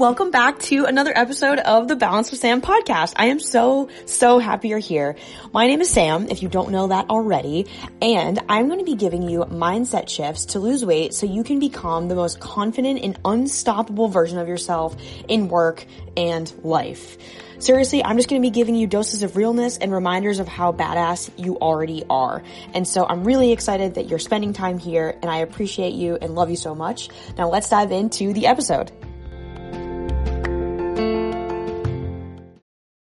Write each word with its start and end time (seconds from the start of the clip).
welcome 0.00 0.30
back 0.30 0.58
to 0.58 0.86
another 0.86 1.12
episode 1.14 1.58
of 1.58 1.86
the 1.86 1.94
Balance 1.94 2.30
with 2.30 2.40
Sam 2.40 2.62
podcast. 2.62 3.12
I 3.16 3.26
am 3.26 3.38
so, 3.38 3.90
so 4.06 4.38
happy 4.38 4.68
you're 4.68 4.78
here. 4.78 5.14
My 5.52 5.66
name 5.66 5.82
is 5.82 5.90
Sam, 5.90 6.30
if 6.30 6.42
you 6.42 6.48
don't 6.48 6.70
know 6.70 6.86
that 6.86 7.10
already, 7.10 7.66
and 8.00 8.38
I'm 8.48 8.68
going 8.68 8.78
to 8.78 8.84
be 8.86 8.94
giving 8.94 9.28
you 9.28 9.40
mindset 9.40 10.08
shifts 10.08 10.46
to 10.46 10.58
lose 10.58 10.86
weight 10.86 11.12
so 11.12 11.26
you 11.26 11.44
can 11.44 11.58
become 11.58 12.08
the 12.08 12.14
most 12.14 12.40
confident 12.40 13.00
and 13.02 13.20
unstoppable 13.26 14.08
version 14.08 14.38
of 14.38 14.48
yourself 14.48 14.96
in 15.28 15.48
work 15.48 15.84
and 16.16 16.50
life. 16.64 17.18
Seriously, 17.58 18.02
I'm 18.02 18.16
just 18.16 18.30
going 18.30 18.40
to 18.40 18.46
be 18.46 18.50
giving 18.50 18.76
you 18.76 18.86
doses 18.86 19.22
of 19.22 19.36
realness 19.36 19.76
and 19.76 19.92
reminders 19.92 20.38
of 20.38 20.48
how 20.48 20.72
badass 20.72 21.30
you 21.36 21.58
already 21.58 22.04
are. 22.08 22.42
And 22.72 22.88
so 22.88 23.04
I'm 23.06 23.22
really 23.22 23.52
excited 23.52 23.96
that 23.96 24.08
you're 24.08 24.18
spending 24.18 24.54
time 24.54 24.78
here 24.78 25.18
and 25.20 25.30
I 25.30 25.40
appreciate 25.40 25.92
you 25.92 26.16
and 26.22 26.34
love 26.34 26.48
you 26.48 26.56
so 26.56 26.74
much. 26.74 27.10
Now 27.36 27.50
let's 27.50 27.68
dive 27.68 27.92
into 27.92 28.32
the 28.32 28.46
episode. 28.46 28.90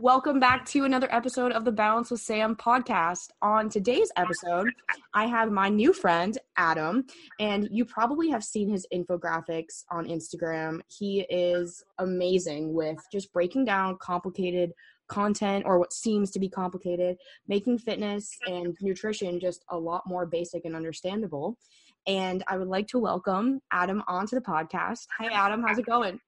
Welcome 0.00 0.40
back 0.40 0.64
to 0.68 0.86
another 0.86 1.08
episode 1.14 1.52
of 1.52 1.66
the 1.66 1.72
Balance 1.72 2.10
with 2.10 2.22
Sam 2.22 2.56
podcast. 2.56 3.32
On 3.42 3.68
today's 3.68 4.10
episode, 4.16 4.70
I 5.12 5.26
have 5.26 5.52
my 5.52 5.68
new 5.68 5.92
friend, 5.92 6.38
Adam, 6.56 7.04
and 7.38 7.68
you 7.70 7.84
probably 7.84 8.30
have 8.30 8.42
seen 8.42 8.70
his 8.70 8.86
infographics 8.94 9.84
on 9.90 10.06
Instagram. 10.06 10.80
He 10.88 11.26
is 11.28 11.84
amazing 11.98 12.72
with 12.72 12.96
just 13.12 13.30
breaking 13.34 13.66
down 13.66 13.98
complicated 14.00 14.72
content 15.08 15.64
or 15.66 15.78
what 15.78 15.92
seems 15.92 16.30
to 16.30 16.40
be 16.40 16.48
complicated, 16.48 17.18
making 17.46 17.76
fitness 17.76 18.30
and 18.46 18.74
nutrition 18.80 19.38
just 19.38 19.66
a 19.68 19.76
lot 19.76 20.04
more 20.06 20.24
basic 20.24 20.64
and 20.64 20.74
understandable. 20.74 21.58
And 22.06 22.42
I 22.48 22.56
would 22.56 22.68
like 22.68 22.86
to 22.88 22.98
welcome 22.98 23.60
Adam 23.70 24.02
onto 24.08 24.34
the 24.34 24.40
podcast. 24.40 25.08
Hi, 25.18 25.26
Adam. 25.30 25.62
How's 25.62 25.76
it 25.76 25.84
going? 25.84 26.20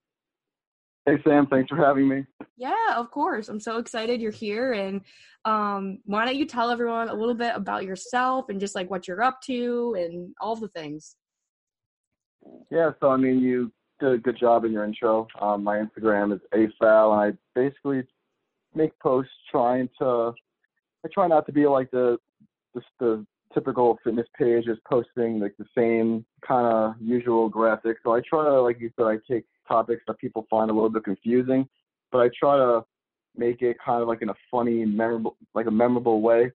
Hey 1.05 1.20
Sam, 1.27 1.48
thanks 1.48 1.69
for 1.69 1.77
having 1.77 2.08
me. 2.08 2.25
Yeah, 2.56 2.95
of 2.95 3.11
course. 3.11 3.48
I'm 3.48 3.58
so 3.58 3.78
excited 3.78 4.20
you're 4.20 4.31
here. 4.31 4.72
And 4.72 5.00
um, 5.45 5.98
why 6.05 6.25
don't 6.25 6.36
you 6.36 6.47
tell 6.47 6.70
everyone 6.70 7.08
a 7.08 7.14
little 7.14 7.34
bit 7.34 7.53
about 7.56 7.84
yourself 7.84 8.48
and 8.48 8.61
just 8.61 8.77
like 8.77 8.89
what 8.89 9.08
you're 9.08 9.23
up 9.23 9.41
to 9.42 9.97
and 9.98 10.33
all 10.41 10.55
the 10.55 10.69
things? 10.69 11.17
Yeah, 12.70 12.92
so 13.00 13.11
I 13.11 13.17
mean, 13.17 13.41
you 13.41 13.73
did 13.98 14.12
a 14.12 14.19
good 14.19 14.39
job 14.39 14.64
in 14.64 14.70
your 14.70 14.84
intro. 14.84 15.27
Um, 15.41 15.64
my 15.64 15.78
Instagram 15.78 16.33
is 16.33 16.41
afal, 16.55 17.12
and 17.12 17.34
I 17.34 17.61
basically 17.61 18.05
make 18.75 18.97
posts 19.00 19.33
trying 19.50 19.89
to. 20.00 20.33
I 21.05 21.08
try 21.12 21.27
not 21.27 21.47
to 21.47 21.53
be 21.53 21.67
like 21.67 21.91
the 21.91 22.19
just 22.75 22.86
the 23.00 23.27
typical 23.53 23.98
fitness 24.03 24.27
page, 24.39 24.64
just 24.64 24.83
posting 24.84 25.41
like 25.41 25.55
the 25.58 25.67
same 25.77 26.25
kind 26.47 26.67
of 26.67 26.95
usual 27.00 27.50
graphics. 27.50 27.97
So 28.05 28.14
I 28.14 28.20
try 28.20 28.45
to, 28.45 28.62
like 28.62 28.80
you 28.80 28.91
said, 28.97 29.06
I 29.06 29.19
take 29.30 29.45
topics 29.73 30.03
that 30.06 30.19
people 30.19 30.47
find 30.51 30.70
a 30.70 30.75
little 30.75 30.91
bit 30.97 31.05
confusing, 31.05 31.69
but 32.11 32.19
I 32.19 32.28
try 32.39 32.56
to 32.56 32.84
make 33.37 33.63
it 33.63 33.77
kind 33.85 34.02
of 34.02 34.08
like 34.08 34.23
in 34.23 34.29
a 34.29 34.35
funny, 34.51 34.85
memorable, 34.85 35.36
like 35.55 35.67
a 35.67 35.70
memorable 35.70 36.20
way, 36.20 36.51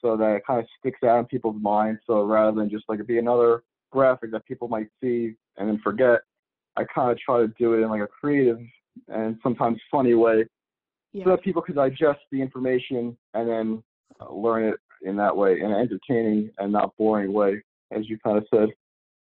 so 0.00 0.16
that 0.16 0.36
it 0.36 0.42
kind 0.46 0.60
of 0.60 0.66
sticks 0.78 1.02
out 1.04 1.18
in 1.18 1.26
people's 1.26 1.60
minds. 1.60 2.00
So 2.06 2.24
rather 2.24 2.56
than 2.58 2.70
just 2.70 2.84
like 2.88 3.00
it 3.00 3.06
be 3.06 3.18
another 3.18 3.62
graphic 3.90 4.32
that 4.32 4.46
people 4.46 4.68
might 4.68 4.88
see 5.00 5.34
and 5.56 5.68
then 5.68 5.78
forget, 5.84 6.20
I 6.76 6.84
kind 6.84 7.10
of 7.12 7.18
try 7.18 7.40
to 7.40 7.48
do 7.58 7.74
it 7.74 7.82
in 7.82 7.90
like 7.90 8.00
a 8.00 8.06
creative 8.06 8.58
and 9.08 9.38
sometimes 9.42 9.78
funny 9.90 10.14
way, 10.14 10.46
yeah. 11.12 11.24
so 11.24 11.30
that 11.30 11.42
people 11.42 11.62
can 11.62 11.74
digest 11.74 12.20
the 12.30 12.40
information 12.40 13.16
and 13.34 13.48
then 13.48 13.82
uh, 14.20 14.32
learn 14.32 14.64
it 14.64 14.76
in 15.02 15.16
that 15.16 15.36
way, 15.36 15.60
in 15.60 15.66
an 15.66 15.80
entertaining 15.84 16.50
and 16.58 16.72
not 16.72 16.96
boring 16.96 17.32
way, 17.32 17.62
as 17.90 18.08
you 18.08 18.18
kind 18.24 18.38
of 18.38 18.46
said. 18.52 18.68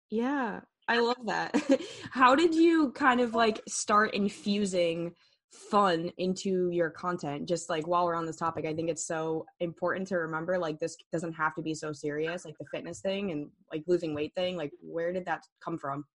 Yeah, 0.09 0.59
I 0.89 0.99
love 0.99 1.17
that. 1.25 1.55
How 2.11 2.35
did 2.35 2.55
you 2.55 2.91
kind 2.91 3.21
of 3.21 3.35
like 3.35 3.61
start 3.67 4.15
infusing 4.15 5.13
fun 5.51 6.11
into 6.17 6.71
your 6.71 6.89
content? 6.89 7.47
Just 7.47 7.69
like 7.69 7.87
while 7.87 8.05
we're 8.05 8.15
on 8.15 8.25
this 8.25 8.37
topic, 8.37 8.65
I 8.65 8.73
think 8.73 8.89
it's 8.89 9.05
so 9.05 9.45
important 9.59 10.07
to 10.07 10.15
remember 10.15 10.57
like 10.57 10.79
this 10.79 10.97
doesn't 11.13 11.33
have 11.33 11.53
to 11.55 11.61
be 11.61 11.75
so 11.75 11.93
serious, 11.93 12.43
like 12.43 12.57
the 12.57 12.65
fitness 12.73 13.01
thing 13.01 13.29
and 13.31 13.49
like 13.71 13.83
losing 13.85 14.15
weight 14.15 14.33
thing. 14.33 14.57
Like, 14.57 14.71
where 14.81 15.13
did 15.13 15.25
that 15.25 15.43
come 15.63 15.77
from? 15.77 16.05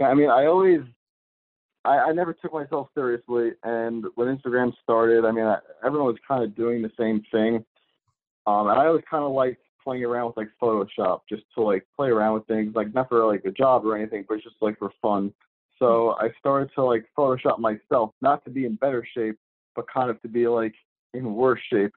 Yeah, 0.00 0.08
I 0.08 0.14
mean, 0.14 0.30
I 0.30 0.46
always, 0.46 0.80
I, 1.84 1.98
I 1.98 2.12
never 2.12 2.34
took 2.34 2.52
myself 2.52 2.88
seriously. 2.92 3.52
And 3.62 4.04
when 4.16 4.36
Instagram 4.36 4.72
started, 4.82 5.24
I 5.24 5.30
mean, 5.30 5.46
I, 5.46 5.58
everyone 5.84 6.08
was 6.08 6.18
kind 6.26 6.42
of 6.42 6.56
doing 6.56 6.82
the 6.82 6.90
same 6.98 7.22
thing. 7.30 7.64
Um, 8.48 8.66
and 8.66 8.80
I 8.80 8.86
always 8.86 9.04
kind 9.08 9.24
of 9.24 9.30
like 9.30 9.58
playing 9.86 10.04
around 10.04 10.26
with 10.26 10.36
like 10.36 10.48
Photoshop 10.60 11.20
just 11.28 11.44
to 11.54 11.62
like 11.62 11.86
play 11.94 12.08
around 12.08 12.34
with 12.34 12.46
things, 12.46 12.74
like 12.74 12.92
not 12.92 13.08
for 13.08 13.24
like 13.24 13.44
a 13.44 13.52
job 13.52 13.86
or 13.86 13.96
anything, 13.96 14.24
but 14.28 14.42
just 14.42 14.56
like 14.60 14.76
for 14.78 14.90
fun. 15.00 15.32
So 15.78 16.16
I 16.18 16.30
started 16.40 16.70
to 16.74 16.82
like 16.82 17.04
Photoshop 17.16 17.60
myself, 17.60 18.10
not 18.20 18.44
to 18.44 18.50
be 18.50 18.64
in 18.64 18.74
better 18.74 19.06
shape, 19.16 19.38
but 19.76 19.84
kind 19.92 20.10
of 20.10 20.20
to 20.22 20.28
be 20.28 20.48
like 20.48 20.74
in 21.14 21.34
worse 21.34 21.60
shape. 21.72 21.92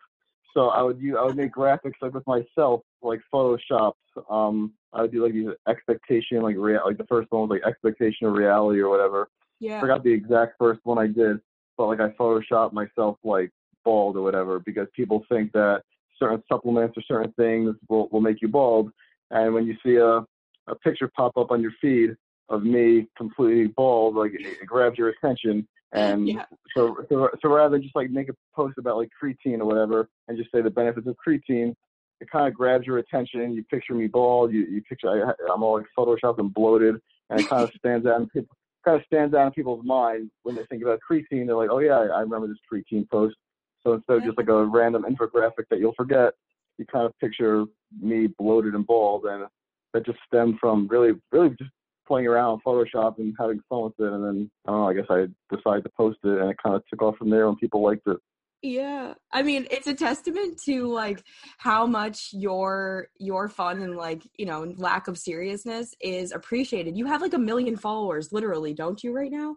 So 0.53 0.67
I 0.67 0.83
would 0.83 0.99
use, 0.99 1.15
I 1.19 1.23
would 1.23 1.35
make 1.35 1.51
graphics 1.51 1.93
like 2.01 2.13
with 2.13 2.27
myself, 2.27 2.81
like 3.01 3.21
Photoshop. 3.33 3.93
Um, 4.29 4.73
I 4.93 5.01
would 5.01 5.11
do 5.11 5.23
like 5.23 5.33
these 5.33 5.47
expectation, 5.67 6.43
like 6.43 6.57
real, 6.57 6.81
like 6.85 6.97
the 6.97 7.05
first 7.05 7.31
one 7.31 7.47
was 7.47 7.49
like 7.49 7.67
expectation 7.67 8.27
of 8.27 8.33
reality 8.33 8.81
or 8.81 8.89
whatever. 8.89 9.29
Yeah. 9.59 9.77
I 9.77 9.81
forgot 9.81 10.03
the 10.03 10.13
exact 10.13 10.57
first 10.59 10.81
one 10.83 10.99
I 10.99 11.07
did, 11.07 11.39
but 11.75 11.87
like 11.87 11.99
I 11.99 12.09
Photoshopped 12.09 12.73
myself 12.73 13.17
like 13.23 13.49
bald 13.83 14.15
or 14.15 14.21
whatever 14.21 14.59
because 14.59 14.87
people 14.95 15.25
think 15.29 15.51
that 15.53 15.81
certain 16.19 16.43
supplements 16.51 16.97
or 16.97 17.03
certain 17.07 17.31
things 17.33 17.75
will, 17.87 18.07
will 18.11 18.21
make 18.21 18.41
you 18.41 18.47
bald. 18.47 18.91
And 19.31 19.53
when 19.53 19.65
you 19.65 19.75
see 19.83 19.95
a, 19.95 20.25
a 20.71 20.75
picture 20.83 21.09
pop 21.15 21.37
up 21.37 21.51
on 21.51 21.61
your 21.61 21.71
feed 21.81 22.11
of 22.49 22.63
me 22.63 23.07
completely 23.17 23.67
bald, 23.67 24.15
like 24.15 24.33
it, 24.33 24.45
it 24.45 24.65
grabs 24.65 24.97
your 24.97 25.09
attention. 25.09 25.67
And 25.91 26.27
yeah. 26.27 26.45
so, 26.75 26.95
so, 27.09 27.29
so 27.41 27.49
rather 27.49 27.71
than 27.71 27.81
just 27.81 27.95
like 27.95 28.11
make 28.11 28.29
a 28.29 28.33
post 28.55 28.77
about 28.77 28.97
like 28.97 29.09
creatine 29.21 29.59
or 29.59 29.65
whatever 29.65 30.07
and 30.27 30.37
just 30.37 30.51
say 30.51 30.61
the 30.61 30.69
benefits 30.69 31.07
of 31.07 31.15
creatine, 31.25 31.73
it 32.21 32.29
kind 32.29 32.47
of 32.47 32.53
grabs 32.53 32.85
your 32.85 32.97
attention. 32.97 33.53
You 33.53 33.63
picture 33.63 33.93
me 33.93 34.07
bald. 34.07 34.51
You, 34.51 34.65
you 34.65 34.81
picture 34.83 35.09
I, 35.09 35.51
I'm 35.51 35.63
all 35.63 35.77
like 35.77 35.85
photoshopped 35.97 36.39
and 36.39 36.53
bloated, 36.53 36.95
and 37.29 37.39
it 37.39 37.47
kind 37.47 37.63
of 37.63 37.71
stands 37.77 38.05
out 38.05 38.21
in 38.21 38.27
people 38.29 38.55
kind 38.85 38.97
of 38.99 39.05
stands 39.05 39.33
out 39.33 39.47
in 39.47 39.51
people's 39.51 39.85
minds 39.85 40.31
when 40.43 40.55
they 40.55 40.65
think 40.65 40.83
about 40.83 40.99
creatine. 41.09 41.45
They're 41.45 41.55
like, 41.55 41.69
oh 41.71 41.79
yeah, 41.79 41.97
I 41.97 42.21
remember 42.21 42.47
this 42.47 42.57
creatine 42.71 43.09
post. 43.09 43.35
So 43.85 43.93
instead 43.93 44.17
of 44.17 44.23
just 44.23 44.37
like 44.37 44.47
a 44.47 44.51
mm-hmm. 44.51 44.75
random 44.75 45.05
infographic 45.09 45.65
that 45.69 45.79
you'll 45.79 45.93
forget, 45.95 46.33
you 46.77 46.85
kind 46.85 47.05
of 47.05 47.17
picture 47.19 47.65
me 47.99 48.27
bloated 48.37 48.73
and 48.73 48.85
bald, 48.85 49.25
and 49.25 49.45
that 49.93 50.05
just 50.05 50.19
stemmed 50.25 50.59
from 50.59 50.87
really, 50.87 51.13
really 51.31 51.49
just 51.49 51.71
playing 52.07 52.27
around 52.27 52.53
with 52.53 52.63
Photoshop 52.63 53.19
and 53.19 53.35
having 53.39 53.61
fun 53.69 53.83
with 53.83 53.93
it. 53.99 54.11
And 54.11 54.23
then 54.23 54.51
I 54.67 54.71
don't 54.71 54.79
know, 54.79 54.89
I 54.89 54.93
guess 54.93 55.05
I 55.09 55.27
decided 55.55 55.83
to 55.83 55.91
post 55.95 56.19
it, 56.23 56.39
and 56.39 56.49
it 56.49 56.57
kind 56.63 56.75
of 56.75 56.83
took 56.87 57.01
off 57.01 57.17
from 57.17 57.29
there, 57.29 57.47
and 57.47 57.57
people 57.57 57.83
liked 57.83 58.07
it. 58.07 58.17
Yeah. 58.61 59.13
I 59.31 59.41
mean, 59.41 59.67
it's 59.71 59.87
a 59.87 59.93
testament 59.93 60.61
to 60.65 60.87
like 60.87 61.23
how 61.59 61.85
much 61.85 62.29
your 62.33 63.07
your 63.17 63.47
fun 63.47 63.81
and 63.81 63.95
like, 63.95 64.21
you 64.37 64.45
know, 64.45 64.73
lack 64.75 65.07
of 65.07 65.17
seriousness 65.17 65.95
is 66.01 66.33
appreciated. 66.33 66.97
You 66.97 67.05
have 67.05 67.21
like 67.21 67.33
a 67.33 67.39
million 67.39 67.77
followers 67.77 68.33
literally, 68.33 68.73
don't 68.73 69.01
you 69.01 69.15
right 69.15 69.31
now? 69.31 69.55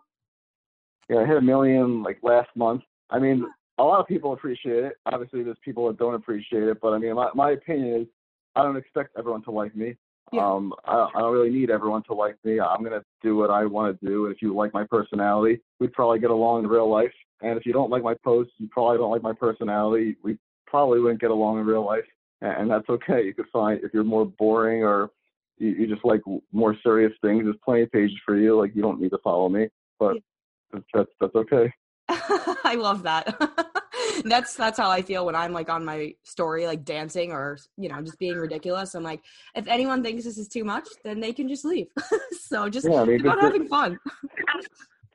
Yeah, 1.09 1.19
I 1.19 1.27
hit 1.27 1.37
a 1.37 1.43
million 1.43 2.05
like 2.05 2.19
last 2.23 2.51
month. 2.55 2.83
I 3.11 3.19
mean, 3.19 3.45
a 3.79 3.83
lot 3.83 4.01
of 4.01 4.07
people 4.07 4.33
appreciate 4.33 4.85
it. 4.85 4.93
Obviously, 5.07 5.43
there's 5.43 5.57
people 5.65 5.87
that 5.89 5.99
don't 5.99 6.15
appreciate 6.15 6.65
it, 6.65 6.79
but 6.81 6.93
I 6.93 6.99
mean, 6.99 7.15
my, 7.15 7.31
my 7.35 7.53
opinion 7.53 8.03
is 8.03 8.07
I 8.55 8.63
don't 8.63 8.77
expect 8.77 9.17
everyone 9.19 9.43
to 9.45 9.51
like 9.51 9.75
me. 9.75 9.97
Yeah. 10.33 10.47
Um, 10.47 10.73
I, 10.85 11.09
I 11.15 11.21
don't 11.21 11.33
really 11.33 11.51
need 11.51 11.71
everyone 11.71 12.03
to 12.05 12.15
like 12.15 12.37
me. 12.45 12.61
I'm 12.61 12.83
gonna 12.83 13.05
do 13.23 13.37
what 13.37 13.51
I 13.51 13.65
want 13.67 13.99
to 13.99 14.07
do. 14.07 14.27
And 14.27 14.35
if 14.35 14.41
you 14.41 14.55
like 14.55 14.73
my 14.73 14.85
personality, 14.85 15.61
we'd 15.79 15.93
probably 15.93 16.21
get 16.21 16.31
along 16.31 16.65
in 16.65 16.71
real 16.71 16.91
life. 16.91 17.13
And 17.43 17.59
if 17.59 17.67
you 17.67 17.73
don't 17.73 17.91
like 17.91 18.03
my 18.03 18.15
posts, 18.25 18.55
you 18.59 18.69
probably 18.71 18.99
don't 18.99 19.11
like 19.11 19.23
my 19.23 19.33
personality. 19.33 20.17
We 20.23 20.39
probably 20.67 21.01
wouldn't 21.01 21.21
get 21.21 21.31
along 21.31 21.59
in 21.59 21.67
real 21.67 21.85
life, 21.85 22.05
and, 22.41 22.63
and 22.63 22.71
that's 22.71 22.89
okay. 22.89 23.25
You 23.25 23.35
could 23.35 23.49
find 23.53 23.81
if 23.83 23.93
you're 23.93 24.05
more 24.05 24.25
boring 24.25 24.85
or 24.85 25.11
you, 25.59 25.71
you 25.71 25.87
just 25.87 26.05
like 26.05 26.23
more 26.53 26.77
serious 26.83 27.13
things. 27.21 27.45
There's 27.45 27.57
plenty 27.65 27.83
of 27.83 27.93
pages 27.93 28.17
for 28.25 28.37
you. 28.37 28.59
Like 28.59 28.75
you 28.75 28.83
don't 28.83 29.01
need 29.01 29.11
to 29.11 29.19
follow 29.19 29.49
me, 29.49 29.69
but 29.99 30.15
yeah. 30.15 30.81
that's 30.95 31.11
that's 31.21 31.35
okay. 31.35 31.73
I 32.65 32.77
love 32.77 33.03
that. 33.05 33.37
that's 34.25 34.55
that's 34.55 34.79
how 34.79 34.91
I 34.91 35.03
feel 35.03 35.27
when 35.27 35.35
I'm 35.35 35.53
like 35.53 35.69
on 35.69 35.85
my 35.85 36.15
story, 36.23 36.67
like 36.67 36.85
dancing 36.85 37.33
or 37.33 37.59
you 37.77 37.89
know 37.89 38.01
just 38.03 38.19
being 38.19 38.37
ridiculous. 38.37 38.95
I'm 38.95 39.03
like, 39.03 39.23
if 39.55 39.67
anyone 39.67 40.03
thinks 40.03 40.25
this 40.25 40.39
is 40.39 40.49
too 40.49 40.65
much, 40.65 40.89
then 41.05 41.21
they 41.21 41.33
can 41.33 41.49
just 41.49 41.65
leave. 41.65 41.89
so 42.41 42.69
just 42.69 42.89
yeah, 42.89 43.03
I 43.03 43.05
mean, 43.05 43.21
about 43.21 43.41
having 43.41 43.67
fun. 43.69 43.99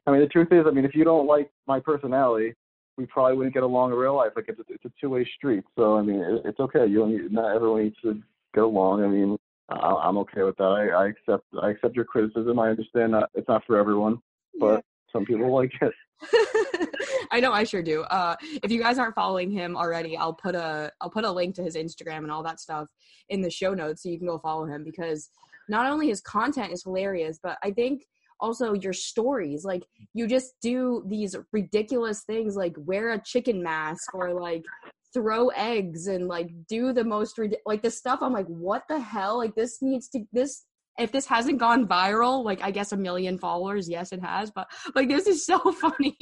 I 0.05 0.11
mean, 0.11 0.21
the 0.21 0.27
truth 0.27 0.49
is, 0.51 0.65
I 0.67 0.71
mean, 0.71 0.85
if 0.85 0.95
you 0.95 1.03
don't 1.03 1.27
like 1.27 1.49
my 1.67 1.79
personality, 1.79 2.53
we 2.97 3.05
probably 3.05 3.37
wouldn't 3.37 3.53
get 3.53 3.63
along 3.63 3.91
in 3.91 3.97
real 3.97 4.15
life. 4.15 4.31
Like 4.35 4.45
it's 4.47 4.59
a, 4.59 4.63
it's 4.69 4.85
a 4.85 4.91
two 4.99 5.09
way 5.09 5.27
street. 5.37 5.63
So 5.77 5.97
I 5.97 6.01
mean, 6.01 6.19
it, 6.21 6.41
it's 6.45 6.59
okay. 6.59 6.85
You 6.85 6.99
don't 6.99 7.11
need, 7.11 7.31
not 7.31 7.55
everyone 7.55 7.83
needs 7.83 7.97
to 8.03 8.21
get 8.53 8.63
along. 8.63 9.03
I 9.03 9.07
mean, 9.07 9.37
I, 9.69 9.75
I'm 9.75 10.17
okay 10.19 10.43
with 10.43 10.57
that. 10.57 10.63
I, 10.63 10.89
I 10.89 11.07
accept 11.07 11.45
I 11.61 11.69
accept 11.69 11.95
your 11.95 12.05
criticism. 12.05 12.59
I 12.59 12.69
understand 12.69 13.13
that 13.13 13.29
it's 13.33 13.47
not 13.47 13.63
for 13.65 13.77
everyone, 13.77 14.19
but 14.59 14.75
yeah. 14.75 14.79
some 15.13 15.25
people 15.25 15.53
like 15.53 15.71
it. 15.81 15.93
I 17.31 17.39
know 17.39 17.51
I 17.51 17.63
sure 17.63 17.83
do. 17.83 18.01
Uh, 18.03 18.35
if 18.63 18.71
you 18.71 18.81
guys 18.81 18.97
aren't 18.97 19.15
following 19.15 19.51
him 19.51 19.75
already, 19.75 20.17
I'll 20.17 20.33
put 20.33 20.55
a 20.55 20.91
I'll 21.01 21.09
put 21.09 21.25
a 21.25 21.31
link 21.31 21.55
to 21.55 21.63
his 21.63 21.75
Instagram 21.75 22.19
and 22.19 22.31
all 22.31 22.43
that 22.43 22.59
stuff 22.59 22.87
in 23.29 23.41
the 23.41 23.49
show 23.49 23.73
notes 23.73 24.03
so 24.03 24.09
you 24.09 24.17
can 24.17 24.27
go 24.27 24.39
follow 24.39 24.65
him 24.65 24.83
because 24.83 25.29
not 25.69 25.91
only 25.91 26.07
his 26.07 26.21
content 26.21 26.71
is 26.71 26.83
hilarious, 26.83 27.39
but 27.41 27.57
I 27.63 27.71
think 27.71 28.03
also 28.39 28.73
your 28.73 28.93
stories 28.93 29.65
like 29.65 29.83
you 30.13 30.27
just 30.27 30.53
do 30.61 31.03
these 31.07 31.35
ridiculous 31.51 32.23
things 32.23 32.55
like 32.55 32.75
wear 32.77 33.13
a 33.13 33.23
chicken 33.23 33.63
mask 33.63 34.13
or 34.13 34.31
like 34.33 34.63
throw 35.13 35.47
eggs 35.49 36.07
and 36.07 36.27
like 36.27 36.49
do 36.67 36.93
the 36.93 37.03
most 37.03 37.39
like 37.65 37.81
the 37.81 37.89
stuff 37.89 38.19
i'm 38.21 38.33
like 38.33 38.45
what 38.45 38.83
the 38.89 38.99
hell 38.99 39.37
like 39.37 39.55
this 39.55 39.79
needs 39.81 40.07
to 40.07 40.23
this 40.31 40.65
if 40.97 41.11
this 41.11 41.25
hasn't 41.25 41.57
gone 41.57 41.87
viral 41.87 42.43
like 42.43 42.61
i 42.61 42.71
guess 42.71 42.91
a 42.91 42.97
million 42.97 43.37
followers 43.37 43.89
yes 43.89 44.11
it 44.11 44.21
has 44.21 44.51
but 44.51 44.67
like 44.95 45.07
this 45.07 45.27
is 45.27 45.45
so 45.45 45.59
funny 45.71 46.15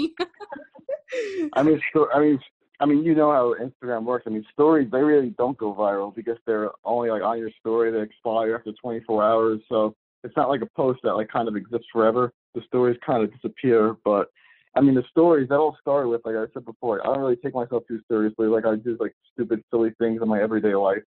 I 1.54 1.64
mean, 1.64 1.80
so, 1.94 2.08
I 2.14 2.20
mean, 2.20 2.40
I 2.80 2.86
mean, 2.86 3.04
you 3.04 3.16
know 3.16 3.32
how 3.32 3.56
Instagram 3.64 4.04
works. 4.04 4.26
I 4.28 4.32
mean, 4.32 4.46
stories 4.52 4.90
they 4.92 5.02
really 5.02 5.34
don't 5.38 5.58
go 5.58 5.74
viral 5.74 6.14
because 6.14 6.38
they're 6.46 6.72
only 6.84 7.10
like 7.10 7.24
on 7.24 7.40
your 7.40 7.52
story. 7.60 7.92
They 7.92 8.02
expire 8.02 8.56
after 8.56 8.74
24 8.82 9.24
hours, 9.24 9.62
so 9.70 9.96
it's 10.24 10.36
not 10.36 10.50
like 10.50 10.62
a 10.62 10.70
post 10.76 11.00
that 11.04 11.14
like 11.14 11.30
kind 11.30 11.48
of 11.48 11.56
exists 11.56 11.88
forever. 11.92 12.34
The 12.54 12.62
stories 12.68 12.98
kind 13.06 13.24
of 13.24 13.34
disappear, 13.34 13.96
but 14.04 14.28
I 14.76 14.82
mean, 14.82 14.96
the 14.96 15.04
stories 15.10 15.48
that 15.50 15.56
all 15.56 15.78
started 15.80 16.10
with, 16.10 16.22
like 16.26 16.36
I 16.36 16.46
said 16.54 16.66
before, 16.66 17.02
I 17.02 17.06
don't 17.06 17.20
really 17.20 17.38
take 17.38 17.54
myself 17.54 17.84
too 17.88 18.02
seriously. 18.10 18.48
Like 18.48 18.66
I 18.66 18.76
do 18.76 18.98
like 19.00 19.16
stupid, 19.32 19.64
silly 19.72 19.92
things 20.00 20.22
in 20.22 20.28
my 20.28 20.42
everyday 20.42 20.76
life. 20.76 21.04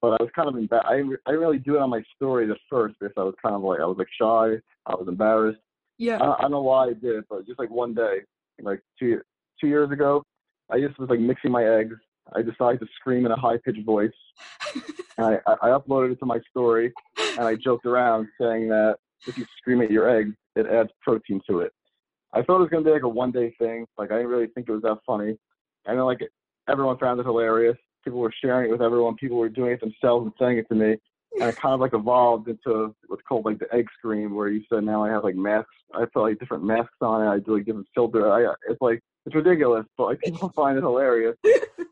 But 0.00 0.12
I 0.12 0.22
was 0.22 0.30
kind 0.34 0.48
of 0.48 0.56
embarrassed. 0.56 0.88
I 0.88 0.94
I 0.94 1.32
didn't 1.32 1.40
really 1.40 1.58
do 1.58 1.76
it 1.76 1.82
on 1.82 1.90
my 1.90 2.02
story 2.16 2.50
at 2.50 2.56
first 2.70 2.96
because 3.00 3.14
I 3.16 3.22
was 3.22 3.34
kind 3.42 3.54
of 3.54 3.62
like 3.62 3.80
I 3.80 3.84
was 3.86 3.98
like 3.98 4.08
shy. 4.20 4.60
I 4.86 4.94
was 4.94 5.06
embarrassed. 5.08 5.60
Yeah. 5.98 6.18
I, 6.18 6.38
I 6.38 6.42
don't 6.42 6.52
know 6.52 6.62
why 6.62 6.84
I 6.84 6.92
did 6.92 7.16
it, 7.16 7.24
but 7.28 7.46
just 7.46 7.58
like 7.58 7.70
one 7.70 7.94
day, 7.94 8.18
like 8.62 8.80
two 8.98 9.20
two 9.60 9.66
years 9.68 9.90
ago. 9.90 10.22
I 10.70 10.80
just 10.80 10.98
was 10.98 11.08
like 11.08 11.20
mixing 11.20 11.50
my 11.50 11.64
eggs. 11.64 11.96
I 12.34 12.42
decided 12.42 12.80
to 12.80 12.86
scream 12.96 13.24
in 13.26 13.32
a 13.32 13.36
high 13.36 13.56
pitched 13.64 13.84
voice. 13.84 14.10
and 15.16 15.26
I, 15.26 15.38
I 15.62 15.68
uploaded 15.68 16.12
it 16.12 16.18
to 16.20 16.26
my 16.26 16.38
story 16.50 16.92
and 17.18 17.40
I 17.40 17.54
joked 17.54 17.86
around 17.86 18.28
saying 18.40 18.68
that 18.68 18.96
if 19.26 19.38
you 19.38 19.46
scream 19.56 19.80
at 19.80 19.90
your 19.90 20.08
eggs, 20.08 20.34
it 20.54 20.66
adds 20.66 20.90
protein 21.02 21.40
to 21.48 21.60
it. 21.60 21.72
I 22.34 22.42
thought 22.42 22.56
it 22.56 22.60
was 22.60 22.68
gonna 22.70 22.84
be 22.84 22.90
like 22.90 23.02
a 23.02 23.08
one 23.08 23.30
day 23.30 23.54
thing. 23.58 23.86
Like 23.96 24.12
I 24.12 24.16
didn't 24.16 24.30
really 24.30 24.48
think 24.48 24.68
it 24.68 24.72
was 24.72 24.82
that 24.82 24.98
funny. 25.06 25.38
And 25.86 25.98
then 25.98 26.04
like 26.04 26.20
everyone 26.68 26.98
found 26.98 27.18
it 27.18 27.26
hilarious. 27.26 27.78
People 28.04 28.20
were 28.20 28.32
sharing 28.40 28.68
it 28.68 28.72
with 28.72 28.82
everyone. 28.82 29.16
People 29.16 29.38
were 29.38 29.48
doing 29.48 29.72
it 29.72 29.80
themselves 29.80 30.24
and 30.24 30.32
saying 30.38 30.58
it 30.58 30.68
to 30.68 30.74
me 30.74 30.96
and 31.34 31.48
it 31.48 31.56
kind 31.56 31.74
of 31.74 31.80
like 31.80 31.94
evolved 31.94 32.48
into 32.48 32.94
what's 33.06 33.22
called 33.22 33.44
like 33.44 33.58
the 33.58 33.72
egg 33.74 33.86
scream, 33.96 34.34
where 34.34 34.48
you 34.48 34.62
said 34.72 34.84
now 34.84 35.04
I 35.04 35.10
have 35.10 35.24
like 35.24 35.36
masks. 35.36 35.70
I 35.94 36.04
put 36.12 36.22
like 36.22 36.38
different 36.38 36.64
masks 36.64 36.94
on 37.00 37.22
it. 37.22 37.30
I 37.30 37.38
do 37.38 37.56
like 37.56 37.66
different 37.66 37.88
filter. 37.94 38.30
I 38.30 38.46
uh, 38.46 38.54
it's 38.68 38.80
like 38.80 39.00
it's 39.26 39.34
ridiculous, 39.34 39.86
but 39.96 40.04
like 40.04 40.20
people 40.20 40.48
find 40.56 40.78
it 40.78 40.82
hilarious. 40.82 41.36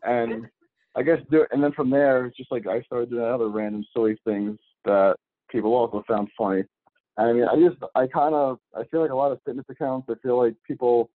And 0.03 0.47
I 0.95 1.03
guess 1.03 1.19
do 1.29 1.45
and 1.51 1.63
then 1.63 1.71
from 1.73 1.89
there, 1.89 2.25
it's 2.25 2.37
just 2.37 2.51
like 2.51 2.67
I 2.67 2.81
started 2.81 3.09
doing 3.09 3.23
other 3.23 3.49
random 3.49 3.85
silly 3.93 4.17
things 4.25 4.57
that 4.85 5.15
people 5.49 5.73
also 5.73 6.03
found 6.07 6.29
funny. 6.37 6.63
And 7.17 7.29
I 7.29 7.33
mean, 7.33 7.47
I 7.47 7.55
just 7.55 7.81
I 7.95 8.07
kind 8.07 8.35
of 8.35 8.57
I 8.75 8.83
feel 8.85 9.01
like 9.01 9.11
a 9.11 9.15
lot 9.15 9.31
of 9.31 9.39
fitness 9.45 9.65
accounts. 9.69 10.07
I 10.09 10.15
feel 10.21 10.37
like 10.37 10.55
people 10.65 11.09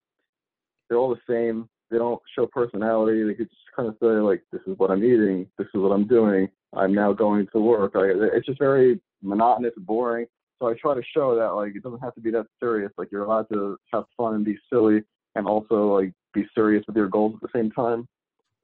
they're 0.89 0.99
all 0.99 1.15
the 1.15 1.21
same. 1.29 1.69
They 1.93 1.99
don't 1.99 2.21
show 2.35 2.47
personality. 2.47 3.23
They 3.23 3.35
could 3.35 3.51
just 3.51 3.61
kind 3.77 3.87
of 3.87 3.97
say 4.03 4.07
like, 4.07 4.43
"This 4.51 4.63
is 4.67 4.79
what 4.79 4.91
I'm 4.91 5.05
eating. 5.05 5.47
This 5.59 5.67
is 5.67 5.81
what 5.81 5.93
I'm 5.93 6.07
doing." 6.07 6.49
I'm 6.75 6.95
now 6.95 7.13
going 7.13 7.47
to 7.53 7.61
work. 7.61 7.93
I, 7.95 8.05
it's 8.35 8.47
just 8.47 8.59
very 8.59 8.99
monotonous, 9.23 9.75
boring. 9.77 10.25
So 10.59 10.69
I 10.69 10.75
try 10.81 10.95
to 10.95 11.03
show 11.15 11.37
that 11.37 11.51
like 11.51 11.77
it 11.77 11.83
doesn't 11.83 12.01
have 12.01 12.15
to 12.15 12.21
be 12.21 12.31
that 12.31 12.47
serious. 12.59 12.91
Like 12.97 13.09
you're 13.13 13.25
allowed 13.25 13.49
to 13.53 13.77
have 13.93 14.05
fun 14.17 14.37
and 14.37 14.45
be 14.45 14.57
silly, 14.73 15.03
and 15.35 15.47
also 15.47 15.95
like 15.95 16.15
be 16.33 16.47
serious 16.55 16.83
with 16.87 16.97
your 16.97 17.09
goals 17.09 17.35
at 17.35 17.43
the 17.43 17.59
same 17.59 17.71
time. 17.71 18.09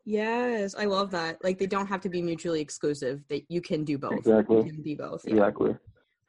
Yes, 0.07 0.75
I 0.75 0.87
love 0.87 1.11
that. 1.11 1.45
Like 1.45 1.59
they 1.59 1.67
don't 1.67 1.87
have 1.87 2.01
to 2.01 2.09
be 2.09 2.23
mutually 2.23 2.63
exclusive. 2.63 3.23
That 3.29 3.43
you 3.51 3.61
can 3.61 3.85
do 3.85 3.99
both. 3.99 4.15
Exactly. 4.15 4.57
You 4.57 4.73
can 4.73 4.83
be 4.83 4.95
both. 4.95 5.23
Yeah. 5.27 5.35
Exactly. 5.35 5.77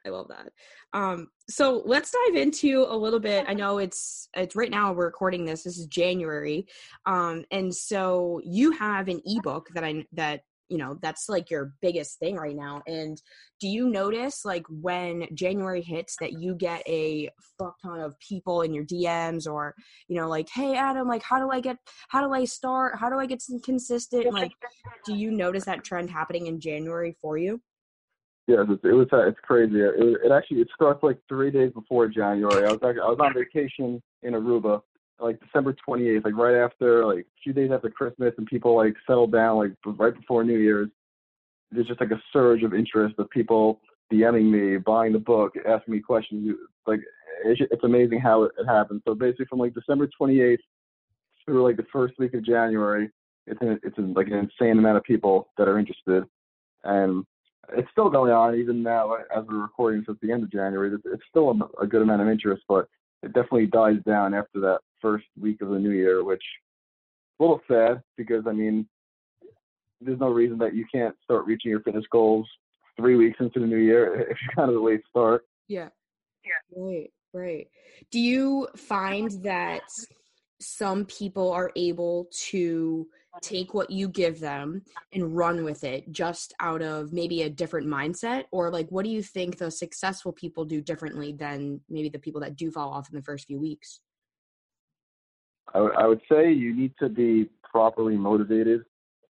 I 0.10 0.12
love 0.12 0.28
that. 0.30 0.52
Um, 0.94 1.28
so 1.50 1.84
let's 1.86 2.12
dive 2.12 2.36
into 2.36 2.86
a 2.90 2.98
little 2.98 3.20
bit. 3.20 3.46
I 3.48 3.54
know 3.54 3.78
it's 3.78 4.28
it's 4.36 4.56
right 4.56 4.72
now 4.72 4.92
we're 4.92 5.06
recording 5.06 5.46
this. 5.46 5.64
This 5.64 5.78
is 5.78 5.86
January, 5.86 6.66
um, 7.06 7.46
and 7.52 7.74
so 7.74 8.42
you 8.44 8.72
have 8.72 9.08
an 9.08 9.22
ebook 9.26 9.68
that 9.76 9.84
I 9.84 10.06
that 10.14 10.42
you 10.70 10.78
know 10.78 10.98
that's 11.02 11.28
like 11.28 11.50
your 11.50 11.74
biggest 11.82 12.20
thing 12.20 12.36
right 12.36 12.56
now 12.56 12.82
and 12.88 13.22
do 13.60 13.68
you 13.68 13.90
notice 13.90 14.46
like 14.46 14.66
when 14.70 15.28
january 15.34 15.82
hits 15.82 16.16
that 16.22 16.34
you 16.34 16.56
get 16.56 16.82
a 16.88 17.28
fuck 17.58 17.76
ton 17.82 18.00
of 18.00 18.14
people 18.20 18.62
in 18.62 18.74
your 18.74 18.86
dms 18.86 19.52
or 19.52 19.74
you 20.08 20.16
know 20.16 20.30
like 20.30 20.48
hey 20.54 20.76
adam 20.76 21.08
like 21.08 21.24
how 21.24 21.40
do 21.40 21.50
i 21.50 21.60
get 21.60 21.78
how 22.10 22.26
do 22.26 22.34
i 22.34 22.46
start 22.46 22.98
how 23.00 23.10
do 23.10 23.20
i 23.20 23.26
get 23.26 23.42
some 23.42 23.60
consistent 23.62 24.32
like 24.32 24.52
do 25.06 25.16
you 25.16 25.32
notice 25.32 25.66
that 25.66 25.84
trend 25.84 26.10
happening 26.10 26.46
in 26.46 26.60
january 26.60 27.18
for 27.20 27.38
you 27.38 27.60
yeah, 28.50 28.62
it 28.62 28.68
was. 28.68 28.80
It's 28.84 29.40
crazy. 29.44 29.80
It, 29.80 29.94
it 30.24 30.32
actually 30.32 30.62
it 30.62 30.70
starts 30.74 31.04
like 31.04 31.20
three 31.30 31.52
days 31.52 31.72
before 31.72 32.08
January. 32.08 32.66
I 32.66 32.72
was 32.72 32.80
actually, 32.84 33.02
I 33.02 33.10
was 33.10 33.20
on 33.22 33.36
vacation 33.36 34.02
in 34.24 34.34
Aruba, 34.34 34.82
like 35.20 35.40
December 35.40 35.76
28th, 35.88 36.26
like 36.26 36.36
right 36.36 36.56
after, 36.56 37.06
like 37.06 37.20
a 37.20 37.42
few 37.44 37.54
days 37.54 37.70
after 37.72 37.92
Christmas, 37.92 38.34
and 38.40 38.48
people 38.48 38.76
like 38.76 38.96
settled 39.06 39.32
down, 39.32 39.58
like 39.58 39.74
right 39.86 40.16
before 40.16 40.44
New 40.44 40.58
Year's. 40.58 40.90
There's 41.72 41.86
just 41.86 42.02
like 42.02 42.10
a 42.10 42.20
surge 42.34 42.64
of 42.64 42.74
interest 42.74 43.20
of 43.20 43.30
people 43.30 43.82
DMing 44.12 44.50
me, 44.50 44.78
buying 44.78 45.14
the 45.14 45.20
book, 45.20 45.54
asking 45.68 45.94
me 45.94 46.00
questions. 46.00 46.56
Like 46.88 47.02
it's, 47.46 47.62
it's 47.70 47.84
amazing 47.84 48.20
how 48.20 48.46
it, 48.46 48.52
it 48.58 48.66
happened. 48.66 49.04
So 49.08 49.14
basically, 49.14 49.46
from 49.46 49.60
like 49.60 49.76
December 49.76 50.10
28th 50.20 50.58
through 51.46 51.64
like 51.64 51.78
the 51.78 51.86
first 51.94 52.16
week 52.18 52.34
of 52.34 52.44
January, 52.44 53.12
it's 53.46 53.62
an, 53.62 53.80
it's 53.84 53.98
an, 54.00 54.14
like 54.14 54.28
an 54.28 54.50
insane 54.50 54.80
amount 54.80 54.98
of 54.98 55.04
people 55.04 55.50
that 55.60 55.68
are 55.68 55.78
interested, 55.78 56.24
and 56.84 57.24
it's 57.76 57.90
still 57.92 58.10
going 58.10 58.32
on 58.32 58.56
even 58.56 58.84
now 58.84 59.14
as 59.36 59.46
we're 59.48 59.62
recording 59.62 60.04
since 60.06 60.18
the 60.22 60.32
end 60.32 60.44
of 60.44 60.52
January. 60.52 60.94
It's, 60.94 61.04
it's 61.06 61.24
still 61.30 61.52
a, 61.52 61.84
a 61.84 61.88
good 61.88 62.02
amount 62.02 62.22
of 62.22 62.30
interest, 62.30 62.64
but 62.68 62.88
it 63.24 63.34
definitely 63.34 63.68
dies 63.68 63.98
down 64.06 64.34
after 64.34 64.60
that 64.62 64.80
first 65.02 65.26
week 65.40 65.62
of 65.62 65.70
the 65.70 65.80
new 65.80 65.92
year, 65.92 66.24
which 66.24 66.44
a 67.40 67.44
little 67.44 67.62
sad 67.68 68.02
because 68.18 68.46
I 68.48 68.52
mean, 68.52 68.88
there's 70.02 70.20
no 70.20 70.30
reason 70.30 70.58
that 70.60 70.76
you 70.76 70.86
can't 70.94 71.16
start 71.24 71.46
reaching 71.46 71.72
your 71.72 71.82
fitness 71.82 72.06
goals 72.12 72.48
three 72.96 73.16
weeks 73.16 73.38
into 73.40 73.60
the 73.60 73.66
new 73.66 73.78
year 73.78 74.22
if 74.30 74.38
you're 74.42 74.56
kind 74.56 74.70
of 74.70 74.82
a 74.82 74.86
late 74.86 75.02
start. 75.10 75.46
Yeah. 75.68 75.90
Yeah. 76.44 76.82
Right. 76.82 77.12
Right. 77.32 77.68
Do 78.12 78.20
you 78.20 78.68
find 78.76 79.32
that 79.44 79.84
some 80.60 81.06
people 81.06 81.52
are 81.52 81.72
able 81.76 82.28
to 82.50 83.08
take 83.42 83.74
what 83.74 83.90
you 83.90 84.08
give 84.08 84.40
them 84.40 84.82
and 85.14 85.36
run 85.36 85.64
with 85.64 85.84
it 85.84 86.12
just 86.12 86.54
out 86.60 86.82
of 86.82 87.14
maybe 87.14 87.44
a 87.44 87.50
different 87.50 87.88
mindset? 87.88 88.46
Or 88.52 88.70
like 88.70 88.90
what 88.90 89.06
do 89.06 89.12
you 89.12 89.22
think 89.22 89.58
the 89.58 89.72
successful 89.72 90.32
people 90.32 90.66
do 90.66 90.82
differently 90.82 91.34
than 91.34 91.82
maybe 91.90 92.10
the 92.10 92.20
people 92.20 92.42
that 92.42 92.56
do 92.56 92.72
fall 92.72 92.92
off 92.92 93.10
in 93.10 93.16
the 93.16 93.24
first 93.24 93.48
few 93.48 93.60
weeks? 93.60 94.02
I, 95.74 96.08
would 96.08 96.22
say 96.32 96.52
you 96.52 96.76
need 96.76 96.94
to 97.00 97.10
be 97.10 97.48
properly 97.64 98.18
motivated 98.18 98.86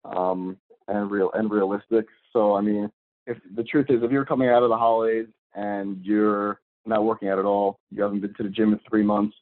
um, 0.04 0.56
and 0.88 1.10
real 1.10 1.30
and 1.34 1.50
realistic. 1.50 2.06
So 2.32 2.54
i 2.54 2.62
mean 2.62 2.90
if 3.26 3.38
the 3.54 3.62
truth 3.64 3.86
is 3.88 4.02
if 4.02 4.10
you're 4.10 4.24
coming 4.24 4.48
out 4.48 4.62
of 4.62 4.68
the 4.68 4.76
holidays 4.76 5.26
and 5.54 5.98
you're 6.02 6.60
not 6.86 7.04
working 7.04 7.28
out 7.28 7.38
at 7.38 7.44
all 7.44 7.78
you 7.90 8.02
haven't 8.02 8.20
been 8.20 8.34
to 8.34 8.42
the 8.42 8.48
gym 8.48 8.72
in 8.72 8.80
three 8.88 9.02
months 9.02 9.36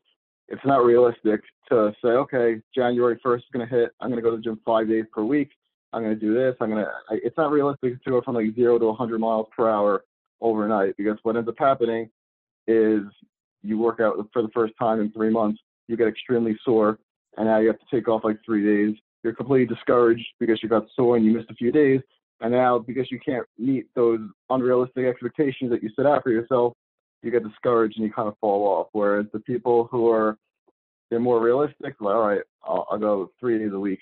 it's 0.51 0.65
not 0.65 0.85
realistic 0.85 1.43
to 1.69 1.93
say, 2.03 2.09
okay, 2.09 2.61
January 2.75 3.19
1st 3.25 3.39
is 3.39 3.45
going 3.53 3.67
to 3.67 3.75
hit. 3.75 3.93
I'm 4.01 4.11
going 4.11 4.19
to 4.19 4.23
go 4.23 4.33
to 4.33 4.37
the 4.37 4.43
gym 4.43 4.61
five 4.65 4.89
days 4.89 5.05
per 5.13 5.23
week. 5.23 5.51
I'm 5.93 6.03
going 6.03 6.19
to 6.19 6.21
do 6.21 6.35
this. 6.35 6.55
I'm 6.61 6.71
going 6.71 6.85
to. 6.85 6.91
It's 7.11 7.37
not 7.37 7.53
realistic 7.53 8.03
to 8.03 8.11
go 8.11 8.21
from 8.21 8.35
like 8.35 8.55
zero 8.55 8.79
to 8.79 8.87
100 8.87 9.19
miles 9.19 9.47
per 9.57 9.69
hour 9.69 10.05
overnight 10.41 10.97
because 10.97 11.19
what 11.23 11.37
ends 11.37 11.49
up 11.49 11.55
happening 11.59 12.11
is 12.67 13.03
you 13.63 13.79
work 13.79 14.01
out 14.01 14.17
for 14.33 14.43
the 14.43 14.49
first 14.49 14.75
time 14.79 15.01
in 15.01 15.13
three 15.13 15.31
months, 15.31 15.61
you 15.87 15.97
get 15.97 16.09
extremely 16.09 16.59
sore, 16.65 16.99
and 17.37 17.47
now 17.47 17.59
you 17.59 17.69
have 17.69 17.79
to 17.79 17.87
take 17.91 18.09
off 18.09 18.25
like 18.25 18.39
three 18.45 18.65
days. 18.65 18.99
You're 19.23 19.35
completely 19.35 19.73
discouraged 19.73 20.27
because 20.39 20.63
you 20.63 20.69
got 20.69 20.87
sore 20.97 21.17
and 21.17 21.25
you 21.25 21.33
missed 21.33 21.51
a 21.51 21.55
few 21.55 21.71
days, 21.71 22.01
and 22.41 22.53
now 22.53 22.79
because 22.79 23.11
you 23.11 23.21
can't 23.25 23.47
meet 23.59 23.87
those 23.95 24.21
unrealistic 24.49 25.05
expectations 25.07 25.71
that 25.71 25.83
you 25.83 25.91
set 25.95 26.07
out 26.07 26.23
for 26.23 26.31
yourself, 26.31 26.75
you 27.23 27.31
get 27.31 27.47
discouraged 27.47 27.97
and 27.97 28.07
you 28.07 28.13
kind 28.13 28.29
of 28.29 28.39
fall 28.41 28.67
off. 28.67 28.89
Whereas 28.93 29.27
the 29.33 29.41
people 29.41 29.89
who 29.91 30.11
are 30.11 30.37
they're 31.11 31.21
more 31.21 31.43
realistic, 31.43 31.97
like 32.01 32.15
all 32.15 32.27
right, 32.27 32.43
I'll, 32.63 32.87
I'll 32.91 32.99
go 32.99 33.31
three 33.41 33.59
days 33.59 33.73
a 33.73 33.79
week. 33.81 34.01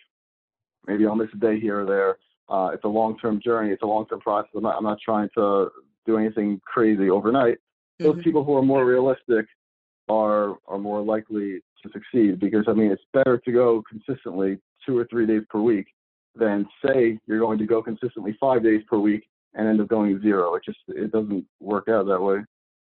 Maybe 0.87 1.07
I'll 1.07 1.17
miss 1.17 1.29
a 1.35 1.39
day 1.39 1.59
here 1.59 1.83
or 1.83 1.87
there. 1.87 2.19
Uh, 2.49 2.71
it's 2.73 2.85
a 2.85 2.89
long-term 2.89 3.41
journey. 3.45 3.73
It's 3.73 3.83
a 3.83 3.87
long-term 3.87 4.21
process. 4.21 4.51
I'm 4.57 4.63
not, 4.63 4.77
I'm 4.77 4.85
not 4.85 4.99
trying 5.05 5.29
to 5.37 5.69
do 6.07 6.17
anything 6.17 6.61
crazy 6.65 7.11
overnight. 7.11 7.59
Those 7.99 8.13
mm-hmm. 8.13 8.21
people 8.23 8.45
who 8.45 8.57
are 8.57 8.63
more 8.63 8.87
realistic, 8.87 9.47
are 10.09 10.57
are 10.67 10.79
more 10.79 11.03
likely 11.03 11.61
to 11.83 11.91
succeed 11.93 12.41
because 12.41 12.65
I 12.67 12.73
mean 12.73 12.91
it's 12.91 13.03
better 13.13 13.39
to 13.39 13.53
go 13.53 13.83
consistently 13.89 14.59
two 14.87 14.97
or 14.97 15.07
three 15.11 15.27
days 15.27 15.43
per 15.51 15.61
week 15.61 15.87
than 16.35 16.67
say 16.85 17.19
you're 17.27 17.41
going 17.41 17.59
to 17.59 17.67
go 17.67 17.83
consistently 17.83 18.37
five 18.41 18.63
days 18.63 18.83
per 18.89 18.99
week 18.99 19.29
and 19.55 19.69
end 19.69 19.81
up 19.81 19.89
going 19.89 20.21
zero. 20.23 20.55
It 20.55 20.63
just 20.65 20.79
it 20.89 21.13
doesn't 21.13 21.45
work 21.61 21.89
out 21.89 22.07
that 22.07 22.21
way. 22.21 22.39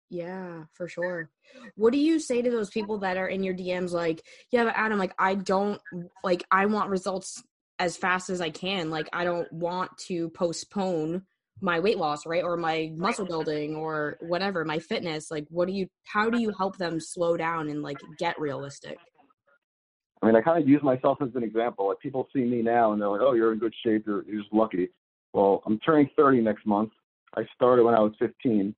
Yeah, 0.10 0.66
for 0.74 0.88
sure. 0.88 1.30
What 1.76 1.92
do 1.92 2.00
you 2.00 2.20
say 2.20 2.42
to 2.42 2.50
those 2.50 2.70
people 2.70 3.00
that 3.00 3.18
are 3.18 3.28
in 3.28 3.44
your 3.44 3.56
DMs 3.56 3.92
like, 3.92 4.24
yeah, 4.52 4.64
but 4.66 4.74
Adam, 4.76 5.00
like 5.00 5.14
I 5.18 5.36
don't 5.36 5.82
like 6.24 6.44
I 6.52 6.68
want 6.68 6.90
results 6.90 7.44
as 7.80 7.98
fast 7.98 8.30
as 8.30 8.42
I 8.42 8.50
can. 8.50 8.90
Like 8.90 9.10
I 9.14 9.24
don't 9.24 9.52
want 9.52 9.98
to 10.08 10.30
postpone 10.30 11.24
my 11.62 11.80
weight 11.80 11.98
loss, 11.98 12.26
right? 12.26 12.44
Or 12.44 12.58
my 12.58 12.92
muscle 12.96 13.26
building 13.26 13.76
or 13.76 14.18
whatever, 14.22 14.64
my 14.64 14.80
fitness. 14.80 15.32
Like 15.32 15.48
what 15.50 15.68
do 15.68 15.74
you 15.74 15.88
how 16.04 16.30
do 16.30 16.40
you 16.40 16.52
help 16.58 16.78
them 16.78 17.00
slow 17.00 17.36
down 17.38 17.70
and 17.70 17.82
like 17.82 17.98
get 18.20 18.40
realistic? 18.40 18.98
I 20.22 20.28
mean, 20.28 20.36
I 20.36 20.42
kind 20.42 20.62
of 20.62 20.68
use 20.68 20.82
myself 20.84 21.18
as 21.22 21.30
an 21.36 21.44
example. 21.44 21.88
Like 21.88 22.00
people 22.00 22.28
see 22.34 22.44
me 22.44 22.62
now 22.62 22.94
and 22.94 23.02
they're 23.02 23.10
like, 23.10 23.22
"Oh, 23.22 23.34
you're 23.34 23.54
in 23.54 23.60
good 23.60 23.74
shape. 23.86 24.06
You're, 24.08 24.24
you're 24.26 24.42
just 24.42 24.54
lucky." 24.54 24.90
Well, 25.34 25.62
I'm 25.66 25.80
turning 25.80 26.10
30 26.16 26.42
next 26.42 26.66
month. 26.66 26.92
I 27.36 27.44
started 27.54 27.84
when 27.84 27.94
I 27.94 28.00
was 28.00 28.14
15, 28.20 28.74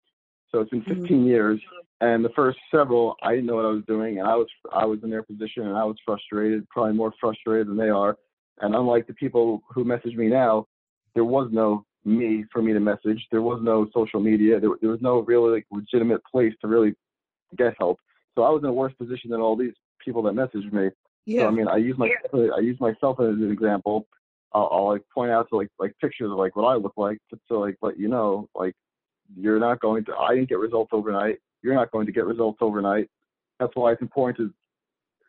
so 0.51 0.61
it's 0.61 0.69
been 0.69 0.81
mm-hmm. 0.81 1.01
15 1.01 1.17
mm-hmm. 1.17 1.27
years. 1.27 1.61
And 1.99 2.23
the 2.23 2.29
first 2.35 2.59
several, 2.69 3.15
I 3.23 3.31
didn't 3.31 3.47
know 3.47 3.55
what 3.55 3.65
I 3.65 3.69
was 3.69 3.83
doing, 3.87 4.19
and 4.19 4.27
I 4.27 4.35
was 4.35 4.47
I 4.71 4.85
was 4.85 4.99
in 5.03 5.09
their 5.09 5.23
position, 5.23 5.63
and 5.65 5.75
I 5.75 5.83
was 5.83 5.95
frustrated, 6.05 6.69
probably 6.69 6.93
more 6.93 7.11
frustrated 7.19 7.67
than 7.67 7.77
they 7.77 7.89
are. 7.89 8.15
And 8.61 8.75
unlike 8.75 9.07
the 9.07 9.13
people 9.13 9.61
who 9.73 9.83
message 9.83 10.15
me 10.15 10.27
now, 10.27 10.67
there 11.15 11.25
was 11.25 11.49
no 11.51 11.85
me 12.05 12.45
for 12.53 12.61
me 12.61 12.73
to 12.73 12.79
message. 12.79 13.25
There 13.31 13.41
was 13.41 13.61
no 13.63 13.87
social 13.93 14.19
media. 14.19 14.59
There, 14.59 14.69
there 14.79 14.91
was 14.91 15.01
no 15.01 15.21
really 15.21 15.51
like 15.55 15.65
legitimate 15.71 16.21
place 16.31 16.53
to 16.61 16.67
really 16.67 16.93
get 17.57 17.73
help. 17.79 17.99
So 18.35 18.43
I 18.43 18.49
was 18.49 18.61
in 18.63 18.69
a 18.69 18.73
worse 18.73 18.93
position 18.93 19.31
than 19.31 19.41
all 19.41 19.55
these 19.55 19.73
people 20.03 20.21
that 20.23 20.33
messaged 20.33 20.71
me. 20.71 20.89
Yeah. 21.25 21.41
So 21.41 21.47
I 21.47 21.51
mean, 21.51 21.67
I 21.67 21.77
use 21.77 21.97
my 21.97 22.09
I 22.55 22.59
use 22.59 22.79
myself 22.79 23.19
as 23.19 23.27
an 23.27 23.51
example. 23.51 24.07
I'll, 24.53 24.69
I'll 24.71 24.87
like 24.87 25.01
point 25.13 25.31
out 25.31 25.49
to 25.49 25.57
like 25.57 25.69
like 25.79 25.93
pictures 25.99 26.31
of 26.31 26.37
like 26.37 26.55
what 26.55 26.65
I 26.65 26.75
look 26.75 26.93
like 26.95 27.17
to, 27.31 27.39
to 27.49 27.59
like 27.59 27.75
let 27.81 27.99
you 27.99 28.07
know 28.07 28.47
like 28.55 28.73
you're 29.35 29.59
not 29.59 29.79
going 29.79 30.05
to. 30.05 30.15
I 30.15 30.35
didn't 30.35 30.49
get 30.49 30.59
results 30.59 30.89
overnight. 30.93 31.37
You're 31.61 31.75
not 31.75 31.91
going 31.91 32.05
to 32.05 32.11
get 32.11 32.25
results 32.25 32.59
overnight. 32.61 33.09
That's 33.59 33.75
why 33.75 33.91
it's 33.91 34.01
important 34.01 34.53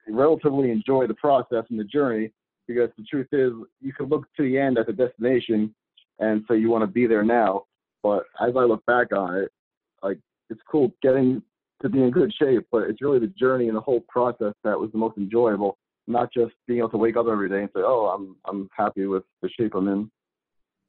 to 0.06 0.14
relatively 0.14 0.70
enjoy 0.70 1.06
the 1.06 1.14
process 1.14 1.64
and 1.70 1.78
the 1.78 1.84
journey 1.84 2.32
because 2.66 2.90
the 2.96 3.04
truth 3.04 3.28
is 3.32 3.52
you 3.80 3.92
can 3.92 4.06
look 4.06 4.26
to 4.36 4.42
the 4.42 4.58
end 4.58 4.78
at 4.78 4.86
the 4.86 4.92
destination 4.92 5.74
and 6.18 6.44
say 6.48 6.58
you 6.58 6.70
want 6.70 6.82
to 6.82 6.86
be 6.86 7.06
there 7.06 7.24
now. 7.24 7.64
But 8.02 8.24
as 8.40 8.54
I 8.56 8.64
look 8.64 8.84
back 8.86 9.12
on 9.12 9.36
it, 9.36 9.50
like 10.02 10.18
it's 10.50 10.60
cool 10.70 10.92
getting 11.02 11.42
to 11.82 11.88
be 11.88 12.02
in 12.02 12.10
good 12.10 12.32
shape, 12.38 12.66
but 12.70 12.84
it's 12.84 13.00
really 13.00 13.18
the 13.18 13.28
journey 13.28 13.68
and 13.68 13.76
the 13.76 13.80
whole 13.80 14.04
process 14.08 14.52
that 14.64 14.78
was 14.78 14.90
the 14.92 14.98
most 14.98 15.16
enjoyable 15.16 15.78
not 16.08 16.32
just 16.32 16.54
being 16.66 16.78
able 16.80 16.88
to 16.88 16.96
wake 16.96 17.16
up 17.16 17.26
every 17.30 17.48
day 17.48 17.60
and 17.60 17.68
say, 17.74 17.82
"Oh, 17.84 18.06
I'm 18.06 18.36
I'm 18.46 18.68
happy 18.76 19.06
with 19.06 19.24
the 19.42 19.48
shape 19.50 19.74
I'm 19.74 19.88
in." 19.88 20.10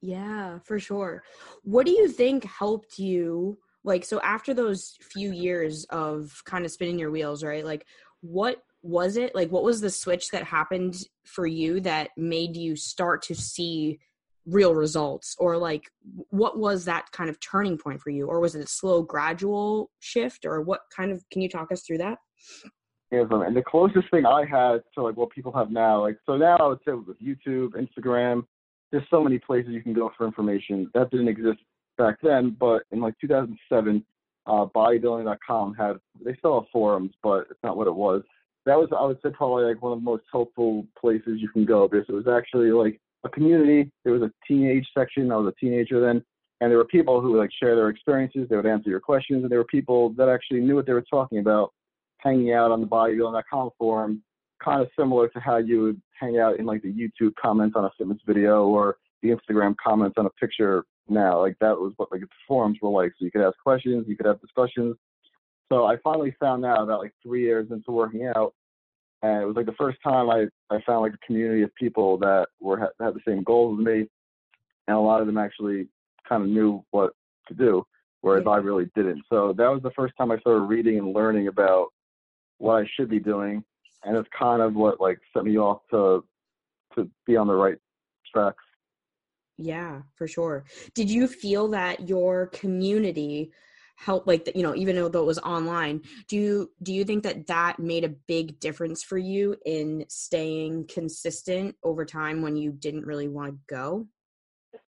Yeah, 0.02 0.58
for 0.64 0.78
sure. 0.78 1.22
What 1.62 1.86
do 1.86 1.92
you 1.92 2.08
think 2.08 2.44
helped 2.44 2.98
you 2.98 3.58
like 3.84 4.04
so 4.04 4.20
after 4.20 4.52
those 4.54 4.96
few 5.00 5.32
years 5.32 5.84
of 5.90 6.42
kind 6.44 6.64
of 6.64 6.70
spinning 6.70 6.98
your 6.98 7.10
wheels, 7.10 7.42
right? 7.42 7.64
Like 7.64 7.86
what 8.20 8.62
was 8.82 9.16
it? 9.16 9.34
Like 9.34 9.50
what 9.50 9.62
was 9.62 9.80
the 9.80 9.90
switch 9.90 10.30
that 10.30 10.44
happened 10.44 11.04
for 11.24 11.46
you 11.46 11.80
that 11.80 12.10
made 12.16 12.56
you 12.56 12.76
start 12.76 13.22
to 13.22 13.34
see 13.34 13.98
real 14.46 14.74
results 14.74 15.36
or 15.38 15.56
like 15.58 15.90
what 16.30 16.58
was 16.58 16.86
that 16.86 17.10
kind 17.12 17.28
of 17.28 17.38
turning 17.40 17.76
point 17.76 18.00
for 18.00 18.10
you 18.10 18.26
or 18.26 18.40
was 18.40 18.54
it 18.54 18.64
a 18.64 18.66
slow 18.66 19.02
gradual 19.02 19.90
shift 20.00 20.44
or 20.46 20.62
what 20.62 20.80
kind 20.94 21.12
of 21.12 21.22
can 21.30 21.42
you 21.42 21.48
talk 21.48 21.70
us 21.70 21.82
through 21.82 21.98
that? 21.98 22.18
And 23.12 23.56
the 23.56 23.62
closest 23.62 24.10
thing 24.10 24.24
I 24.24 24.44
had 24.46 24.82
to 24.94 25.02
like 25.02 25.16
what 25.16 25.30
people 25.30 25.52
have 25.52 25.70
now, 25.70 26.00
like 26.00 26.16
so 26.24 26.36
now 26.36 26.56
I 26.56 26.66
would 26.68 26.78
say 26.86 26.92
with 26.92 27.20
YouTube, 27.20 27.70
Instagram, 27.74 28.44
there's 28.90 29.04
so 29.10 29.22
many 29.22 29.38
places 29.38 29.72
you 29.72 29.82
can 29.82 29.94
go 29.94 30.10
for 30.16 30.26
information. 30.26 30.90
That 30.94 31.10
didn't 31.10 31.28
exist 31.28 31.60
back 31.98 32.16
then, 32.22 32.56
but 32.58 32.82
in 32.90 33.00
like 33.00 33.14
2007, 33.20 34.04
uh, 34.46 34.66
bodybuilding.com 34.74 35.74
had 35.74 35.96
they 36.24 36.34
still 36.36 36.60
have 36.60 36.68
forums, 36.72 37.12
but 37.22 37.46
it's 37.50 37.62
not 37.62 37.76
what 37.76 37.86
it 37.86 37.94
was. 37.94 38.22
That 38.66 38.78
was 38.78 38.88
I 38.96 39.04
would 39.04 39.18
say 39.22 39.30
probably 39.30 39.64
like 39.64 39.82
one 39.82 39.92
of 39.92 39.98
the 39.98 40.04
most 40.04 40.24
helpful 40.30 40.86
places 40.98 41.38
you 41.40 41.48
can 41.48 41.64
go 41.64 41.88
because 41.88 42.06
it 42.08 42.12
was 42.12 42.28
actually 42.28 42.72
like 42.72 43.00
a 43.24 43.28
community. 43.28 43.90
There 44.04 44.12
was 44.12 44.22
a 44.22 44.32
teenage 44.46 44.86
section. 44.96 45.30
I 45.30 45.36
was 45.36 45.52
a 45.54 45.60
teenager 45.60 46.00
then, 46.00 46.24
and 46.60 46.70
there 46.70 46.78
were 46.78 46.84
people 46.84 47.20
who 47.20 47.32
would 47.32 47.38
like 47.38 47.50
share 47.60 47.76
their 47.76 47.90
experiences. 47.90 48.48
They 48.48 48.56
would 48.56 48.66
answer 48.66 48.90
your 48.90 49.00
questions, 49.00 49.42
and 49.42 49.50
there 49.50 49.58
were 49.58 49.64
people 49.64 50.10
that 50.10 50.28
actually 50.28 50.60
knew 50.60 50.74
what 50.74 50.86
they 50.86 50.92
were 50.92 51.02
talking 51.02 51.38
about 51.38 51.72
hanging 52.18 52.52
out 52.52 52.70
on 52.70 52.80
the 52.80 52.86
bodybuilding.com 52.86 53.70
forum, 53.78 54.22
kind 54.62 54.80
of 54.82 54.88
similar 54.98 55.28
to 55.28 55.40
how 55.40 55.56
you 55.56 55.82
would 55.82 56.02
hang 56.18 56.38
out 56.38 56.58
in 56.58 56.66
like 56.66 56.82
the 56.82 56.92
YouTube 56.92 57.34
comments 57.40 57.74
on 57.76 57.84
a 57.84 57.90
fitness 57.96 58.18
video 58.26 58.66
or 58.66 58.96
the 59.22 59.30
Instagram 59.30 59.74
comments 59.82 60.14
on 60.18 60.26
a 60.26 60.30
picture 60.30 60.84
now. 61.08 61.40
Like 61.40 61.56
that 61.60 61.78
was 61.78 61.92
what 61.96 62.12
like 62.12 62.20
the 62.20 62.28
forums 62.46 62.78
were 62.80 62.90
like. 62.90 63.12
So 63.18 63.24
you 63.24 63.30
could 63.30 63.46
ask 63.46 63.56
questions, 63.62 64.06
you 64.08 64.16
could 64.16 64.26
have 64.26 64.40
discussions. 64.40 64.96
So 65.70 65.86
I 65.86 65.96
finally 66.02 66.34
found 66.40 66.64
out 66.64 66.82
about 66.82 67.00
like 67.00 67.12
three 67.22 67.42
years 67.42 67.68
into 67.70 67.92
working 67.92 68.26
out, 68.34 68.54
and 69.22 69.42
it 69.42 69.46
was 69.46 69.56
like 69.56 69.66
the 69.66 69.72
first 69.72 69.98
time 70.02 70.28
I 70.28 70.46
I 70.68 70.80
found 70.86 71.02
like 71.02 71.14
a 71.14 71.26
community 71.26 71.62
of 71.62 71.74
people 71.74 72.18
that 72.18 72.46
were 72.60 72.78
had 72.78 72.90
the 72.98 73.20
same 73.26 73.42
goals 73.44 73.78
as 73.78 73.84
me, 73.84 74.08
and 74.88 74.96
a 74.96 75.00
lot 75.00 75.20
of 75.20 75.26
them 75.26 75.38
actually 75.38 75.88
kind 76.28 76.42
of 76.42 76.48
knew 76.48 76.84
what 76.90 77.12
to 77.48 77.54
do, 77.54 77.86
whereas. 78.20 78.44
I 78.46 78.56
really 78.56 78.90
didn't. 78.96 79.22
So 79.28 79.52
that 79.56 79.68
was 79.68 79.82
the 79.82 79.92
first 79.92 80.14
time 80.18 80.32
I 80.32 80.38
started 80.38 80.62
reading 80.62 80.98
and 80.98 81.14
learning 81.14 81.48
about 81.48 81.88
what 82.58 82.82
I 82.82 82.86
should 82.96 83.08
be 83.08 83.20
doing, 83.20 83.64
and 84.04 84.16
it's 84.16 84.28
kind 84.36 84.62
of 84.62 84.74
what 84.74 85.00
like 85.00 85.18
set 85.34 85.44
me 85.44 85.58
off 85.58 85.80
to 85.90 86.24
to 86.94 87.08
be 87.26 87.36
on 87.36 87.46
the 87.46 87.54
right 87.54 87.76
tracks. 88.32 88.64
Yeah, 89.58 90.02
for 90.16 90.26
sure. 90.26 90.64
Did 90.94 91.10
you 91.10 91.28
feel 91.28 91.68
that 91.68 92.08
your 92.08 92.46
community 92.46 93.52
helped 94.00 94.26
like 94.26 94.50
you 94.54 94.62
know 94.62 94.74
even 94.74 94.96
though 94.96 95.06
it 95.06 95.26
was 95.26 95.38
online 95.40 96.00
do 96.26 96.34
you 96.34 96.70
do 96.82 96.92
you 96.92 97.04
think 97.04 97.22
that 97.22 97.46
that 97.46 97.78
made 97.78 98.02
a 98.02 98.08
big 98.08 98.58
difference 98.58 99.02
for 99.02 99.18
you 99.18 99.54
in 99.66 100.02
staying 100.08 100.86
consistent 100.86 101.76
over 101.82 102.06
time 102.06 102.40
when 102.40 102.56
you 102.56 102.72
didn't 102.72 103.04
really 103.04 103.28
want 103.28 103.52
to 103.52 103.58
go 103.68 104.06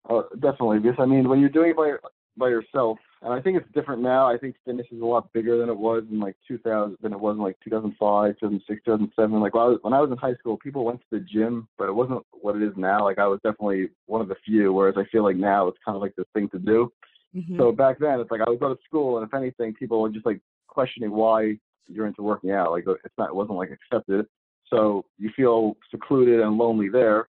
uh, 0.09 0.23
definitely 0.40 0.78
because 0.78 0.97
i 0.99 1.04
mean 1.04 1.28
when 1.28 1.40
you're 1.40 1.50
doing 1.50 1.73
it 1.73 1.76
by 1.76 1.92
by 2.38 2.49
yourself 2.49 2.97
and 3.22 3.32
I 3.32 3.40
think 3.40 3.56
it's 3.56 3.72
different 3.72 4.02
now. 4.02 4.26
I 4.26 4.36
think 4.36 4.56
fitness 4.64 4.86
is 4.90 5.00
a 5.00 5.04
lot 5.04 5.32
bigger 5.32 5.56
than 5.56 5.68
it 5.68 5.76
was 5.76 6.02
in 6.10 6.18
like 6.18 6.36
2000, 6.48 6.96
than 7.00 7.12
it 7.12 7.20
was 7.20 7.36
in 7.36 7.42
like 7.42 7.56
2005, 7.62 8.34
2006, 8.40 8.84
2007. 8.84 9.40
Like 9.40 9.54
when 9.54 9.62
I, 9.62 9.66
was, 9.66 9.78
when 9.82 9.92
I 9.92 10.00
was 10.00 10.10
in 10.10 10.16
high 10.16 10.34
school, 10.34 10.56
people 10.56 10.84
went 10.84 11.00
to 11.00 11.06
the 11.18 11.20
gym, 11.20 11.68
but 11.78 11.88
it 11.88 11.94
wasn't 11.94 12.26
what 12.32 12.56
it 12.56 12.62
is 12.62 12.72
now. 12.76 13.04
Like 13.04 13.18
I 13.18 13.26
was 13.28 13.38
definitely 13.44 13.90
one 14.06 14.20
of 14.20 14.28
the 14.28 14.34
few, 14.44 14.72
whereas 14.72 14.96
I 14.98 15.04
feel 15.12 15.22
like 15.22 15.36
now 15.36 15.68
it's 15.68 15.78
kind 15.84 15.94
of 15.94 16.02
like 16.02 16.16
the 16.16 16.24
thing 16.34 16.48
to 16.50 16.58
do. 16.58 16.92
Mm-hmm. 17.34 17.58
So 17.58 17.70
back 17.70 17.98
then, 18.00 18.18
it's 18.18 18.30
like 18.30 18.40
I 18.40 18.50
would 18.50 18.60
go 18.60 18.74
to 18.74 18.80
school, 18.84 19.18
and 19.18 19.26
if 19.26 19.32
anything, 19.34 19.72
people 19.72 20.02
were 20.02 20.10
just 20.10 20.26
like 20.26 20.40
questioning 20.66 21.12
why 21.12 21.58
you're 21.86 22.06
into 22.06 22.22
working 22.22 22.50
out. 22.50 22.72
Like 22.72 22.84
it's 22.86 23.14
not, 23.16 23.30
it 23.30 23.34
wasn't 23.34 23.58
like 23.58 23.70
accepted. 23.70 24.26
So 24.68 25.04
you 25.18 25.30
feel 25.36 25.76
secluded 25.90 26.40
and 26.40 26.56
lonely 26.58 26.88
there. 26.88 27.28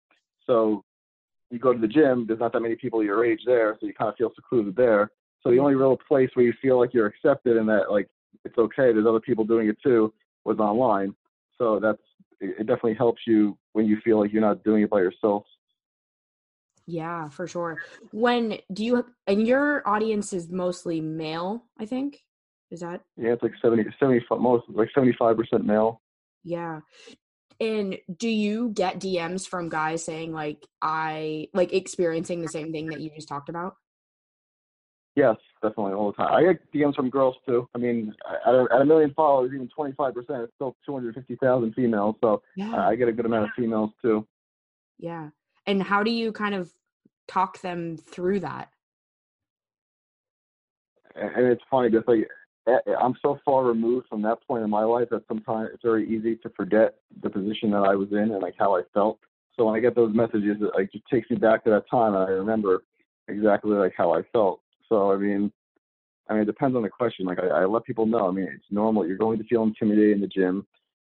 So 0.47 0.83
you 1.51 1.59
go 1.59 1.73
to 1.73 1.79
the 1.79 1.87
gym. 1.87 2.25
There's 2.27 2.39
not 2.39 2.53
that 2.53 2.61
many 2.61 2.75
people 2.75 3.03
your 3.03 3.23
age 3.23 3.41
there, 3.45 3.77
so 3.79 3.85
you 3.85 3.93
kind 3.93 4.09
of 4.09 4.15
feel 4.15 4.31
secluded 4.35 4.75
there. 4.75 5.11
So 5.45 5.51
the 5.51 5.59
only 5.59 5.75
real 5.75 5.95
place 5.95 6.29
where 6.33 6.45
you 6.45 6.53
feel 6.59 6.79
like 6.79 6.93
you're 6.93 7.05
accepted 7.05 7.57
and 7.57 7.69
that 7.69 7.91
like 7.91 8.09
it's 8.45 8.57
okay, 8.57 8.91
there's 8.91 9.05
other 9.05 9.19
people 9.19 9.45
doing 9.45 9.69
it 9.69 9.77
too, 9.83 10.11
was 10.43 10.57
online. 10.57 11.13
So 11.57 11.79
that's 11.79 12.01
it 12.41 12.65
definitely 12.65 12.95
helps 12.95 13.21
you 13.27 13.57
when 13.73 13.85
you 13.85 13.97
feel 14.03 14.19
like 14.19 14.33
you're 14.33 14.41
not 14.41 14.63
doing 14.63 14.83
it 14.83 14.89
by 14.89 14.99
yourself. 14.99 15.43
Yeah, 16.87 17.29
for 17.29 17.47
sure. 17.47 17.77
When 18.11 18.57
do 18.73 18.83
you 18.83 19.05
and 19.27 19.47
your 19.47 19.87
audience 19.87 20.33
is 20.33 20.49
mostly 20.49 20.99
male, 20.99 21.65
I 21.79 21.85
think? 21.85 22.23
Is 22.71 22.79
that 22.79 23.01
Yeah, 23.15 23.33
it's 23.33 23.43
like 23.43 23.53
70 23.61 23.83
70 23.99 24.25
most 24.39 24.65
like 24.69 24.89
75% 24.97 25.63
male. 25.63 26.01
Yeah. 26.43 26.79
And 27.59 27.97
do 28.17 28.27
you 28.27 28.69
get 28.69 28.99
DMs 28.99 29.47
from 29.47 29.69
guys 29.69 30.03
saying 30.03 30.33
like 30.33 30.65
I 30.81 31.49
like 31.53 31.71
experiencing 31.71 32.41
the 32.41 32.49
same 32.49 32.71
thing 32.71 32.87
that 32.87 32.99
you 32.99 33.11
just 33.15 33.27
talked 33.27 33.49
about? 33.49 33.75
Yes, 35.15 35.37
definitely 35.61 35.93
all 35.93 36.11
the 36.11 36.17
time. 36.17 36.33
I 36.33 36.43
get 36.43 36.73
DMs 36.73 36.95
from 36.95 37.09
girls 37.09 37.35
too. 37.47 37.69
I 37.73 37.77
mean, 37.77 38.13
at 38.45 38.53
a, 38.53 38.67
at 38.73 38.81
a 38.81 38.85
million 38.85 39.13
followers, 39.15 39.51
even 39.53 39.69
25%, 39.77 40.13
it's 40.15 40.53
still 40.55 40.75
250,000 40.85 41.73
females. 41.73 42.15
So 42.21 42.41
yeah. 42.57 42.73
Uh, 42.73 42.89
I 42.89 42.95
get 42.95 43.07
a 43.07 43.13
good 43.13 43.25
amount 43.25 43.45
of 43.45 43.49
females 43.55 43.91
too. 44.01 44.27
Yeah. 44.99 45.29
And 45.67 45.81
how 45.81 46.03
do 46.03 46.11
you 46.11 46.31
kind 46.31 46.53
of 46.53 46.71
talk 47.27 47.61
them 47.61 47.97
through 47.97 48.41
that? 48.41 48.69
And 51.15 51.45
it's 51.47 51.63
funny 51.71 51.89
because 51.89 52.03
like 52.07 52.27
I'm 52.99 53.15
so 53.21 53.39
far 53.45 53.63
removed 53.63 54.07
from 54.09 54.21
that 54.23 54.45
point 54.45 54.63
in 54.63 54.69
my 54.69 54.83
life 54.83 55.07
that 55.11 55.23
sometimes 55.29 55.69
it's 55.73 55.83
very 55.83 56.09
easy 56.09 56.35
to 56.37 56.49
forget 56.49 56.95
the 57.23 57.29
position 57.29 57.71
that 57.71 57.83
I 57.83 57.95
was 57.95 58.09
in 58.11 58.31
and 58.31 58.41
like 58.41 58.55
how 58.57 58.75
I 58.75 58.81
felt. 58.93 59.19
So 59.55 59.65
when 59.65 59.75
I 59.75 59.79
get 59.79 59.95
those 59.95 60.13
messages, 60.13 60.57
it 60.59 60.71
like 60.75 60.91
just 60.91 61.05
takes 61.09 61.29
me 61.29 61.37
back 61.37 61.63
to 61.63 61.69
that 61.69 61.89
time 61.89 62.15
and 62.15 62.23
I 62.23 62.31
remember 62.31 62.83
exactly 63.29 63.71
like 63.71 63.93
how 63.95 64.13
I 64.13 64.23
felt. 64.33 64.61
So 64.89 65.11
I 65.11 65.17
mean, 65.17 65.51
I 66.29 66.33
mean, 66.33 66.43
it 66.43 66.45
depends 66.45 66.75
on 66.75 66.83
the 66.83 66.89
question. 66.89 67.25
Like 67.25 67.39
I, 67.39 67.47
I 67.47 67.65
let 67.65 67.85
people 67.85 68.05
know. 68.05 68.27
I 68.27 68.31
mean, 68.31 68.47
it's 68.53 68.65
normal. 68.71 69.05
You're 69.07 69.17
going 69.17 69.37
to 69.37 69.45
feel 69.45 69.63
intimidated 69.63 70.15
in 70.15 70.21
the 70.21 70.27
gym. 70.27 70.65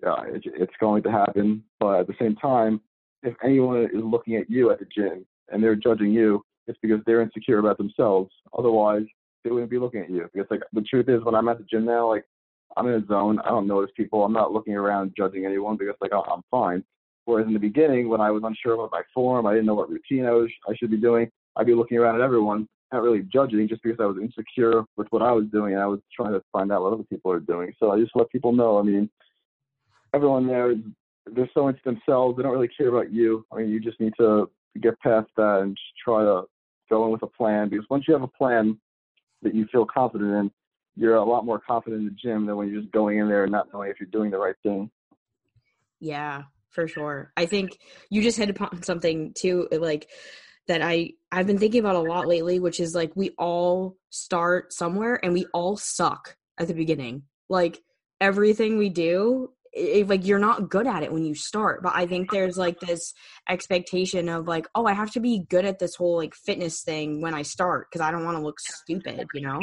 Yeah, 0.04 0.24
it, 0.28 0.44
it's 0.46 0.74
going 0.80 1.04
to 1.04 1.12
happen. 1.12 1.64
But 1.80 2.02
at 2.02 2.08
the 2.08 2.16
same 2.20 2.36
time, 2.36 2.82
if 3.24 3.36
anyone 3.44 3.84
is 3.84 4.04
looking 4.04 4.36
at 4.36 4.50
you 4.50 4.72
at 4.72 4.80
the 4.80 4.86
gym 4.86 5.26
and 5.50 5.64
they're 5.64 5.76
judging 5.76 6.12
you, 6.12 6.44
it's 6.68 6.80
because 6.82 7.00
they're 7.06 7.22
insecure 7.22 7.60
about 7.60 7.78
themselves. 7.78 8.32
Otherwise, 8.58 9.04
they 9.44 9.50
wouldn't 9.50 9.72
be 9.72 9.80
looking 9.80 10.02
at 10.02 10.10
you. 10.10 10.30
Because 10.34 10.48
like 10.52 10.62
the 10.74 10.82
truth 10.82 11.10
is, 11.10 11.24
when 11.24 11.36
I'm 11.36 11.50
at 11.50 11.58
the 11.58 11.66
gym 11.66 11.86
now, 11.86 12.08
like 12.08 12.26
I'm 12.78 12.88
in 12.88 12.94
a 12.94 13.06
zone. 13.08 13.40
I 13.40 13.50
don't 13.50 13.68
notice 13.68 13.92
people. 13.96 14.24
I'm 14.24 14.34
not 14.34 14.54
looking 14.54 14.76
around 14.76 15.14
judging 15.18 15.46
anyone 15.46 15.78
because 15.78 15.96
like 16.02 16.12
I'm 16.14 16.44
fine. 16.52 16.84
Whereas 17.26 17.48
in 17.48 17.54
the 17.54 17.60
beginning, 17.60 18.10
when 18.10 18.22
I 18.22 18.32
was 18.32 18.44
unsure 18.44 18.74
about 18.74 18.92
my 18.92 19.02
form, 19.14 19.46
I 19.46 19.52
didn't 19.52 19.66
know 19.66 19.76
what 19.76 19.90
routine 19.90 20.26
I 20.26 20.32
was 20.32 20.50
I 20.68 20.76
should 20.76 20.92
be 20.92 20.98
doing. 20.98 21.30
I'd 21.56 21.66
be 21.66 21.76
looking 21.76 21.98
around 21.98 22.16
at 22.16 22.22
everyone, 22.22 22.68
not 22.92 23.04
really 23.04 23.22
judging, 23.32 23.68
just 23.68 23.84
because 23.84 24.00
I 24.00 24.06
was 24.06 24.18
insecure 24.22 24.84
with 24.98 25.08
what 25.12 25.22
I 25.22 25.32
was 25.32 25.46
doing, 25.52 25.74
and 25.74 25.82
I 25.82 25.86
was 25.86 26.00
trying 26.16 26.34
to 26.34 26.42
find 26.52 26.72
out 26.72 26.82
what 26.82 26.94
other 26.94 27.04
people 27.04 27.32
are 27.32 27.40
doing. 27.40 27.74
So 27.80 27.92
I 27.92 28.00
just 28.00 28.16
let 28.16 28.30
people 28.32 28.52
know. 28.52 28.80
I 28.80 28.84
mean, 28.84 29.10
everyone 30.14 30.48
there, 30.48 30.74
they're 31.32 31.50
so 31.54 31.68
into 31.68 31.82
themselves. 31.86 32.38
They 32.38 32.44
don't 32.44 32.52
really 32.54 32.70
care 32.76 32.90
about 32.90 33.12
you. 33.12 33.46
I 33.52 33.58
mean, 33.58 33.70
you 33.70 33.80
just 33.80 34.00
need 34.00 34.14
to 34.20 34.50
get 34.82 35.00
past 35.02 35.28
that 35.38 35.60
and 35.62 35.76
just 35.76 35.98
try 36.04 36.24
to 36.24 36.44
go 36.90 37.06
in 37.06 37.12
with 37.12 37.24
a 37.24 37.28
plan. 37.28 37.70
Because 37.70 37.86
once 37.90 38.06
you 38.08 38.14
have 38.14 38.24
a 38.24 38.28
plan 38.28 38.80
that 39.44 39.54
you 39.54 39.68
feel 39.72 39.86
confident 39.86 40.32
in, 40.32 40.52
you're 40.96 41.16
a 41.16 41.24
lot 41.24 41.46
more 41.46 41.60
confident 41.60 42.02
in 42.02 42.08
the 42.08 42.16
gym 42.22 42.46
than 42.46 42.56
when 42.58 42.70
you're 42.70 42.82
just 42.82 42.92
going 42.92 43.20
in 43.20 43.30
there 43.30 43.44
and 43.44 43.52
not 43.52 43.68
knowing 43.72 43.90
if 43.90 44.00
you're 44.00 44.10
doing 44.10 44.32
the 44.32 44.38
right 44.38 44.56
thing. 44.64 44.90
Yeah, 46.00 46.44
for 46.72 46.88
sure. 46.88 47.32
I 47.38 47.46
think 47.46 47.78
you 48.10 48.22
just 48.22 48.38
hit 48.38 48.50
upon 48.50 48.84
something 48.84 49.34
too, 49.34 49.68
like 49.72 50.10
that 50.70 50.82
I 50.82 51.12
I've 51.32 51.48
been 51.48 51.58
thinking 51.58 51.82
about 51.82 51.96
a 51.96 52.00
lot 52.00 52.28
lately, 52.28 52.60
which 52.60 52.80
is 52.80 52.96
like 52.96 53.12
we 53.16 53.32
all 53.38 53.98
start 54.12 54.72
somewhere 54.72 55.20
and 55.24 55.34
we 55.34 55.46
all 55.54 55.76
suck 55.76 56.38
at 56.58 56.68
the 56.68 56.74
beginning. 56.74 57.24
Like 57.50 57.82
everything 58.22 58.78
we 58.78 58.90
do 58.90 59.52
it, 59.74 60.08
like 60.08 60.26
you're 60.26 60.40
not 60.40 60.70
good 60.70 60.88
at 60.88 61.04
it 61.04 61.14
when 61.14 61.24
you 61.24 61.36
start 61.36 61.84
but 61.84 61.94
i 61.96 62.04
think 62.06 62.32
there's 62.32 62.58
like 62.58 62.80
this 62.80 63.14
expectation 63.50 64.28
of 64.28 64.48
like 64.48 64.68
oh 64.74 64.88
i 64.88 64.94
have 64.94 65.12
to 65.12 65.20
be 65.20 65.46
good 65.48 65.64
at 65.64 65.78
this 65.78 65.94
whole 65.94 66.18
like 66.18 66.34
fitness 66.34 66.82
thing 66.82 67.22
when 67.22 67.36
i 67.36 67.44
start 67.44 67.88
because 67.88 68.02
i 68.02 68.10
don't 68.10 68.26
want 68.26 68.36
to 68.36 68.44
look 68.44 68.60
stupid 68.60 69.28
you 69.34 69.42
know 69.42 69.60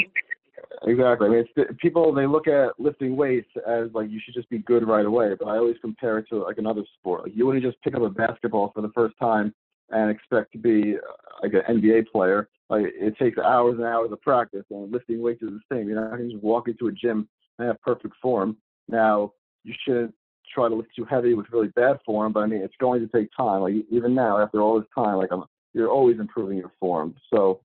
Exactly. 0.82 1.26
I 1.26 1.30
mean, 1.30 1.46
people 1.78 2.12
they 2.12 2.26
look 2.26 2.46
at 2.46 2.78
lifting 2.78 3.16
weights 3.16 3.48
as 3.66 3.88
like 3.94 4.10
you 4.10 4.20
should 4.24 4.34
just 4.34 4.48
be 4.50 4.58
good 4.58 4.86
right 4.86 5.06
away, 5.06 5.34
but 5.38 5.48
I 5.48 5.56
always 5.56 5.76
compare 5.80 6.18
it 6.18 6.26
to 6.30 6.44
like 6.44 6.58
another 6.58 6.82
sport. 6.98 7.24
Like 7.24 7.32
you 7.34 7.46
wouldn't 7.46 7.64
just 7.64 7.80
pick 7.82 7.94
up 7.94 8.02
a 8.02 8.10
basketball 8.10 8.72
for 8.74 8.82
the 8.82 8.90
first 8.94 9.14
time 9.18 9.54
and 9.90 10.10
expect 10.10 10.52
to 10.52 10.58
be 10.58 10.96
uh, 10.96 11.12
like 11.42 11.52
an 11.52 11.76
NBA 11.80 12.08
player. 12.08 12.48
Like 12.68 12.86
it 12.86 13.16
takes 13.18 13.38
hours 13.38 13.76
and 13.76 13.84
hours 13.84 14.10
of 14.12 14.20
practice, 14.22 14.64
and 14.70 14.92
lifting 14.92 15.22
weights 15.22 15.42
is 15.42 15.50
the 15.50 15.60
same. 15.74 15.88
You're 15.88 16.00
not 16.00 16.16
going 16.16 16.28
to 16.28 16.34
just 16.34 16.44
walk 16.44 16.68
into 16.68 16.88
a 16.88 16.92
gym 16.92 17.28
and 17.58 17.68
have 17.68 17.80
perfect 17.82 18.14
form. 18.20 18.56
Now 18.88 19.32
you 19.64 19.74
shouldn't 19.84 20.14
try 20.52 20.68
to 20.68 20.74
lift 20.74 20.90
too 20.96 21.04
heavy 21.04 21.34
with 21.34 21.46
really 21.52 21.68
bad 21.68 21.98
form, 22.04 22.32
but 22.32 22.40
I 22.40 22.46
mean 22.46 22.62
it's 22.62 22.74
going 22.80 23.00
to 23.00 23.08
take 23.08 23.28
time. 23.36 23.62
Like 23.62 23.74
even 23.90 24.14
now, 24.14 24.40
after 24.40 24.60
all 24.60 24.78
this 24.78 24.88
time, 24.94 25.16
like 25.16 25.30
I'm, 25.30 25.44
you're 25.74 25.90
always 25.90 26.18
improving 26.18 26.58
your 26.58 26.72
form. 26.80 27.14
So 27.32 27.60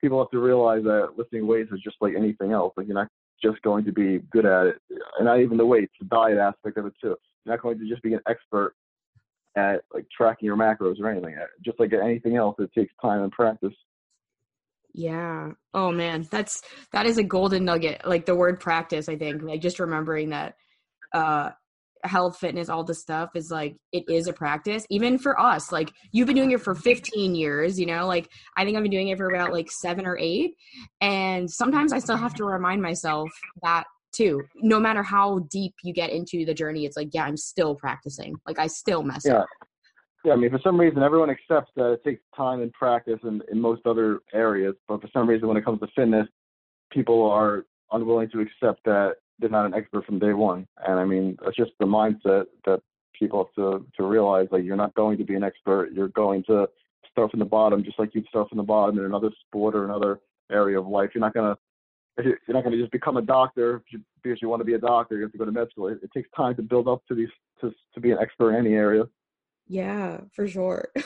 people 0.00 0.18
have 0.18 0.30
to 0.30 0.38
realize 0.38 0.84
that 0.84 1.14
lifting 1.16 1.46
weights 1.46 1.72
is 1.72 1.80
just 1.80 1.96
like 2.00 2.14
anything 2.16 2.52
else. 2.52 2.74
Like 2.76 2.86
you're 2.86 2.94
not 2.94 3.08
just 3.42 3.60
going 3.62 3.84
to 3.84 3.92
be 3.92 4.20
good 4.30 4.46
at 4.46 4.66
it, 4.66 4.76
and 5.18 5.26
not 5.26 5.40
even 5.40 5.56
the 5.56 5.66
weights, 5.66 5.92
the 5.98 6.06
diet 6.06 6.38
aspect 6.38 6.76
of 6.78 6.86
it 6.86 6.94
too. 7.00 7.16
You're 7.44 7.54
not 7.54 7.62
going 7.62 7.78
to 7.78 7.88
just 7.88 8.02
be 8.02 8.14
an 8.14 8.20
expert 8.28 8.74
at 9.56 9.82
like 9.92 10.06
tracking 10.10 10.46
your 10.46 10.56
macros 10.56 11.00
or 11.00 11.10
anything. 11.10 11.36
Just 11.64 11.78
like 11.78 11.92
anything 11.92 12.36
else, 12.36 12.56
it 12.58 12.70
takes 12.76 12.92
time 13.00 13.22
and 13.22 13.32
practice. 13.32 13.74
Yeah. 14.92 15.50
Oh 15.72 15.90
man, 15.90 16.26
that's 16.30 16.62
that 16.92 17.06
is 17.06 17.18
a 17.18 17.24
golden 17.24 17.64
nugget. 17.64 18.06
Like 18.06 18.26
the 18.26 18.36
word 18.36 18.60
practice, 18.60 19.08
I 19.08 19.16
think. 19.16 19.42
Like 19.42 19.60
just 19.60 19.80
remembering 19.80 20.30
that 20.30 20.54
uh 21.12 21.50
health 22.04 22.36
fitness 22.38 22.68
all 22.68 22.84
the 22.84 22.94
stuff 22.94 23.30
is 23.34 23.50
like 23.50 23.76
it 23.92 24.04
is 24.08 24.26
a 24.26 24.32
practice 24.32 24.86
even 24.90 25.18
for 25.18 25.40
us 25.40 25.72
like 25.72 25.90
you've 26.12 26.26
been 26.26 26.36
doing 26.36 26.50
it 26.50 26.60
for 26.60 26.74
15 26.74 27.34
years 27.34 27.80
you 27.80 27.86
know 27.86 28.06
like 28.06 28.28
i 28.56 28.64
think 28.64 28.76
i've 28.76 28.82
been 28.82 28.92
doing 28.92 29.08
it 29.08 29.16
for 29.16 29.30
about 29.30 29.52
like 29.52 29.70
seven 29.70 30.06
or 30.06 30.18
eight 30.18 30.54
and 31.00 31.50
sometimes 31.50 31.92
i 31.92 31.98
still 31.98 32.16
have 32.16 32.34
to 32.34 32.44
remind 32.44 32.82
myself 32.82 33.30
that 33.62 33.84
too 34.14 34.42
no 34.56 34.78
matter 34.78 35.02
how 35.02 35.40
deep 35.50 35.74
you 35.82 35.92
get 35.92 36.10
into 36.10 36.44
the 36.44 36.54
journey 36.54 36.86
it's 36.86 36.96
like 36.96 37.08
yeah 37.12 37.24
i'm 37.24 37.36
still 37.36 37.74
practicing 37.74 38.34
like 38.46 38.58
i 38.58 38.66
still 38.66 39.02
mess 39.02 39.22
yeah. 39.24 39.38
up 39.38 39.46
yeah, 40.24 40.32
I 40.32 40.36
mean, 40.36 40.50
for 40.50 40.60
some 40.64 40.80
reason, 40.80 41.02
everyone 41.02 41.28
accepts 41.28 41.70
that 41.76 41.92
it 41.92 42.02
takes 42.02 42.22
time 42.34 42.62
and 42.62 42.72
practice 42.72 43.18
in, 43.24 43.42
in 43.52 43.60
most 43.60 43.82
other 43.84 44.20
areas. 44.32 44.74
But 44.88 45.02
for 45.02 45.08
some 45.12 45.28
reason, 45.28 45.46
when 45.48 45.58
it 45.58 45.66
comes 45.66 45.80
to 45.80 45.86
fitness, 45.94 46.26
people 46.90 47.30
are 47.30 47.66
unwilling 47.92 48.30
to 48.30 48.40
accept 48.40 48.80
that 48.86 49.16
they're 49.38 49.50
not 49.50 49.66
an 49.66 49.74
expert 49.74 50.06
from 50.06 50.18
day 50.18 50.32
one. 50.32 50.66
And 50.86 50.98
I 50.98 51.04
mean, 51.04 51.36
that's 51.44 51.56
just 51.56 51.72
the 51.78 51.84
mindset 51.84 52.44
that 52.64 52.80
people 53.18 53.44
have 53.44 53.54
to, 53.56 53.86
to 53.98 54.06
realize 54.06 54.48
like 54.50 54.64
you're 54.64 54.76
not 54.76 54.94
going 54.94 55.18
to 55.18 55.24
be 55.24 55.34
an 55.34 55.44
expert. 55.44 55.92
You're 55.92 56.08
going 56.08 56.42
to 56.44 56.68
start 57.10 57.30
from 57.30 57.40
the 57.40 57.46
bottom, 57.46 57.84
just 57.84 57.98
like 57.98 58.14
you'd 58.14 58.26
start 58.28 58.48
from 58.48 58.58
the 58.58 58.64
bottom 58.64 58.98
in 58.98 59.04
another 59.04 59.30
sport 59.46 59.74
or 59.74 59.84
another 59.84 60.20
area 60.50 60.80
of 60.80 60.86
life. 60.86 61.10
You're 61.14 61.20
not 61.20 61.34
gonna 61.34 61.56
you're 62.22 62.38
not 62.48 62.62
going 62.62 62.72
to 62.72 62.80
just 62.80 62.92
become 62.92 63.16
a 63.16 63.22
doctor 63.22 63.82
because 64.22 64.38
you 64.40 64.48
want 64.48 64.60
to 64.60 64.64
be 64.64 64.74
a 64.74 64.78
doctor. 64.78 65.16
You 65.16 65.22
have 65.22 65.32
to 65.32 65.38
go 65.38 65.44
to 65.44 65.52
med 65.52 65.68
school. 65.70 65.88
It, 65.88 65.98
it 66.02 66.10
takes 66.14 66.28
time 66.36 66.54
to 66.56 66.62
build 66.62 66.88
up 66.88 67.02
to 67.08 67.14
these 67.14 67.28
to 67.60 67.72
to 67.94 68.00
be 68.00 68.12
an 68.12 68.18
expert 68.20 68.50
in 68.50 68.66
any 68.66 68.74
area. 68.74 69.04
Yeah, 69.66 70.20
for 70.32 70.46
sure. 70.46 70.88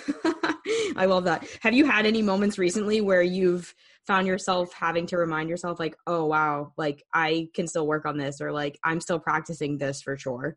I 0.96 1.06
love 1.06 1.24
that. 1.24 1.46
Have 1.60 1.74
you 1.74 1.86
had 1.86 2.06
any 2.06 2.22
moments 2.22 2.58
recently 2.58 3.00
where 3.00 3.22
you've 3.22 3.74
found 4.08 4.26
yourself 4.26 4.72
having 4.72 5.06
to 5.06 5.18
remind 5.18 5.50
yourself 5.50 5.78
like 5.78 5.94
oh 6.06 6.24
wow 6.24 6.72
like 6.78 7.04
i 7.12 7.46
can 7.54 7.68
still 7.68 7.86
work 7.86 8.06
on 8.06 8.16
this 8.16 8.40
or 8.40 8.50
like 8.50 8.78
i'm 8.82 9.00
still 9.00 9.18
practicing 9.18 9.76
this 9.76 10.00
for 10.00 10.16
sure 10.16 10.56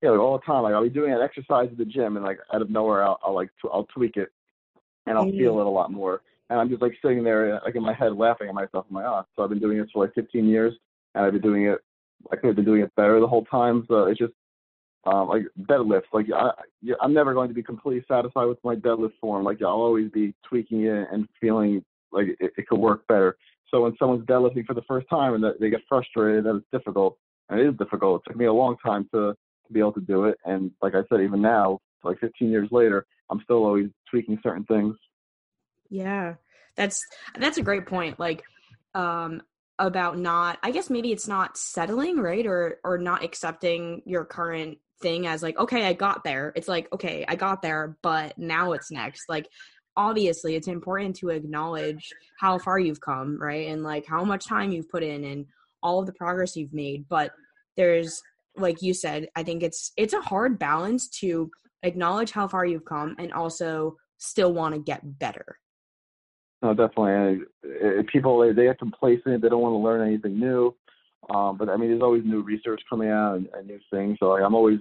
yeah 0.00 0.10
like 0.10 0.20
all 0.20 0.38
the 0.38 0.44
time 0.44 0.62
like 0.62 0.72
i'll 0.72 0.84
be 0.84 0.88
doing 0.88 1.12
an 1.12 1.20
exercise 1.20 1.68
at 1.72 1.76
the 1.76 1.84
gym 1.84 2.16
and 2.16 2.24
like 2.24 2.38
out 2.54 2.62
of 2.62 2.70
nowhere 2.70 3.02
i'll, 3.02 3.18
I'll 3.24 3.34
like 3.34 3.48
t- 3.60 3.68
i'll 3.72 3.88
tweak 3.92 4.16
it 4.16 4.28
and 5.06 5.18
i'll 5.18 5.24
mm-hmm. 5.24 5.36
feel 5.36 5.58
it 5.58 5.66
a 5.66 5.68
lot 5.68 5.90
more 5.90 6.22
and 6.50 6.60
i'm 6.60 6.68
just 6.68 6.82
like 6.82 6.92
sitting 7.02 7.24
there 7.24 7.60
like 7.64 7.74
in 7.74 7.82
my 7.82 7.94
head 7.94 8.16
laughing 8.16 8.48
at 8.48 8.54
myself 8.54 8.86
i'm 8.88 8.96
like 8.96 9.06
oh 9.06 9.22
so 9.34 9.42
i've 9.42 9.50
been 9.50 9.60
doing 9.60 9.78
this 9.78 9.88
for 9.92 10.04
like 10.04 10.14
15 10.14 10.46
years 10.46 10.74
and 11.14 11.24
i've 11.24 11.32
been 11.32 11.42
doing 11.42 11.64
it 11.64 11.78
i 12.32 12.36
could 12.36 12.48
have 12.48 12.56
been 12.56 12.64
doing 12.64 12.82
it 12.82 12.94
better 12.96 13.20
the 13.20 13.26
whole 13.26 13.44
time 13.44 13.84
so 13.88 14.04
it's 14.04 14.18
just 14.18 14.32
um, 15.06 15.28
like 15.28 15.44
deadlifts, 15.62 16.12
like 16.12 16.26
I, 16.34 16.50
I'm 17.00 17.14
never 17.14 17.32
going 17.32 17.48
to 17.48 17.54
be 17.54 17.62
completely 17.62 18.04
satisfied 18.08 18.46
with 18.46 18.58
my 18.64 18.74
deadlift 18.74 19.12
form. 19.20 19.44
Like 19.44 19.62
I'll 19.62 19.68
always 19.68 20.10
be 20.10 20.34
tweaking 20.46 20.84
it 20.84 21.06
and 21.12 21.28
feeling 21.40 21.84
like 22.10 22.26
it, 22.40 22.52
it 22.56 22.66
could 22.66 22.80
work 22.80 23.06
better. 23.06 23.36
So 23.70 23.82
when 23.82 23.94
someone's 23.98 24.26
deadlifting 24.26 24.66
for 24.66 24.74
the 24.74 24.82
first 24.82 25.08
time 25.08 25.34
and 25.34 25.44
they 25.60 25.70
get 25.70 25.80
frustrated 25.88 26.44
that 26.44 26.56
it's 26.56 26.66
difficult, 26.72 27.16
and 27.48 27.60
it 27.60 27.68
is 27.68 27.76
difficult. 27.76 28.22
It 28.26 28.30
took 28.30 28.36
me 28.36 28.46
a 28.46 28.52
long 28.52 28.76
time 28.84 29.08
to 29.14 29.34
to 29.66 29.72
be 29.72 29.80
able 29.80 29.92
to 29.92 30.00
do 30.00 30.24
it, 30.24 30.38
and 30.44 30.70
like 30.80 30.94
I 30.94 31.02
said, 31.08 31.20
even 31.20 31.42
now, 31.42 31.80
like 32.04 32.20
15 32.20 32.50
years 32.50 32.68
later, 32.70 33.04
I'm 33.30 33.40
still 33.42 33.64
always 33.64 33.88
tweaking 34.08 34.38
certain 34.42 34.64
things. 34.64 34.94
Yeah, 35.90 36.34
that's 36.76 37.00
that's 37.38 37.58
a 37.58 37.62
great 37.62 37.86
point. 37.86 38.18
Like, 38.18 38.42
um, 38.94 39.42
about 39.78 40.18
not, 40.18 40.58
I 40.62 40.70
guess 40.70 40.88
maybe 40.88 41.12
it's 41.12 41.28
not 41.28 41.56
settling, 41.56 42.18
right, 42.18 42.46
or 42.46 42.78
or 42.84 42.98
not 42.98 43.24
accepting 43.24 44.02
your 44.06 44.24
current 44.24 44.78
thing 45.02 45.26
as 45.26 45.42
like, 45.42 45.58
okay, 45.58 45.84
I 45.86 45.92
got 45.92 46.24
there. 46.24 46.52
It's 46.56 46.68
like, 46.68 46.92
okay, 46.92 47.24
I 47.28 47.36
got 47.36 47.62
there, 47.62 47.98
but 48.02 48.38
now 48.38 48.72
it's 48.72 48.90
next. 48.90 49.28
Like, 49.28 49.48
obviously 49.96 50.54
it's 50.54 50.68
important 50.68 51.16
to 51.16 51.30
acknowledge 51.30 52.12
how 52.38 52.58
far 52.58 52.78
you've 52.78 53.00
come 53.00 53.40
right 53.40 53.68
and 53.68 53.82
like 53.82 54.06
how 54.06 54.24
much 54.24 54.46
time 54.46 54.70
you've 54.70 54.88
put 54.88 55.02
in 55.02 55.24
and 55.24 55.46
all 55.82 56.00
of 56.00 56.06
the 56.06 56.12
progress 56.12 56.56
you've 56.56 56.72
made 56.72 57.06
but 57.08 57.32
there's 57.76 58.22
like 58.56 58.82
you 58.82 58.92
said 58.92 59.28
i 59.36 59.42
think 59.42 59.62
it's 59.62 59.92
it's 59.96 60.14
a 60.14 60.20
hard 60.20 60.58
balance 60.58 61.08
to 61.08 61.50
acknowledge 61.82 62.30
how 62.30 62.46
far 62.46 62.64
you've 62.64 62.84
come 62.84 63.16
and 63.18 63.32
also 63.32 63.96
still 64.18 64.52
want 64.52 64.74
to 64.74 64.80
get 64.80 65.18
better 65.18 65.58
no 66.66 66.74
definitely 66.74 67.46
and 67.82 68.06
people 68.08 68.38
they, 68.40 68.52
they 68.52 68.64
get 68.64 68.78
complacent 68.78 69.42
they 69.42 69.48
don't 69.48 69.62
want 69.62 69.72
to 69.72 69.78
learn 69.78 70.06
anything 70.06 70.38
new 70.38 70.74
um, 71.30 71.56
but 71.56 71.68
i 71.68 71.76
mean 71.76 71.90
there's 71.90 72.02
always 72.02 72.24
new 72.24 72.42
research 72.42 72.80
coming 72.88 73.10
out 73.10 73.36
and, 73.36 73.48
and 73.54 73.66
new 73.66 73.80
things 73.90 74.16
so 74.20 74.30
like, 74.30 74.42
i'm 74.42 74.54
always 74.54 74.78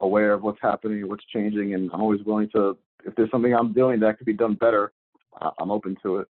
aware 0.00 0.32
of 0.32 0.42
what's 0.42 0.58
happening 0.60 1.08
what's 1.08 1.24
changing 1.32 1.74
and 1.74 1.90
i'm 1.92 2.00
always 2.00 2.22
willing 2.24 2.48
to 2.50 2.76
if 3.04 3.14
there's 3.14 3.30
something 3.30 3.54
I'm 3.54 3.72
doing 3.72 4.00
that 4.00 4.18
could 4.18 4.26
be 4.26 4.32
done 4.32 4.54
better, 4.54 4.92
I'm 5.58 5.70
open 5.70 5.96
to 6.02 6.18
it. 6.18 6.28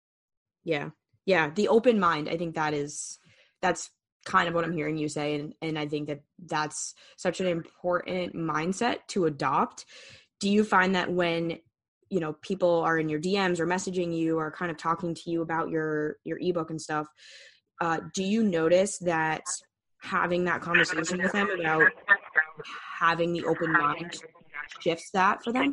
Yeah. 0.65 0.91
Yeah. 1.27 1.51
The 1.51 1.69
open 1.69 1.99
mind. 1.99 2.29
I 2.29 2.37
think 2.37 2.55
that 2.55 2.75
is, 2.75 3.19
that's 3.63 3.91
kind 4.25 4.49
of 4.49 4.55
what 4.55 4.65
I'm 4.65 4.73
hearing 4.73 4.97
you 4.97 5.09
say. 5.09 5.35
And, 5.35 5.55
and 5.63 5.79
I 5.79 5.87
think 5.87 6.09
that 6.09 6.21
that's 6.47 6.95
such 7.17 7.41
an 7.41 7.47
important 7.47 8.35
mindset 8.35 8.99
to 9.09 9.27
adopt. 9.27 9.85
Do 10.39 10.51
you 10.51 10.65
find 10.65 10.95
that 10.95 11.13
when, 11.13 11.59
you 12.11 12.21
know, 12.21 12.35
people 12.43 12.81
are 12.81 12.99
in 12.99 13.09
your 13.09 13.21
DMs 13.21 13.61
or 13.61 13.67
messaging 13.67 14.15
you 14.15 14.39
or 14.39 14.51
kind 14.51 14.71
of 14.71 14.77
talking 14.77 15.15
to 15.15 15.31
you 15.31 15.43
about 15.43 15.71
your, 15.71 16.17
your 16.25 16.39
ebook 16.41 16.71
and 16.71 16.81
stuff, 16.81 17.07
uh, 17.81 18.01
do 18.15 18.23
you 18.23 18.43
notice 18.43 18.99
that 18.99 19.43
having 20.03 20.45
that 20.45 20.61
conversation 20.61 21.23
with 21.23 21.33
them 21.33 21.49
about 21.59 21.89
having 22.99 23.33
the 23.33 23.45
open 23.45 23.73
mind 23.73 24.21
shifts 24.81 25.11
that 25.13 25.43
for 25.43 25.53
them? 25.53 25.71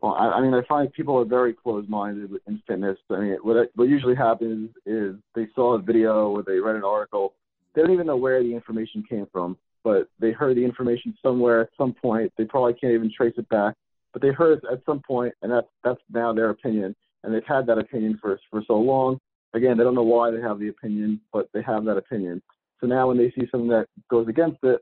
well, 0.00 0.14
I, 0.14 0.30
I 0.30 0.40
mean, 0.40 0.54
I 0.54 0.62
find 0.68 0.92
people 0.92 1.18
are 1.18 1.24
very 1.24 1.52
closed-minded 1.52 2.30
in 2.46 2.62
fitness. 2.66 2.98
I 3.10 3.20
mean, 3.20 3.36
what 3.42 3.70
what 3.74 3.88
usually 3.88 4.14
happens 4.14 4.70
is 4.86 5.16
they 5.34 5.48
saw 5.54 5.74
a 5.74 5.78
video 5.78 6.30
or 6.30 6.42
they 6.42 6.58
read 6.58 6.76
an 6.76 6.84
article. 6.84 7.34
They 7.74 7.82
don't 7.82 7.92
even 7.92 8.06
know 8.06 8.16
where 8.16 8.42
the 8.42 8.54
information 8.54 9.04
came 9.08 9.26
from, 9.32 9.56
but 9.84 10.08
they 10.18 10.32
heard 10.32 10.56
the 10.56 10.64
information 10.64 11.16
somewhere 11.22 11.60
at 11.60 11.70
some 11.76 11.92
point. 11.92 12.32
They 12.38 12.44
probably 12.44 12.74
can't 12.74 12.92
even 12.92 13.12
trace 13.14 13.34
it 13.36 13.48
back, 13.48 13.74
but 14.12 14.22
they 14.22 14.30
heard 14.30 14.58
it 14.58 14.64
at 14.70 14.84
some 14.86 15.00
point, 15.06 15.34
and 15.42 15.52
that's 15.52 15.66
that's 15.84 16.00
now 16.12 16.32
their 16.32 16.50
opinion, 16.50 16.94
and 17.22 17.34
they've 17.34 17.42
had 17.46 17.66
that 17.66 17.78
opinion 17.78 18.18
for 18.20 18.38
for 18.50 18.62
so 18.66 18.74
long. 18.74 19.18
Again, 19.54 19.76
they 19.76 19.84
don't 19.84 19.94
know 19.94 20.02
why 20.02 20.30
they 20.30 20.40
have 20.40 20.58
the 20.58 20.68
opinion, 20.68 21.20
but 21.32 21.48
they 21.54 21.62
have 21.62 21.84
that 21.84 21.96
opinion. 21.96 22.42
So 22.80 22.86
now 22.86 23.08
when 23.08 23.16
they 23.16 23.30
see 23.30 23.48
something 23.50 23.68
that 23.68 23.86
goes 24.10 24.28
against 24.28 24.58
it, 24.62 24.80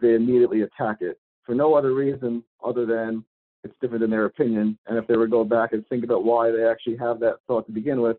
they 0.00 0.14
immediately 0.14 0.62
attack 0.62 0.98
it 1.00 1.18
for 1.44 1.54
no 1.54 1.74
other 1.74 1.94
reason 1.94 2.42
other 2.64 2.86
than 2.86 3.24
it's 3.64 3.74
different 3.80 4.00
than 4.02 4.10
their 4.10 4.26
opinion. 4.26 4.78
And 4.86 4.98
if 4.98 5.06
they 5.06 5.16
were 5.16 5.26
to 5.26 5.30
go 5.30 5.44
back 5.44 5.72
and 5.72 5.86
think 5.86 6.04
about 6.04 6.24
why 6.24 6.50
they 6.50 6.64
actually 6.64 6.96
have 6.96 7.20
that 7.20 7.36
thought 7.46 7.66
to 7.66 7.72
begin 7.72 8.00
with, 8.00 8.16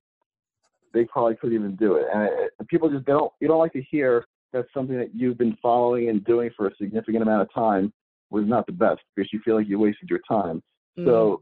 they 0.93 1.05
probably 1.05 1.35
couldn't 1.35 1.55
even 1.55 1.75
do 1.75 1.95
it. 1.95 2.05
And 2.13 2.23
it, 2.23 2.67
people 2.67 2.89
just 2.89 3.05
don't, 3.05 3.31
you 3.39 3.47
don't 3.47 3.59
like 3.59 3.73
to 3.73 3.81
hear 3.81 4.25
that 4.53 4.65
something 4.73 4.97
that 4.97 5.13
you've 5.13 5.37
been 5.37 5.57
following 5.61 6.09
and 6.09 6.23
doing 6.23 6.51
for 6.55 6.67
a 6.67 6.75
significant 6.77 7.23
amount 7.23 7.41
of 7.41 7.53
time 7.53 7.91
was 8.33 8.45
not 8.45 8.65
the 8.65 8.73
best 8.73 9.01
because 9.15 9.31
you 9.31 9.39
feel 9.45 9.55
like 9.55 9.69
you 9.69 9.79
wasted 9.79 10.09
your 10.09 10.19
time. 10.27 10.61
Mm. 10.97 11.05
So 11.05 11.41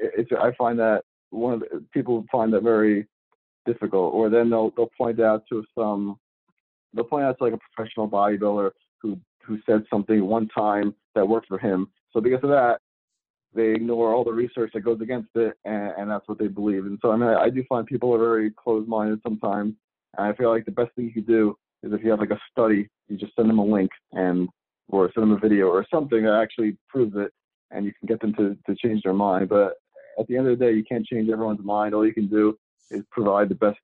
it's, 0.00 0.30
I 0.32 0.50
find 0.58 0.78
that 0.78 1.02
one 1.30 1.54
of 1.54 1.60
the, 1.60 1.84
people 1.92 2.24
find 2.32 2.52
that 2.54 2.62
very 2.62 3.06
difficult, 3.66 4.14
or 4.14 4.28
then 4.30 4.50
they'll, 4.50 4.72
they'll 4.76 4.90
point 4.98 5.20
out 5.20 5.42
to 5.50 5.62
some, 5.76 6.18
they'll 6.94 7.04
point 7.04 7.24
out 7.24 7.36
to 7.38 7.44
like 7.44 7.52
a 7.52 7.58
professional 7.74 8.08
bodybuilder 8.08 8.70
who, 9.00 9.18
who 9.44 9.58
said 9.66 9.84
something 9.90 10.24
one 10.24 10.48
time 10.48 10.94
that 11.14 11.28
worked 11.28 11.48
for 11.48 11.58
him. 11.58 11.88
So 12.12 12.20
because 12.20 12.42
of 12.42 12.50
that, 12.50 12.78
they 13.54 13.70
ignore 13.70 14.12
all 14.12 14.24
the 14.24 14.32
research 14.32 14.72
that 14.74 14.80
goes 14.80 15.00
against 15.00 15.28
it, 15.36 15.54
and, 15.64 15.92
and 15.98 16.10
that's 16.10 16.26
what 16.26 16.38
they 16.38 16.48
believe. 16.48 16.86
And 16.86 16.98
so, 17.00 17.12
I 17.12 17.16
mean, 17.16 17.28
I, 17.28 17.44
I 17.44 17.50
do 17.50 17.62
find 17.68 17.86
people 17.86 18.12
are 18.14 18.18
very 18.18 18.50
closed-minded 18.50 19.20
sometimes. 19.22 19.74
And 20.16 20.26
I 20.26 20.32
feel 20.34 20.50
like 20.50 20.64
the 20.64 20.72
best 20.72 20.92
thing 20.94 21.04
you 21.04 21.12
could 21.12 21.26
do 21.26 21.54
is 21.82 21.92
if 21.92 22.02
you 22.02 22.10
have 22.10 22.18
like 22.20 22.30
a 22.30 22.40
study, 22.50 22.88
you 23.08 23.16
just 23.16 23.36
send 23.36 23.48
them 23.48 23.58
a 23.58 23.64
link 23.64 23.90
and 24.12 24.48
or 24.88 25.10
send 25.12 25.24
them 25.24 25.36
a 25.36 25.38
video 25.38 25.66
or 25.66 25.86
something 25.92 26.24
that 26.24 26.34
actually 26.34 26.76
proves 26.88 27.14
it, 27.16 27.32
and 27.70 27.84
you 27.84 27.92
can 27.98 28.06
get 28.06 28.20
them 28.20 28.34
to 28.34 28.56
to 28.66 28.76
change 28.76 29.02
their 29.02 29.14
mind. 29.14 29.48
But 29.48 29.74
at 30.18 30.26
the 30.26 30.36
end 30.36 30.46
of 30.48 30.58
the 30.58 30.64
day, 30.64 30.72
you 30.72 30.84
can't 30.84 31.06
change 31.06 31.30
everyone's 31.30 31.64
mind. 31.64 31.94
All 31.94 32.06
you 32.06 32.14
can 32.14 32.28
do 32.28 32.56
is 32.90 33.02
provide 33.10 33.48
the 33.48 33.54
best 33.54 33.78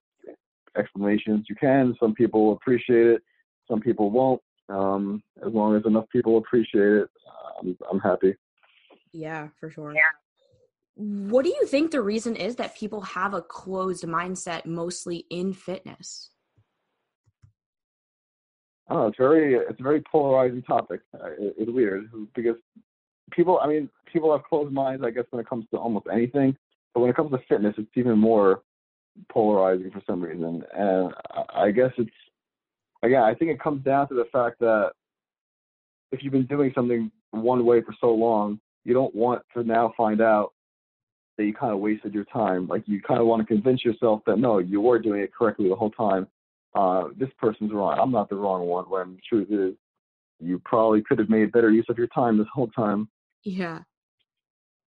explanations 0.77 1.47
you 1.49 1.57
can. 1.57 1.97
Some 1.99 2.15
people 2.15 2.53
appreciate 2.53 3.07
it, 3.07 3.23
some 3.69 3.81
people 3.81 4.11
won't. 4.11 4.41
Um, 4.69 5.23
as 5.45 5.53
long 5.53 5.75
as 5.75 5.85
enough 5.85 6.09
people 6.13 6.39
appreciate 6.39 6.93
it, 6.93 7.09
I'm, 7.61 7.77
I'm 7.91 7.99
happy. 7.99 8.37
Yeah, 9.13 9.49
for 9.59 9.71
sure. 9.71 9.93
Yeah. 9.95 10.03
What 10.95 11.45
do 11.45 11.49
you 11.49 11.67
think 11.67 11.91
the 11.91 12.03
reason 12.03 12.37
is 12.37 12.57
that 12.57 12.77
people 12.77 13.01
have 13.01 13.35
a 13.35 13.43
closed 13.43 14.05
mindset 14.05 14.67
mostly 14.67 15.27
in 15.31 15.53
fitness? 15.53 16.31
Oh, 18.91 19.07
it's 19.07 19.17
very 19.17 19.55
it's 19.55 19.79
a 19.79 19.83
very 19.83 20.03
polarizing 20.03 20.63
topic. 20.63 21.01
Uh, 21.15 21.31
it, 21.39 21.55
it's 21.59 21.71
weird 21.71 22.11
because 22.35 22.57
people, 23.31 23.61
I 23.63 23.69
mean, 23.69 23.89
people 24.13 24.33
have 24.33 24.45
closed 24.45 24.73
minds. 24.73 25.05
I 25.05 25.11
guess 25.11 25.25
when 25.31 25.41
it 25.41 25.49
comes 25.49 25.65
to 25.71 25.79
almost 25.79 26.07
anything, 26.13 26.57
but 26.93 27.01
when 27.01 27.11
it 27.11 27.17
comes 27.17 27.31
to 27.31 27.39
fitness, 27.49 27.75
it's 27.79 27.89
even 27.95 28.19
more 28.19 28.63
polarizing 29.31 29.91
for 29.91 30.03
some 30.07 30.21
reason. 30.21 30.65
And 30.75 31.15
I 31.55 31.71
guess 31.71 31.93
it's 31.99 32.11
again, 33.03 33.23
I 33.23 33.35
think 33.35 33.53
it 33.53 33.61
comes 33.61 33.85
down 33.85 34.09
to 34.09 34.15
the 34.15 34.27
fact 34.33 34.59
that 34.61 34.91
if 36.13 36.23
you've 36.23 36.33
been 36.33 36.47
doing 36.47 36.73
something 36.75 37.11
one 37.31 37.65
way 37.65 37.83
for 37.83 37.95
so 38.01 38.11
long, 38.13 38.61
you 38.85 38.93
don't 38.93 39.15
want 39.15 39.43
to 39.55 39.63
now 39.63 39.95
find 39.97 40.21
out 40.21 40.53
that 41.37 41.45
you 41.45 41.55
kind 41.55 41.73
of 41.73 41.79
wasted 41.79 42.13
your 42.13 42.25
time. 42.25 42.67
Like 42.67 42.83
you 42.87 43.01
kind 43.01 43.21
of 43.21 43.27
want 43.27 43.41
to 43.41 43.47
convince 43.47 43.85
yourself 43.85 44.23
that 44.27 44.39
no, 44.39 44.59
you 44.59 44.81
were 44.81 44.99
doing 44.99 45.21
it 45.21 45.33
correctly 45.33 45.69
the 45.69 45.77
whole 45.77 45.91
time. 45.91 46.27
Uh, 46.75 47.09
this 47.17 47.31
person's 47.39 47.73
wrong. 47.73 47.99
I'm 48.01 48.13
not 48.13 48.29
the 48.29 48.37
wrong 48.37 48.67
one. 48.67 48.85
When 48.89 49.15
the 49.15 49.21
truth 49.29 49.49
is, 49.51 49.77
you 50.39 50.61
probably 50.65 51.03
could 51.03 51.19
have 51.19 51.29
made 51.29 51.53
better 51.53 51.71
use 51.71 51.87
of 51.89 51.99
your 51.99 52.07
time 52.09 52.39
this 52.39 52.47
whole 52.53 52.69
time. 52.69 53.09
Yeah. 53.45 53.81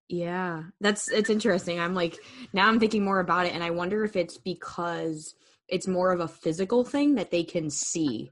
Yeah. 0.09 0.65
That's 0.81 1.09
it's 1.09 1.31
interesting. 1.31 1.81
I'm 1.81 1.95
like 1.95 2.17
now 2.53 2.69
I'm 2.69 2.81
thinking 2.81 3.05
more 3.05 3.21
about 3.21 3.47
it 3.47 3.55
and 3.55 3.63
I 3.63 3.71
wonder 3.71 4.05
if 4.05 4.17
it's 4.17 4.39
because 4.39 5.35
it's 5.69 5.87
more 5.87 6.13
of 6.13 6.21
a 6.21 6.29
physical 6.29 6.85
thing 6.85 7.15
that 7.15 7.31
they 7.31 7.45
can 7.45 7.71
see. 7.71 8.31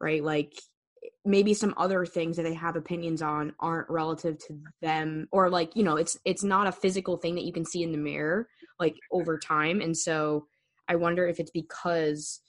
Right? 0.00 0.22
Like 0.22 0.52
maybe 1.24 1.54
some 1.54 1.74
other 1.76 2.06
things 2.06 2.36
that 2.36 2.42
they 2.42 2.54
have 2.54 2.76
opinions 2.76 3.22
on 3.22 3.52
aren't 3.60 3.88
relative 3.90 4.38
to 4.38 4.58
them 4.80 5.28
or 5.32 5.50
like 5.50 5.74
you 5.74 5.82
know 5.82 5.96
it's 5.96 6.18
it's 6.24 6.42
not 6.42 6.66
a 6.66 6.72
physical 6.72 7.16
thing 7.16 7.34
that 7.34 7.44
you 7.44 7.52
can 7.52 7.64
see 7.64 7.82
in 7.82 7.92
the 7.92 7.98
mirror 7.98 8.48
like 8.80 8.94
over 9.12 9.38
time 9.38 9.80
and 9.80 9.96
so 9.96 10.46
i 10.88 10.94
wonder 10.94 11.26
if 11.26 11.38
it's 11.38 11.50
because 11.50 12.40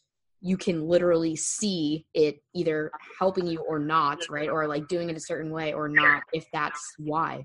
you 0.42 0.58
can 0.58 0.88
literally 0.88 1.36
see 1.36 2.06
it 2.14 2.42
either 2.54 2.92
helping 3.20 3.46
you 3.46 3.60
or 3.68 3.80
not 3.80 4.20
right 4.30 4.50
or 4.50 4.68
like 4.68 4.88
doing 4.88 5.10
it 5.10 5.18
a 5.18 5.22
certain 5.22 5.52
way 5.52 5.74
or 5.74 5.88
not 5.88 6.24
if 6.34 6.46
that's 6.54 6.94
why 6.98 7.44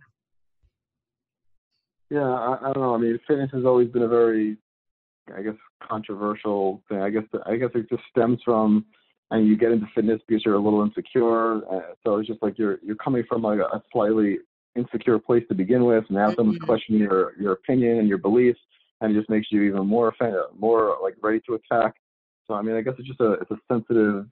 yeah 2.11 2.21
i, 2.21 2.59
I 2.61 2.73
don't 2.73 2.83
know 2.83 2.95
i 2.95 2.99
mean 2.99 3.19
fitness 3.27 3.51
has 3.53 3.65
always 3.65 3.89
been 3.89 4.03
a 4.03 4.09
very 4.09 4.57
i 5.37 5.43
guess 5.43 5.55
controversial 5.83 6.83
thing 6.89 7.01
i 7.01 7.11
guess 7.11 7.25
i 7.47 7.57
guess 7.57 7.71
it 7.75 7.89
just 7.89 8.03
stems 8.11 8.41
from 8.45 8.85
and 9.31 9.49
you 9.49 9.57
get 9.57 9.73
into 9.73 9.87
fitness 9.95 10.21
because 10.27 10.45
you're 10.45 10.55
a 10.55 10.61
little 10.61 10.83
insecure. 10.83 11.57
Uh, 11.69 11.95
so 12.05 12.17
it's 12.17 12.29
just 12.29 12.43
like 12.43 12.59
you're 12.59 12.79
you're 12.83 12.97
coming 12.97 13.25
from 13.29 13.43
like 13.43 13.59
a 13.59 13.83
slightly 13.93 14.39
insecure 14.77 15.19
place 15.19 15.45
to 15.49 15.55
begin 15.55 15.85
with. 15.85 16.05
And 16.09 16.17
now 16.17 16.29
mm-hmm. 16.29 16.37
someone's 16.37 16.59
questioning 16.61 17.01
your 17.01 17.33
your 17.39 17.53
opinion 17.53 17.99
and 17.99 18.09
your 18.09 18.19
beliefs, 18.19 18.61
and 19.01 19.15
it 19.15 19.19
just 19.19 19.31
makes 19.31 19.49
you 19.51 19.63
even 19.63 19.87
more 19.87 20.09
offended, 20.09 20.41
more 20.59 20.97
like 21.03 21.15
ready 21.23 21.41
to 21.47 21.55
attack. 21.55 21.95
So 22.47 22.55
I 22.55 22.63
mean, 22.63 22.77
I 22.77 22.83
guess 22.83 22.95
it's 22.99 23.09
just 23.09 23.21
a 23.21 23.33
it's 23.33 23.51
a 23.51 23.59
sensitive 23.71 24.27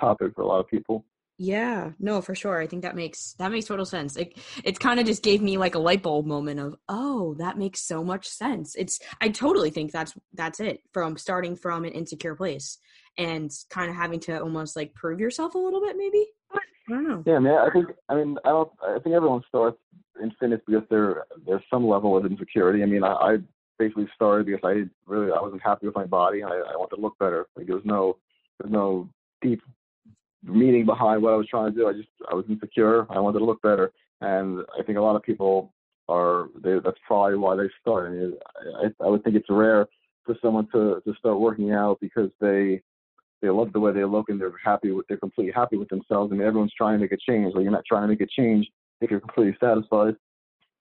topic 0.00 0.32
for 0.34 0.42
a 0.42 0.46
lot 0.46 0.60
of 0.60 0.68
people. 0.68 1.04
Yeah, 1.40 1.92
no, 2.00 2.20
for 2.20 2.34
sure. 2.34 2.60
I 2.60 2.66
think 2.66 2.82
that 2.82 2.96
makes 2.96 3.34
that 3.38 3.52
makes 3.52 3.66
total 3.66 3.84
sense. 3.84 4.16
It 4.16 4.36
it 4.64 4.80
kind 4.80 4.98
of 4.98 5.06
just 5.06 5.22
gave 5.22 5.40
me 5.40 5.56
like 5.56 5.76
a 5.76 5.78
light 5.78 6.02
bulb 6.02 6.26
moment 6.26 6.58
of, 6.58 6.74
oh, 6.88 7.34
that 7.38 7.56
makes 7.56 7.80
so 7.80 8.02
much 8.02 8.26
sense. 8.26 8.74
It's 8.74 8.98
I 9.20 9.28
totally 9.28 9.70
think 9.70 9.92
that's 9.92 10.14
that's 10.34 10.58
it 10.58 10.82
from 10.92 11.16
starting 11.16 11.54
from 11.54 11.84
an 11.84 11.92
insecure 11.92 12.34
place 12.34 12.78
and 13.18 13.52
kind 13.70 13.88
of 13.88 13.96
having 13.96 14.18
to 14.20 14.40
almost 14.40 14.74
like 14.74 14.94
prove 14.94 15.20
yourself 15.20 15.54
a 15.54 15.58
little 15.58 15.80
bit, 15.80 15.96
maybe. 15.96 16.26
I 16.52 16.58
don't 16.88 17.08
know. 17.08 17.22
Yeah, 17.24 17.38
man. 17.38 17.58
I 17.58 17.70
think 17.70 17.86
I 18.08 18.14
mean 18.16 18.36
I 18.44 18.48
don't. 18.48 18.70
I 18.82 18.98
think 18.98 19.14
everyone 19.14 19.42
starts 19.46 19.78
in 20.20 20.32
fitness 20.40 20.60
because 20.66 20.82
there 20.90 21.24
there's 21.46 21.62
some 21.70 21.86
level 21.86 22.16
of 22.16 22.26
insecurity. 22.26 22.82
I 22.82 22.86
mean, 22.86 23.04
I, 23.04 23.12
I 23.12 23.36
basically 23.78 24.08
started 24.14 24.46
because 24.46 24.60
I 24.64 24.74
didn't 24.74 24.92
really 25.06 25.32
I 25.32 25.40
wasn't 25.40 25.62
happy 25.62 25.86
with 25.86 25.96
my 25.96 26.04
body. 26.04 26.42
I, 26.42 26.48
I 26.48 26.76
wanted 26.76 26.96
to 26.96 27.02
look 27.02 27.18
better. 27.18 27.46
Like 27.56 27.66
there 27.66 27.76
was 27.76 27.84
no 27.84 28.16
there's 28.58 28.72
no 28.72 29.08
deep 29.42 29.62
meaning 30.42 30.86
behind 30.86 31.22
what 31.22 31.32
I 31.32 31.36
was 31.36 31.46
trying 31.48 31.72
to 31.72 31.78
do. 31.78 31.88
I 31.88 31.92
just 31.92 32.08
I 32.30 32.34
was 32.34 32.44
insecure. 32.48 33.06
I 33.10 33.20
wanted 33.20 33.38
to 33.40 33.44
look 33.44 33.62
better, 33.62 33.92
and 34.20 34.64
I 34.78 34.82
think 34.82 34.98
a 34.98 35.02
lot 35.02 35.16
of 35.16 35.22
people 35.22 35.72
are. 36.08 36.48
They, 36.62 36.78
that's 36.84 36.98
probably 37.06 37.38
why 37.38 37.56
they 37.56 37.68
start. 37.80 38.08
I, 38.08 38.10
mean, 38.10 38.34
I, 38.82 39.04
I 39.04 39.08
would 39.08 39.24
think 39.24 39.36
it's 39.36 39.50
rare 39.50 39.86
for 40.24 40.36
someone 40.42 40.68
to 40.72 41.00
to 41.04 41.14
start 41.18 41.40
working 41.40 41.72
out 41.72 41.98
because 42.00 42.30
they 42.40 42.82
they 43.40 43.50
love 43.50 43.72
the 43.72 43.80
way 43.80 43.92
they 43.92 44.04
look 44.04 44.28
and 44.28 44.40
they're 44.40 44.52
happy 44.62 44.90
with 44.90 45.06
they're 45.08 45.16
completely 45.16 45.52
happy 45.52 45.76
with 45.76 45.88
themselves. 45.88 46.32
I 46.32 46.36
mean, 46.36 46.46
everyone's 46.46 46.74
trying 46.76 46.98
to 46.98 47.02
make 47.02 47.12
a 47.12 47.16
change. 47.16 47.54
Like 47.54 47.62
you're 47.62 47.72
not 47.72 47.84
trying 47.86 48.02
to 48.02 48.08
make 48.08 48.20
a 48.20 48.26
change 48.26 48.68
if 49.00 49.10
you're 49.10 49.20
completely 49.20 49.56
satisfied. 49.60 50.16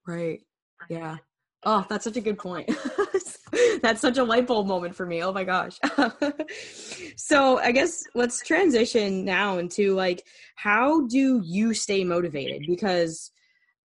Right. 0.06 0.42
Yeah. 0.90 1.18
Oh, 1.64 1.86
that's 1.90 2.04
such 2.04 2.18
a 2.18 2.22
good 2.22 2.38
point. 2.38 2.70
that's 3.82 4.02
such 4.02 4.18
a 4.18 4.24
light 4.24 4.48
bulb 4.48 4.68
moment 4.68 4.96
for 4.96 5.06
me. 5.06 5.24
Oh 5.24 5.34
my 5.34 5.44
gosh. 5.44 5.80
so 7.18 7.58
I 7.60 7.72
guess 7.72 8.04
let's 8.14 8.42
transition 8.42 9.26
now 9.26 9.58
into 9.58 9.96
like 9.96 10.26
how 10.56 11.08
do 11.08 11.42
you 11.44 11.74
stay 11.74 12.04
motivated? 12.04 12.64
Because 12.68 13.32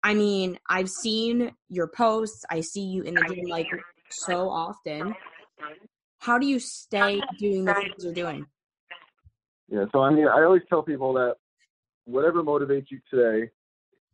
I 0.03 0.13
mean, 0.13 0.57
I've 0.69 0.89
seen 0.89 1.51
your 1.69 1.88
posts, 1.88 2.43
I 2.49 2.62
see 2.62 2.81
you 2.81 3.03
in 3.03 3.15
the 3.15 3.23
gym 3.23 3.45
like 3.49 3.67
so 4.10 4.49
often. 4.49 5.15
How 6.19 6.38
do 6.38 6.47
you 6.47 6.60
stay 6.60 7.21
doing 7.39 7.65
the 7.65 7.73
things 7.73 8.03
you're 8.03 8.13
doing? 8.13 8.45
Yeah, 9.69 9.86
so 9.91 10.01
I 10.01 10.12
mean, 10.12 10.27
I 10.27 10.43
always 10.43 10.63
tell 10.69 10.84
people 10.84 11.13
that 11.13 11.36
whatever 12.05 12.43
motivates 12.43 12.88
you 12.89 12.99
today 13.10 13.49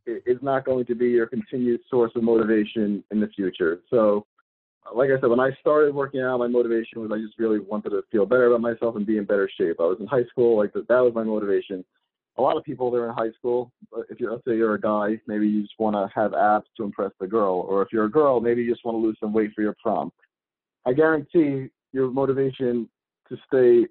is 0.07 0.37
not 0.41 0.65
going 0.65 0.85
to 0.85 0.95
be 0.95 1.09
your 1.09 1.27
continued 1.27 1.81
source 1.89 2.11
of 2.15 2.23
motivation 2.23 3.03
in 3.11 3.19
the 3.19 3.27
future. 3.27 3.81
So 3.89 4.25
like 4.93 5.09
I 5.09 5.19
said, 5.19 5.29
when 5.29 5.39
I 5.39 5.51
started 5.59 5.93
working 5.93 6.21
out, 6.21 6.39
my 6.39 6.47
motivation 6.47 7.01
was 7.01 7.11
I 7.13 7.17
just 7.17 7.37
really 7.37 7.59
wanted 7.59 7.89
to 7.89 8.03
feel 8.11 8.25
better 8.25 8.47
about 8.47 8.61
myself 8.61 8.95
and 8.95 9.05
be 9.05 9.17
in 9.17 9.25
better 9.25 9.49
shape. 9.57 9.77
I 9.79 9.83
was 9.83 9.97
in 9.99 10.07
high 10.07 10.23
school, 10.25 10.57
like 10.57 10.73
that, 10.73 10.87
was 10.89 11.13
my 11.13 11.23
motivation. 11.23 11.83
A 12.37 12.41
lot 12.41 12.55
of 12.55 12.63
people 12.63 12.91
they're 12.91 13.09
in 13.09 13.15
high 13.15 13.31
school. 13.37 13.71
If 14.09 14.19
you're, 14.19 14.31
let's 14.31 14.45
say 14.45 14.55
you're 14.55 14.75
a 14.75 14.81
guy, 14.81 15.19
maybe 15.27 15.47
you 15.47 15.63
just 15.63 15.79
want 15.79 15.95
to 15.95 16.07
have 16.13 16.33
abs 16.33 16.67
to 16.77 16.83
impress 16.83 17.11
the 17.19 17.27
girl, 17.27 17.65
or 17.67 17.81
if 17.81 17.89
you're 17.91 18.05
a 18.05 18.11
girl, 18.11 18.39
maybe 18.39 18.63
you 18.63 18.71
just 18.71 18.85
want 18.85 18.95
to 18.95 18.99
lose 18.99 19.17
some 19.19 19.33
weight 19.33 19.51
for 19.55 19.61
your 19.61 19.75
prom. 19.81 20.11
I 20.85 20.93
guarantee 20.93 21.69
your 21.91 22.09
motivation 22.11 22.87
to 23.29 23.37
stay 23.47 23.87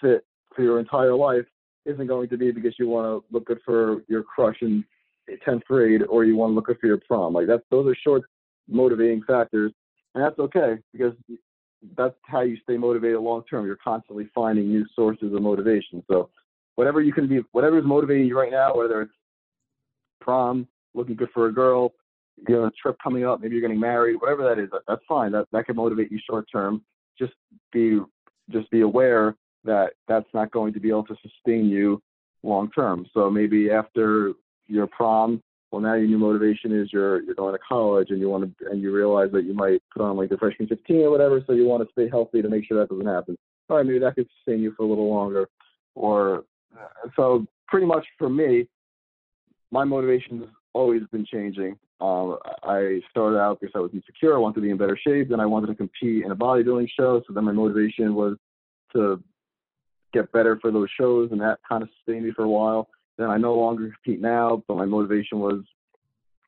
fit 0.00 0.24
for 0.54 0.62
your 0.62 0.78
entire 0.78 1.14
life 1.14 1.46
isn't 1.86 2.06
going 2.06 2.28
to 2.28 2.36
be 2.36 2.52
because 2.52 2.74
you 2.78 2.88
want 2.88 3.06
to 3.06 3.34
look 3.34 3.46
good 3.46 3.60
for 3.64 4.02
your 4.08 4.22
crush 4.22 4.58
in 4.60 4.84
10th 5.46 5.64
grade 5.64 6.02
or 6.08 6.24
you 6.24 6.36
want 6.36 6.50
to 6.50 6.54
look 6.54 6.66
for 6.80 6.86
your 6.86 7.00
prom. 7.06 7.34
Like 7.34 7.46
that's 7.46 7.62
those 7.70 7.86
are 7.86 7.96
short 8.02 8.22
motivating 8.68 9.22
factors, 9.22 9.72
and 10.14 10.24
that's 10.24 10.38
okay 10.38 10.76
because 10.92 11.14
that's 11.96 12.14
how 12.26 12.40
you 12.40 12.56
stay 12.62 12.76
motivated 12.76 13.20
long 13.20 13.44
term. 13.48 13.66
You're 13.66 13.76
constantly 13.76 14.28
finding 14.34 14.68
new 14.68 14.84
sources 14.94 15.32
of 15.32 15.42
motivation. 15.42 16.02
So 16.10 16.30
whatever 16.74 17.00
you 17.00 17.12
can 17.12 17.28
be, 17.28 17.40
whatever 17.52 17.78
is 17.78 17.84
motivating 17.84 18.26
you 18.26 18.38
right 18.38 18.52
now, 18.52 18.76
whether 18.76 19.02
it's 19.02 19.12
prom, 20.20 20.66
looking 20.94 21.16
good 21.16 21.30
for 21.32 21.46
a 21.46 21.52
girl, 21.52 21.92
you 22.48 22.54
know, 22.54 22.66
a 22.66 22.70
trip 22.70 22.96
coming 23.02 23.24
up, 23.24 23.40
maybe 23.40 23.54
you're 23.54 23.62
getting 23.62 23.80
married, 23.80 24.16
whatever 24.20 24.42
that 24.42 24.60
is, 24.60 24.68
that's 24.86 25.02
fine. 25.08 25.32
That 25.32 25.46
that 25.52 25.66
can 25.66 25.76
motivate 25.76 26.10
you 26.10 26.18
short 26.28 26.46
term. 26.50 26.82
Just 27.18 27.32
be 27.72 28.00
just 28.50 28.70
be 28.70 28.80
aware 28.80 29.36
that 29.64 29.90
that's 30.06 30.28
not 30.32 30.50
going 30.50 30.72
to 30.72 30.80
be 30.80 30.88
able 30.88 31.04
to 31.04 31.16
sustain 31.22 31.66
you 31.66 32.02
long 32.42 32.70
term. 32.70 33.06
So 33.12 33.30
maybe 33.30 33.70
after 33.70 34.32
your 34.68 34.86
prom, 34.86 35.42
well 35.72 35.82
now 35.82 35.94
your 35.94 36.06
new 36.06 36.18
motivation 36.18 36.72
is 36.72 36.92
you're 36.92 37.22
you're 37.22 37.34
going 37.34 37.54
to 37.54 37.60
college 37.66 38.10
and 38.10 38.20
you 38.20 38.28
want 38.28 38.44
to 38.58 38.70
and 38.70 38.80
you 38.80 38.94
realize 38.94 39.30
that 39.32 39.44
you 39.44 39.54
might 39.54 39.82
put 39.92 40.02
on 40.02 40.16
like 40.16 40.30
the 40.30 40.36
freshman 40.36 40.68
15 40.68 40.96
or 40.96 41.10
whatever, 41.10 41.42
so 41.46 41.52
you 41.52 41.66
want 41.66 41.82
to 41.82 41.92
stay 41.92 42.08
healthy 42.08 42.42
to 42.42 42.48
make 42.48 42.64
sure 42.66 42.78
that 42.78 42.88
doesn't 42.88 43.06
happen. 43.06 43.36
All 43.68 43.76
right, 43.76 43.86
maybe 43.86 43.98
that 43.98 44.14
could 44.14 44.28
sustain 44.36 44.62
you 44.62 44.72
for 44.76 44.84
a 44.84 44.86
little 44.86 45.10
longer. 45.10 45.48
Or 45.94 46.44
so 47.16 47.46
pretty 47.66 47.86
much 47.86 48.06
for 48.16 48.30
me, 48.30 48.68
my 49.70 49.84
motivation 49.84 50.40
has 50.40 50.48
always 50.72 51.02
been 51.12 51.26
changing. 51.26 51.78
Um, 52.00 52.38
I 52.62 53.00
started 53.10 53.38
out 53.38 53.60
because 53.60 53.72
I 53.74 53.80
was 53.80 53.90
insecure. 53.92 54.34
I 54.34 54.38
wanted 54.38 54.56
to 54.56 54.60
be 54.60 54.70
in 54.70 54.78
better 54.78 54.96
shape. 54.96 55.28
Then 55.28 55.40
I 55.40 55.46
wanted 55.46 55.66
to 55.66 55.74
compete 55.74 56.24
in 56.24 56.30
a 56.30 56.36
bodybuilding 56.36 56.88
show. 56.96 57.22
So 57.26 57.32
then 57.32 57.44
my 57.44 57.52
motivation 57.52 58.14
was 58.14 58.36
to 58.94 59.22
get 60.12 60.32
better 60.32 60.58
for 60.60 60.70
those 60.70 60.88
shows, 60.98 61.30
and 61.32 61.40
that 61.40 61.58
kind 61.68 61.82
of 61.82 61.88
sustained 61.98 62.24
me 62.24 62.32
for 62.32 62.44
a 62.44 62.48
while. 62.48 62.88
Then 63.18 63.30
I 63.30 63.36
no 63.36 63.54
longer 63.54 63.92
compete 64.02 64.20
now, 64.20 64.62
but 64.68 64.76
my 64.76 64.84
motivation 64.84 65.40
was 65.40 65.62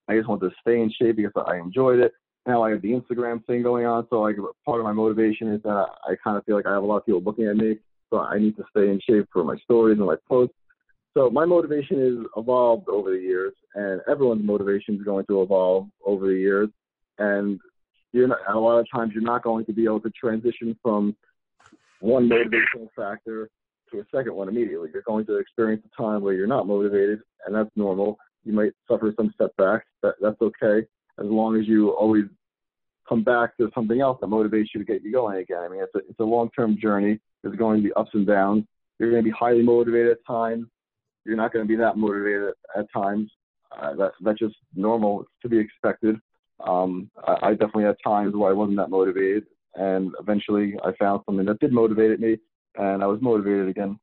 I 0.09 0.17
just 0.17 0.29
wanted 0.29 0.49
to 0.49 0.57
stay 0.61 0.81
in 0.81 0.91
shape 0.91 1.17
because 1.17 1.33
I 1.47 1.57
enjoyed 1.57 1.99
it. 1.99 2.13
Now 2.47 2.63
I 2.63 2.71
have 2.71 2.83
the 2.83 2.93
Instagram 2.93 3.45
thing 3.45 3.63
going 3.63 3.87
on, 3.87 4.07
so 4.09 4.23
like 4.23 4.37
part 4.65 4.81
of 4.81 4.85
my 4.85 4.93
motivation 4.93 5.53
is 5.53 5.63
that 5.63 5.87
I, 6.09 6.15
kind 6.25 6.37
of 6.37 6.45
feel 6.45 6.57
like 6.57 6.67
I 6.67 6.73
have 6.73 6.83
a 6.83 6.87
lot 6.87 6.99
of 6.99 7.07
people 7.07 7.23
looking 7.23 7.47
at 7.47 7.57
me, 7.57 7.79
so 8.09 8.21
I 8.21 8.39
need 8.39 8.57
to 8.57 8.65
stay 8.71 8.89
in 8.89 9.01
shape 9.09 9.29
for 9.33 9.45
my 9.45 9.57
stories 9.59 9.99
and 9.99 10.07
my 10.07 10.17
posts. 10.29 10.55
So 11.15 11.29
my 11.29 11.45
motivation 11.45 12.01
has 12.01 12.27
evolved 12.37 12.89
over 12.89 13.11
the 13.11 13.21
years, 13.21 13.53
and 13.75 14.01
everyone's 14.09 14.45
motivation 14.45 14.95
is 14.95 15.03
going 15.03 15.27
to 15.27 15.43
evolve 15.43 15.89
over 16.05 16.29
the 16.29 16.35
years. 16.35 16.69
And 17.19 17.61
you're 18.13 18.29
not, 18.29 18.39
a 18.49 18.59
lot 18.59 18.79
of 18.79 18.87
times 18.93 19.13
you're 19.13 19.23
not 19.23 19.43
going 19.43 19.67
to 19.67 19.73
be 19.73 19.85
able 19.85 20.01
to 20.01 20.11
transition 20.11 20.77
from 20.83 21.15
one 22.01 22.29
motivational 22.29 22.89
factor 22.97 23.51
to 23.93 24.01
a 24.01 24.05
second 24.15 24.35
one 24.35 24.49
immediately. 24.49 24.89
You're 24.93 25.03
going 25.03 25.27
to 25.27 25.37
experience 25.39 25.85
a 25.85 26.03
time 26.03 26.23
where 26.23 26.35
you're 26.35 26.47
not 26.47 26.67
motivated, 26.67 27.21
and 27.47 27.55
that's 27.55 27.71
normal. 27.77 28.19
You 28.45 28.53
might 28.53 28.73
suffer 28.89 29.13
some 29.17 29.33
setbacks. 29.37 29.87
That, 30.03 30.15
that's 30.21 30.41
okay, 30.41 30.87
as 31.19 31.27
long 31.27 31.59
as 31.59 31.67
you 31.67 31.91
always 31.91 32.25
come 33.09 33.23
back 33.25 33.57
to 33.57 33.71
something 33.75 34.01
else 34.01 34.19
that 34.21 34.29
motivates 34.29 34.69
you 34.75 34.81
to 34.81 34.85
get 34.85 35.03
you 35.03 35.13
going 35.13 35.39
again. 35.39 35.59
I 35.59 35.69
mean, 35.69 35.83
it's 35.83 35.95
a, 35.95 35.99
it's 36.09 36.21
a 36.21 36.25
long-term 36.25 36.79
journey. 36.81 37.19
There's 37.43 37.57
going 37.57 37.83
to 37.83 37.89
be 37.89 37.93
ups 37.95 38.11
and 38.15 38.27
downs. 38.27 38.65
You're 38.99 39.11
going 39.11 39.23
to 39.23 39.29
be 39.29 39.35
highly 39.37 39.63
motivated 39.63 40.13
at 40.13 40.25
times. 40.27 40.67
You're 41.25 41.37
not 41.37 41.53
going 41.53 41.65
to 41.65 41.69
be 41.69 41.77
that 41.77 41.97
motivated 41.97 42.55
at 42.77 42.87
times. 42.93 43.31
Uh, 43.77 43.95
that 43.95 44.13
that's 44.21 44.39
just 44.39 44.57
normal. 44.75 45.23
It's 45.23 45.31
to 45.43 45.49
be 45.49 45.59
expected. 45.59 46.17
Um, 46.67 47.11
I, 47.27 47.37
I 47.43 47.51
definitely 47.53 47.85
had 47.85 47.97
times 48.05 48.35
where 48.35 48.51
I 48.51 48.55
wasn't 48.55 48.79
that 48.79 48.91
motivated, 48.91 49.45
and 49.75 50.13
eventually 50.21 50.75
I 50.85 50.93
found 50.99 51.23
something 51.25 51.47
that 51.47 51.61
did 51.61 51.73
motivate 51.73 52.19
me, 52.21 52.37
and 52.77 53.03
I 53.03 53.07
was 53.07 53.21
motivated 53.21 53.69
again. 53.69 53.99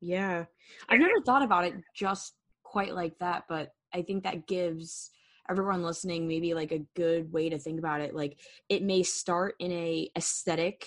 Yeah, 0.00 0.44
I've 0.88 1.00
never 1.00 1.20
thought 1.24 1.42
about 1.42 1.64
it 1.64 1.74
just 1.94 2.34
quite 2.62 2.94
like 2.94 3.18
that, 3.18 3.44
but 3.48 3.72
I 3.92 4.02
think 4.02 4.24
that 4.24 4.46
gives 4.46 5.10
everyone 5.50 5.82
listening 5.82 6.28
maybe 6.28 6.54
like 6.54 6.72
a 6.72 6.84
good 6.94 7.32
way 7.32 7.48
to 7.48 7.58
think 7.58 7.78
about 7.78 8.00
it. 8.00 8.14
Like 8.14 8.38
it 8.68 8.82
may 8.82 9.02
start 9.02 9.54
in 9.58 9.72
a 9.72 10.10
aesthetic 10.16 10.84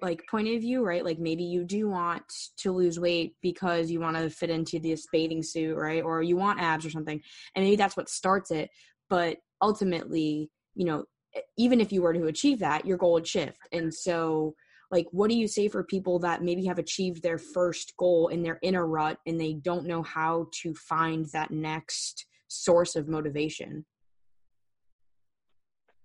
like 0.00 0.24
point 0.28 0.48
of 0.48 0.60
view, 0.60 0.84
right? 0.84 1.04
Like 1.04 1.20
maybe 1.20 1.44
you 1.44 1.64
do 1.64 1.88
want 1.88 2.24
to 2.58 2.72
lose 2.72 2.98
weight 2.98 3.36
because 3.40 3.90
you 3.90 4.00
want 4.00 4.16
to 4.16 4.28
fit 4.28 4.50
into 4.50 4.80
this 4.80 5.06
bathing 5.12 5.44
suit, 5.44 5.76
right? 5.76 6.02
Or 6.02 6.22
you 6.22 6.36
want 6.36 6.60
abs 6.60 6.84
or 6.84 6.90
something. 6.90 7.22
And 7.54 7.64
maybe 7.64 7.76
that's 7.76 7.96
what 7.96 8.08
starts 8.08 8.50
it. 8.50 8.70
But 9.08 9.38
ultimately, 9.62 10.50
you 10.74 10.84
know, 10.84 11.04
even 11.56 11.80
if 11.80 11.92
you 11.92 12.02
were 12.02 12.12
to 12.12 12.26
achieve 12.26 12.58
that, 12.58 12.84
your 12.84 12.98
goal 12.98 13.12
would 13.12 13.26
shift. 13.26 13.58
And 13.70 13.94
so, 13.94 14.54
like, 14.92 15.08
what 15.10 15.30
do 15.30 15.36
you 15.36 15.48
say 15.48 15.68
for 15.68 15.82
people 15.82 16.18
that 16.18 16.42
maybe 16.42 16.66
have 16.66 16.78
achieved 16.78 17.22
their 17.22 17.38
first 17.38 17.94
goal 17.96 18.28
and 18.28 18.44
they're 18.44 18.60
in 18.62 18.74
a 18.74 18.84
rut 18.84 19.18
and 19.26 19.40
they 19.40 19.54
don't 19.54 19.86
know 19.86 20.02
how 20.02 20.48
to 20.62 20.74
find 20.74 21.26
that 21.32 21.50
next 21.50 22.26
source 22.48 22.94
of 22.94 23.08
motivation? 23.08 23.86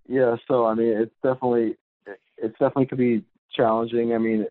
Yeah, 0.07 0.37
so 0.47 0.65
I 0.65 0.73
mean, 0.73 0.97
it's 0.97 1.13
definitely 1.21 1.75
it's 2.37 2.53
definitely 2.53 2.85
could 2.85 2.97
be 2.97 3.25
challenging. 3.53 4.13
I 4.13 4.19
mean, 4.19 4.45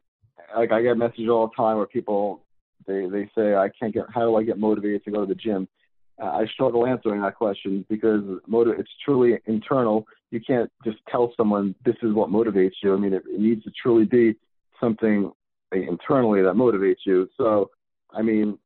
like 0.55 0.71
I 0.71 0.83
get 0.83 0.99
messages 0.99 1.31
all 1.31 1.47
the 1.47 1.55
time 1.57 1.79
where 1.79 1.87
people 1.87 2.43
they 2.87 3.07
they 3.07 3.31
say 3.35 3.55
I 3.55 3.71
can't 3.71 3.95
get 3.95 4.05
how 4.15 4.21
do 4.21 4.37
I 4.37 4.43
get 4.43 4.59
motivated 4.59 5.03
to 5.05 5.11
go 5.11 5.21
to 5.21 5.27
the 5.27 5.35
gym? 5.35 5.67
Uh, 6.23 6.27
I 6.27 6.47
struggle 6.53 6.87
answering 6.87 7.23
that 7.23 7.37
question 7.37 7.87
because 7.89 8.23
motiv- 8.47 8.79
it's 8.79 8.91
truly 9.03 9.39
internal. 9.47 10.07
You 10.31 10.41
can't 10.41 10.71
just 10.85 10.99
tell 11.11 11.33
someone 11.37 11.75
this 11.85 11.97
is 12.03 12.13
what 12.13 12.31
motivates 12.31 12.75
you. 12.83 12.95
I 12.95 12.97
mean, 12.97 13.13
it, 13.13 13.23
it 13.29 13.41
needs 13.41 13.63
to 13.65 13.71
truly 13.81 14.05
be 14.05 14.35
something 14.81 15.33
internally 15.73 16.43
that 16.43 16.55
motivates 16.55 17.05
you. 17.05 17.29
So, 17.37 17.71
I 18.13 18.23
mean, 18.23 18.59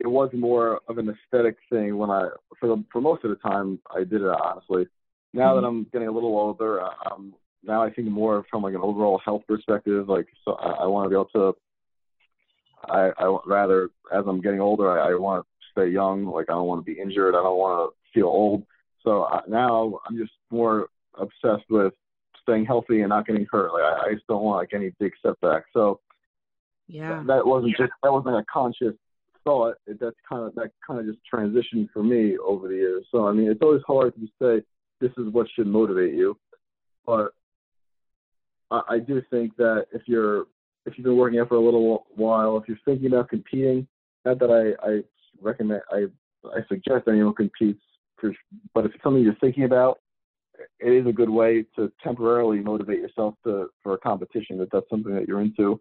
it 0.00 0.06
was 0.06 0.30
more 0.32 0.80
of 0.88 0.98
an 0.98 1.08
aesthetic 1.08 1.56
thing 1.70 1.96
when 1.96 2.10
I 2.10 2.28
for 2.60 2.68
the, 2.68 2.84
for 2.92 3.00
most 3.00 3.24
of 3.24 3.30
the 3.30 3.36
time 3.36 3.80
I 3.94 4.00
did 4.00 4.22
it 4.22 4.28
honestly. 4.28 4.86
Now 5.32 5.52
mm-hmm. 5.52 5.60
that 5.60 5.66
I'm 5.66 5.86
getting 5.92 6.08
a 6.08 6.12
little 6.12 6.36
older, 6.38 6.80
I'm 6.80 7.34
now 7.64 7.82
I 7.82 7.90
think 7.90 8.08
more 8.08 8.44
from 8.50 8.62
like 8.62 8.74
an 8.74 8.80
overall 8.80 9.20
health 9.24 9.42
perspective. 9.48 10.08
Like, 10.08 10.26
so 10.44 10.52
I, 10.52 10.84
I 10.84 10.86
want 10.86 11.06
to 11.06 11.10
be 11.10 11.16
able 11.16 11.52
to. 11.54 11.56
I 12.88 13.10
I 13.18 13.38
rather 13.46 13.90
as 14.14 14.24
I'm 14.26 14.40
getting 14.40 14.60
older, 14.60 14.90
I, 14.90 15.10
I 15.10 15.14
want 15.14 15.44
to 15.44 15.66
stay 15.72 15.90
young. 15.90 16.26
Like, 16.26 16.46
I 16.48 16.52
don't 16.52 16.68
want 16.68 16.84
to 16.84 16.94
be 16.94 17.00
injured. 17.00 17.34
I 17.34 17.42
don't 17.42 17.58
want 17.58 17.92
to 17.92 18.18
feel 18.18 18.28
old. 18.28 18.64
So 19.02 19.24
I, 19.24 19.40
now 19.48 19.98
I'm 20.06 20.16
just 20.16 20.32
more 20.50 20.88
obsessed 21.20 21.68
with 21.70 21.92
staying 22.42 22.64
healthy 22.64 23.00
and 23.00 23.10
not 23.10 23.26
getting 23.26 23.46
hurt. 23.50 23.72
Like, 23.72 23.82
I, 23.82 24.08
I 24.08 24.14
just 24.14 24.26
don't 24.26 24.42
want 24.42 24.58
like 24.58 24.74
any 24.74 24.92
big 24.98 25.12
setbacks. 25.22 25.68
So 25.72 26.00
yeah, 26.86 27.22
that 27.26 27.46
wasn't 27.46 27.76
just 27.76 27.92
that 28.02 28.12
wasn't 28.12 28.36
a 28.36 28.44
conscious 28.52 28.94
thought. 29.44 29.76
It, 29.86 29.98
that's 30.00 30.16
kind 30.28 30.44
of 30.44 30.54
that 30.54 30.70
kind 30.86 31.00
of 31.00 31.06
just 31.06 31.18
transitioned 31.32 31.88
for 31.92 32.02
me 32.02 32.36
over 32.38 32.68
the 32.68 32.74
years. 32.74 33.06
So 33.10 33.26
I 33.26 33.32
mean, 33.32 33.50
it's 33.50 33.62
always 33.62 33.82
hard 33.86 34.14
to 34.14 34.26
say 34.40 34.64
this 35.00 35.12
is 35.18 35.32
what 35.32 35.46
should 35.54 35.66
motivate 35.66 36.14
you, 36.14 36.36
but 37.06 37.32
I, 38.70 38.80
I 38.88 38.98
do 38.98 39.22
think 39.30 39.56
that 39.56 39.86
if 39.92 40.02
you're 40.06 40.46
if 40.86 40.96
you've 40.96 41.04
been 41.04 41.16
working 41.16 41.38
out 41.38 41.48
for 41.48 41.56
a 41.56 41.60
little 41.60 42.06
while, 42.14 42.56
if 42.56 42.64
you're 42.66 42.78
thinking 42.84 43.08
about 43.08 43.28
competing, 43.28 43.86
not 44.24 44.38
that 44.38 44.50
I, 44.50 44.86
I 44.86 45.00
recommend 45.40 45.82
I 45.90 46.06
I 46.48 46.60
suggest 46.68 47.08
anyone 47.08 47.34
competes, 47.34 47.82
for, 48.16 48.32
but 48.74 48.86
if 48.86 48.94
it's 48.94 49.02
something 49.02 49.22
you're 49.22 49.34
thinking 49.36 49.64
about, 49.64 49.98
it 50.80 50.92
is 50.92 51.06
a 51.06 51.12
good 51.12 51.30
way 51.30 51.64
to 51.76 51.92
temporarily 52.02 52.60
motivate 52.60 52.98
yourself 52.98 53.34
to 53.44 53.68
for 53.82 53.94
a 53.94 53.98
competition 53.98 54.60
if 54.60 54.68
that's 54.70 54.88
something 54.90 55.14
that 55.14 55.26
you're 55.26 55.40
into. 55.40 55.80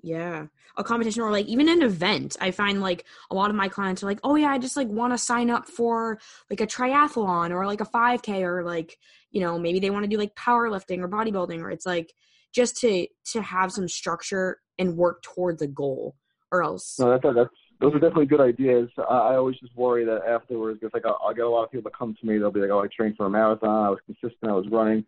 Yeah. 0.00 0.46
A 0.76 0.84
competition 0.84 1.22
or 1.22 1.32
like 1.32 1.46
even 1.46 1.68
an 1.68 1.82
event. 1.82 2.36
I 2.40 2.52
find 2.52 2.80
like 2.80 3.04
a 3.30 3.34
lot 3.34 3.50
of 3.50 3.56
my 3.56 3.68
clients 3.68 4.02
are 4.02 4.06
like, 4.06 4.20
"Oh 4.22 4.36
yeah, 4.36 4.48
I 4.48 4.58
just 4.58 4.76
like 4.76 4.88
want 4.88 5.12
to 5.12 5.18
sign 5.18 5.50
up 5.50 5.68
for 5.68 6.18
like 6.50 6.60
a 6.60 6.66
triathlon 6.66 7.50
or 7.50 7.66
like 7.66 7.80
a 7.80 7.84
5k 7.84 8.42
or 8.42 8.62
like, 8.62 8.96
you 9.32 9.40
know, 9.40 9.58
maybe 9.58 9.80
they 9.80 9.90
want 9.90 10.04
to 10.04 10.08
do 10.08 10.16
like 10.16 10.34
powerlifting 10.36 11.00
or 11.00 11.08
bodybuilding 11.08 11.60
or 11.60 11.70
it's 11.70 11.86
like 11.86 12.12
just 12.54 12.76
to 12.78 13.06
to 13.32 13.42
have 13.42 13.72
some 13.72 13.88
structure 13.88 14.60
and 14.78 14.96
work 14.96 15.22
towards 15.22 15.62
a 15.62 15.66
goal 15.66 16.14
or 16.50 16.62
else 16.62 16.98
No, 16.98 17.10
that's 17.10 17.34
that's 17.34 17.50
those 17.80 17.94
are 17.94 18.00
definitely 18.00 18.26
good 18.26 18.40
ideas. 18.40 18.88
I, 18.98 19.02
I 19.02 19.36
always 19.36 19.56
just 19.58 19.76
worry 19.76 20.04
that 20.04 20.22
afterwards, 20.28 20.80
because 20.80 20.92
like 20.94 21.06
I'll, 21.06 21.18
I'll 21.24 21.34
get 21.34 21.44
a 21.44 21.48
lot 21.48 21.64
of 21.64 21.70
people 21.70 21.90
that 21.90 21.98
come 21.98 22.16
to 22.20 22.26
me, 22.26 22.38
they'll 22.38 22.50
be 22.50 22.60
like, 22.60 22.70
"Oh, 22.70 22.80
I 22.80 22.88
trained 22.88 23.16
for 23.16 23.26
a 23.26 23.30
marathon. 23.30 23.86
I 23.86 23.90
was 23.90 24.00
consistent. 24.06 24.50
I 24.50 24.54
was 24.54 24.66
running." 24.70 25.04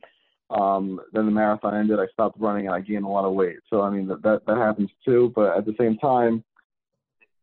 Um, 0.50 1.00
then 1.12 1.26
the 1.26 1.32
marathon 1.32 1.76
ended. 1.76 2.00
I 2.00 2.06
stopped 2.12 2.40
running 2.40 2.66
and 2.66 2.74
I 2.74 2.80
gained 2.80 3.04
a 3.04 3.08
lot 3.08 3.24
of 3.24 3.34
weight. 3.34 3.58
So 3.68 3.82
I 3.82 3.90
mean 3.90 4.06
that 4.08 4.22
that, 4.22 4.46
that 4.46 4.56
happens 4.56 4.90
too. 5.04 5.32
But 5.34 5.56
at 5.56 5.64
the 5.64 5.74
same 5.78 5.96
time, 5.98 6.42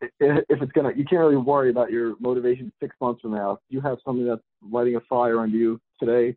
if 0.01 0.61
it's 0.61 0.71
gonna, 0.73 0.91
you 0.95 1.05
can't 1.05 1.21
really 1.21 1.37
worry 1.37 1.69
about 1.69 1.91
your 1.91 2.15
motivation 2.19 2.71
six 2.79 2.95
months 3.01 3.21
from 3.21 3.31
now. 3.31 3.53
If 3.53 3.59
you 3.69 3.81
have 3.81 3.97
something 4.05 4.27
that's 4.27 4.41
lighting 4.61 4.95
a 4.95 5.01
fire 5.01 5.39
under 5.39 5.57
you 5.57 5.79
today, 5.99 6.35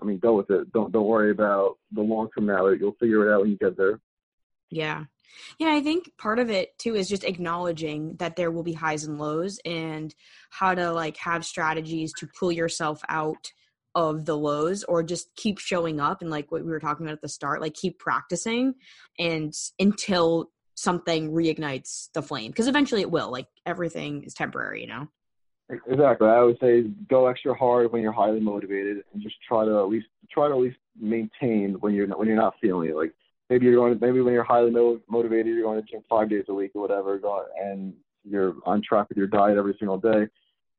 I 0.00 0.04
mean, 0.04 0.18
go 0.18 0.36
with 0.36 0.50
it. 0.50 0.72
Don't 0.72 0.92
don't 0.92 1.06
worry 1.06 1.30
about 1.30 1.78
the 1.92 2.02
long 2.02 2.28
term 2.36 2.46
now. 2.46 2.66
You'll 2.68 2.96
figure 3.00 3.28
it 3.28 3.34
out 3.34 3.42
when 3.42 3.50
you 3.50 3.58
get 3.58 3.76
there. 3.76 4.00
Yeah. 4.70 5.04
Yeah, 5.58 5.72
I 5.72 5.80
think 5.80 6.10
part 6.18 6.38
of 6.38 6.50
it 6.50 6.78
too 6.78 6.94
is 6.94 7.08
just 7.08 7.24
acknowledging 7.24 8.16
that 8.18 8.36
there 8.36 8.50
will 8.50 8.62
be 8.62 8.72
highs 8.72 9.04
and 9.04 9.18
lows 9.18 9.58
and 9.64 10.14
how 10.50 10.74
to 10.74 10.92
like 10.92 11.16
have 11.18 11.44
strategies 11.44 12.12
to 12.18 12.28
pull 12.38 12.52
yourself 12.52 13.00
out 13.08 13.52
of 13.94 14.26
the 14.26 14.36
lows 14.36 14.84
or 14.84 15.02
just 15.02 15.34
keep 15.36 15.58
showing 15.58 16.00
up 16.00 16.20
and 16.20 16.30
like 16.30 16.52
what 16.52 16.62
we 16.62 16.70
were 16.70 16.80
talking 16.80 17.06
about 17.06 17.14
at 17.14 17.22
the 17.22 17.28
start 17.28 17.62
like 17.62 17.72
keep 17.72 17.98
practicing 17.98 18.74
and 19.18 19.54
until 19.78 20.50
something 20.74 21.32
reignites 21.32 22.10
the 22.12 22.20
flame 22.20 22.50
because 22.50 22.68
eventually 22.68 23.00
it 23.00 23.10
will 23.10 23.32
like 23.32 23.46
everything 23.64 24.22
is 24.24 24.34
temporary 24.34 24.82
you 24.82 24.86
know 24.86 25.08
Exactly. 25.68 26.28
I 26.28 26.42
would 26.42 26.58
say 26.60 26.84
go 27.08 27.26
extra 27.26 27.52
hard 27.52 27.90
when 27.90 28.00
you're 28.00 28.12
highly 28.12 28.38
motivated, 28.38 29.02
and 29.12 29.20
just 29.20 29.34
try 29.48 29.64
to 29.64 29.78
at 29.80 29.88
least 29.88 30.06
try 30.30 30.46
to 30.46 30.54
at 30.54 30.60
least 30.60 30.76
maintain 30.98 31.74
when 31.80 31.92
you're 31.92 32.06
not, 32.06 32.18
when 32.18 32.28
you're 32.28 32.36
not 32.36 32.54
feeling 32.60 32.90
it. 32.90 32.96
Like 32.96 33.12
maybe 33.50 33.66
you're 33.66 33.76
going 33.76 33.98
to, 33.98 34.04
maybe 34.04 34.20
when 34.20 34.34
you're 34.34 34.44
highly 34.44 34.70
motivated, 35.08 35.46
you're 35.46 35.62
going 35.62 35.80
to 35.80 35.88
gym 35.90 36.02
five 36.08 36.28
days 36.28 36.44
a 36.48 36.54
week 36.54 36.72
or 36.74 36.82
whatever, 36.82 37.20
and 37.60 37.94
you're 38.24 38.54
on 38.64 38.82
track 38.82 39.08
with 39.08 39.18
your 39.18 39.26
diet 39.26 39.56
every 39.56 39.76
single 39.78 39.98
day. 39.98 40.26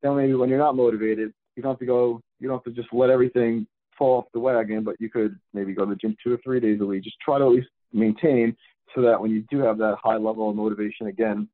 Then 0.02 0.16
maybe 0.16 0.34
when 0.34 0.50
you're 0.50 0.58
not 0.58 0.76
motivated, 0.76 1.34
you 1.56 1.64
don't 1.64 1.72
have 1.72 1.80
to 1.80 1.86
go. 1.86 2.22
You 2.40 2.48
don't 2.48 2.58
have 2.58 2.74
to 2.74 2.82
just 2.82 2.94
let 2.94 3.10
everything 3.10 3.66
fall 3.98 4.20
off 4.20 4.26
the 4.34 4.40
wagon, 4.40 4.84
but 4.84 4.96
you 5.00 5.10
could 5.10 5.40
maybe 5.54 5.74
go 5.74 5.86
to 5.86 5.90
the 5.92 5.96
gym 5.96 6.16
two 6.24 6.34
or 6.34 6.40
three 6.44 6.60
days 6.60 6.80
a 6.82 6.86
week. 6.86 7.04
Just 7.04 7.20
try 7.20 7.40
to 7.40 7.46
at 7.46 7.52
least 7.52 7.70
maintain 7.94 8.56
so 8.94 9.02
that 9.02 9.20
when 9.20 9.32
you 9.32 9.44
do 9.50 9.60
have 9.60 9.78
that 9.80 9.98
high 10.02 10.18
level 10.18 10.50
of 10.50 10.56
motivation 10.56 11.08
again, 11.08 11.48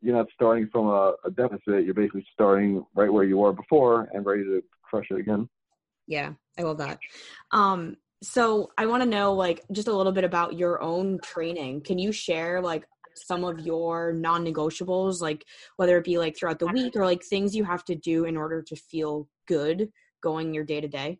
you're 0.00 0.16
not 0.16 0.26
starting 0.34 0.68
from 0.70 0.86
a, 0.86 1.14
a 1.24 1.30
deficit. 1.30 1.84
You're 1.84 1.94
basically 1.94 2.26
starting 2.32 2.84
right 2.94 3.12
where 3.12 3.24
you 3.24 3.38
were 3.38 3.52
before 3.52 4.08
and 4.12 4.24
ready 4.24 4.44
to 4.44 4.62
crush 4.82 5.06
it 5.10 5.18
again. 5.18 5.48
Yeah, 6.06 6.32
I 6.58 6.62
love 6.62 6.78
that. 6.78 6.98
Um, 7.50 7.96
so 8.22 8.70
I 8.78 8.86
want 8.86 9.02
to 9.02 9.08
know 9.08 9.32
like 9.34 9.62
just 9.72 9.88
a 9.88 9.92
little 9.92 10.12
bit 10.12 10.24
about 10.24 10.56
your 10.56 10.82
own 10.82 11.18
training. 11.22 11.82
Can 11.82 11.98
you 11.98 12.12
share 12.12 12.60
like 12.60 12.86
some 13.14 13.44
of 13.44 13.60
your 13.60 14.12
non-negotiables, 14.12 15.20
like 15.20 15.44
whether 15.76 15.98
it 15.98 16.04
be 16.04 16.18
like 16.18 16.36
throughout 16.36 16.58
the 16.58 16.66
week 16.66 16.96
or 16.96 17.04
like 17.04 17.22
things 17.22 17.54
you 17.54 17.64
have 17.64 17.84
to 17.84 17.94
do 17.94 18.24
in 18.24 18.36
order 18.36 18.62
to 18.62 18.76
feel 18.76 19.28
good 19.46 19.88
going 20.22 20.54
your 20.54 20.64
day 20.64 20.80
to 20.80 20.88
day? 20.88 21.18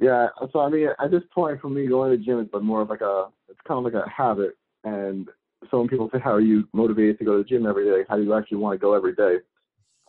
Yeah, 0.00 0.28
so 0.52 0.60
I 0.60 0.70
mean, 0.70 0.88
at 0.98 1.10
this 1.10 1.22
point, 1.34 1.60
for 1.60 1.68
me, 1.68 1.86
going 1.86 2.10
to 2.10 2.16
the 2.16 2.24
gym 2.24 2.40
is 2.40 2.48
but 2.50 2.62
more 2.62 2.80
of 2.80 2.88
like 2.88 3.02
a, 3.02 3.26
it's 3.48 3.60
kind 3.68 3.78
of 3.78 3.92
like 3.92 4.02
a 4.02 4.08
habit. 4.08 4.56
And 4.84 5.28
so 5.70 5.78
when 5.78 5.88
people 5.88 6.08
say, 6.10 6.18
"How 6.18 6.32
are 6.32 6.40
you 6.40 6.66
motivated 6.72 7.18
to 7.18 7.24
go 7.24 7.36
to 7.36 7.42
the 7.42 7.48
gym 7.48 7.66
every 7.66 7.84
day? 7.84 8.04
How 8.08 8.16
do 8.16 8.22
you 8.22 8.32
actually 8.32 8.58
want 8.58 8.80
to 8.80 8.82
go 8.82 8.94
every 8.94 9.14
day?" 9.14 9.38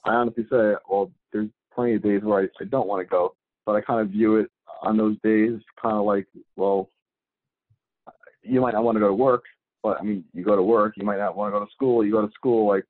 I 0.05 0.13
honestly 0.13 0.45
say, 0.49 0.73
well, 0.89 1.11
there's 1.31 1.49
plenty 1.73 1.95
of 1.95 2.03
days 2.03 2.21
where 2.23 2.41
I, 2.41 2.63
I 2.63 2.65
don't 2.65 2.87
want 2.87 3.01
to 3.01 3.09
go, 3.09 3.35
but 3.65 3.75
I 3.75 3.81
kind 3.81 4.01
of 4.01 4.09
view 4.09 4.37
it 4.37 4.49
on 4.81 4.97
those 4.97 5.15
days 5.23 5.59
kind 5.81 5.95
of 5.95 6.05
like, 6.05 6.27
well, 6.55 6.89
you 8.43 8.61
might 8.61 8.73
not 8.73 8.83
want 8.83 8.95
to 8.95 8.99
go 8.99 9.07
to 9.07 9.13
work, 9.13 9.43
but 9.83 9.99
I 9.99 10.03
mean, 10.03 10.23
you 10.33 10.43
go 10.43 10.55
to 10.55 10.63
work. 10.63 10.93
You 10.97 11.05
might 11.05 11.19
not 11.19 11.35
want 11.35 11.53
to 11.53 11.59
go 11.59 11.65
to 11.65 11.71
school. 11.71 12.05
You 12.05 12.11
go 12.11 12.25
to 12.25 12.33
school. 12.33 12.67
Like, 12.67 12.83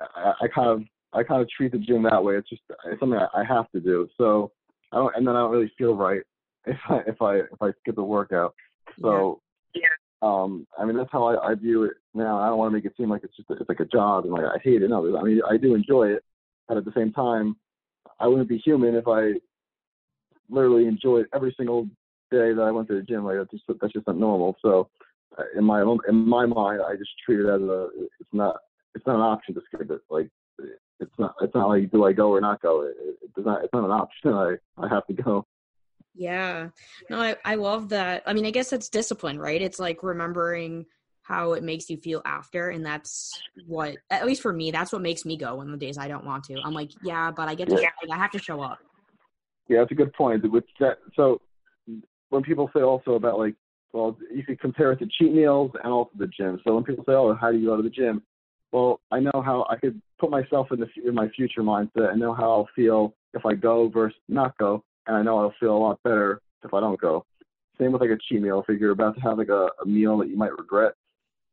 I, 0.00 0.32
I 0.42 0.48
kind 0.54 0.68
of, 0.68 0.82
I 1.12 1.22
kind 1.22 1.42
of 1.42 1.48
treat 1.50 1.72
the 1.72 1.78
gym 1.78 2.02
that 2.04 2.22
way. 2.22 2.36
It's 2.36 2.48
just 2.48 2.62
it's 2.86 3.00
something 3.00 3.18
I, 3.18 3.40
I 3.40 3.44
have 3.44 3.70
to 3.72 3.80
do. 3.80 4.08
So 4.16 4.52
I 4.92 4.96
don't, 4.96 5.14
and 5.16 5.26
then 5.26 5.36
I 5.36 5.40
don't 5.40 5.52
really 5.52 5.72
feel 5.76 5.94
right 5.94 6.22
if 6.66 6.78
I 6.88 6.98
if 7.06 7.20
I 7.20 7.36
if 7.36 7.60
I 7.60 7.70
skip 7.80 7.98
a 7.98 8.02
workout. 8.02 8.54
So 9.00 9.40
yeah. 9.74 9.82
um 10.22 10.66
I 10.78 10.84
mean 10.84 10.96
that's 10.96 11.10
how 11.12 11.24
I, 11.24 11.50
I 11.50 11.54
view 11.54 11.84
it 11.84 11.94
now. 12.14 12.38
I 12.38 12.46
don't 12.46 12.58
want 12.58 12.70
to 12.70 12.76
make 12.76 12.84
it 12.84 12.94
seem 12.96 13.10
like 13.10 13.24
it's 13.24 13.36
just 13.36 13.50
it's 13.50 13.68
like 13.68 13.80
a 13.80 13.84
job 13.84 14.24
and 14.24 14.32
like 14.32 14.44
I 14.44 14.58
hate 14.62 14.82
it. 14.82 14.88
No, 14.88 15.16
I 15.18 15.22
mean 15.22 15.40
I 15.48 15.56
do 15.56 15.74
enjoy 15.74 16.08
it, 16.08 16.24
but 16.68 16.76
at 16.76 16.84
the 16.84 16.92
same 16.96 17.12
time, 17.12 17.56
I 18.20 18.26
wouldn't 18.26 18.48
be 18.48 18.58
human 18.58 18.94
if 18.94 19.08
I 19.08 19.32
literally 20.52 20.86
enjoyed 20.86 21.26
every 21.34 21.54
single 21.56 21.84
day 22.30 22.52
that 22.52 22.62
I 22.62 22.70
went 22.70 22.88
to 22.88 22.94
the 22.94 23.02
gym. 23.02 23.24
Like 23.24 23.36
that's 23.38 23.50
just 23.50 23.64
that's 23.80 23.92
just 23.92 24.06
not 24.06 24.16
normal. 24.16 24.56
So 24.62 24.88
uh, 25.38 25.44
in 25.56 25.64
my 25.64 25.80
own 25.80 25.98
in 26.08 26.14
my 26.14 26.46
mind, 26.46 26.80
I 26.86 26.96
just 26.96 27.10
treat 27.24 27.40
it 27.40 27.48
as 27.48 27.60
a 27.60 27.88
it's 28.20 28.32
not 28.32 28.56
it's 28.94 29.06
not 29.06 29.16
an 29.16 29.22
option 29.22 29.54
to 29.54 29.60
skip 29.66 29.90
it. 29.90 30.00
Like 30.10 30.28
it's 31.00 31.18
not 31.18 31.34
it's 31.40 31.54
not 31.54 31.68
like 31.68 31.90
do 31.90 32.04
I 32.04 32.12
go 32.12 32.30
or 32.30 32.40
not 32.40 32.62
go. 32.62 32.82
It, 32.82 32.96
it 33.22 33.34
does 33.34 33.44
not 33.44 33.64
it's 33.64 33.72
not 33.72 33.84
an 33.84 33.90
option. 33.90 34.32
I 34.78 34.84
I 34.84 34.88
have 34.88 35.06
to 35.06 35.14
go. 35.14 35.46
Yeah. 36.14 36.68
No, 37.08 37.20
I, 37.20 37.36
I 37.44 37.54
love 37.54 37.88
that. 37.90 38.22
I 38.26 38.34
mean, 38.34 38.46
I 38.46 38.50
guess 38.50 38.72
it's 38.72 38.88
discipline, 38.88 39.38
right? 39.38 39.60
It's 39.60 39.78
like 39.78 40.02
remembering 40.02 40.84
how 41.22 41.52
it 41.52 41.62
makes 41.62 41.88
you 41.88 41.96
feel 41.96 42.20
after. 42.24 42.70
And 42.70 42.84
that's 42.84 43.40
what, 43.66 43.96
at 44.10 44.26
least 44.26 44.42
for 44.42 44.52
me, 44.52 44.70
that's 44.70 44.92
what 44.92 45.00
makes 45.00 45.24
me 45.24 45.36
go 45.36 45.60
on 45.60 45.70
the 45.70 45.78
days 45.78 45.96
I 45.96 46.08
don't 46.08 46.26
want 46.26 46.44
to. 46.44 46.60
I'm 46.62 46.74
like, 46.74 46.90
yeah, 47.02 47.30
but 47.30 47.48
I 47.48 47.54
get 47.54 47.68
to, 47.68 47.80
yeah. 47.80 47.88
I 48.12 48.18
have 48.18 48.32
to 48.32 48.38
show 48.38 48.60
up. 48.60 48.78
Yeah, 49.72 49.78
that's 49.80 49.92
a 49.92 49.94
good 49.94 50.12
point. 50.12 50.50
With 50.50 50.64
that, 50.80 50.98
so 51.16 51.40
when 52.28 52.42
people 52.42 52.70
say 52.76 52.82
also 52.82 53.12
about 53.12 53.38
like, 53.38 53.54
well, 53.94 54.18
you 54.30 54.42
could 54.42 54.60
compare 54.60 54.92
it 54.92 54.98
to 54.98 55.08
cheat 55.18 55.32
meals 55.32 55.70
and 55.82 55.90
also 55.90 56.10
the 56.18 56.26
gym. 56.26 56.60
So 56.62 56.74
when 56.74 56.84
people 56.84 57.04
say, 57.04 57.12
oh, 57.12 57.34
how 57.34 57.50
do 57.50 57.56
you 57.56 57.68
go 57.68 57.76
to 57.76 57.82
the 57.82 57.88
gym? 57.88 58.22
Well, 58.70 59.00
I 59.10 59.20
know 59.20 59.42
how 59.42 59.66
I 59.70 59.76
could 59.76 60.00
put 60.18 60.30
myself 60.30 60.68
in 60.72 60.80
the 60.80 60.88
in 61.06 61.14
my 61.14 61.28
future 61.30 61.62
mindset 61.62 62.10
and 62.10 62.20
know 62.20 62.34
how 62.34 62.50
I'll 62.50 62.68
feel 62.76 63.14
if 63.32 63.46
I 63.46 63.54
go 63.54 63.88
versus 63.88 64.18
not 64.28 64.56
go 64.58 64.84
and 65.06 65.16
I 65.16 65.22
know 65.22 65.38
I'll 65.38 65.54
feel 65.58 65.74
a 65.74 65.78
lot 65.78 66.02
better 66.02 66.42
if 66.62 66.74
I 66.74 66.80
don't 66.80 67.00
go. 67.00 67.24
Same 67.78 67.92
with 67.92 68.02
like 68.02 68.10
a 68.10 68.18
cheat 68.28 68.42
meal. 68.42 68.62
If 68.66 68.78
you're 68.78 68.90
about 68.90 69.14
to 69.14 69.22
have 69.22 69.38
like 69.38 69.48
a, 69.48 69.68
a 69.82 69.86
meal 69.86 70.18
that 70.18 70.28
you 70.28 70.36
might 70.36 70.56
regret, 70.58 70.92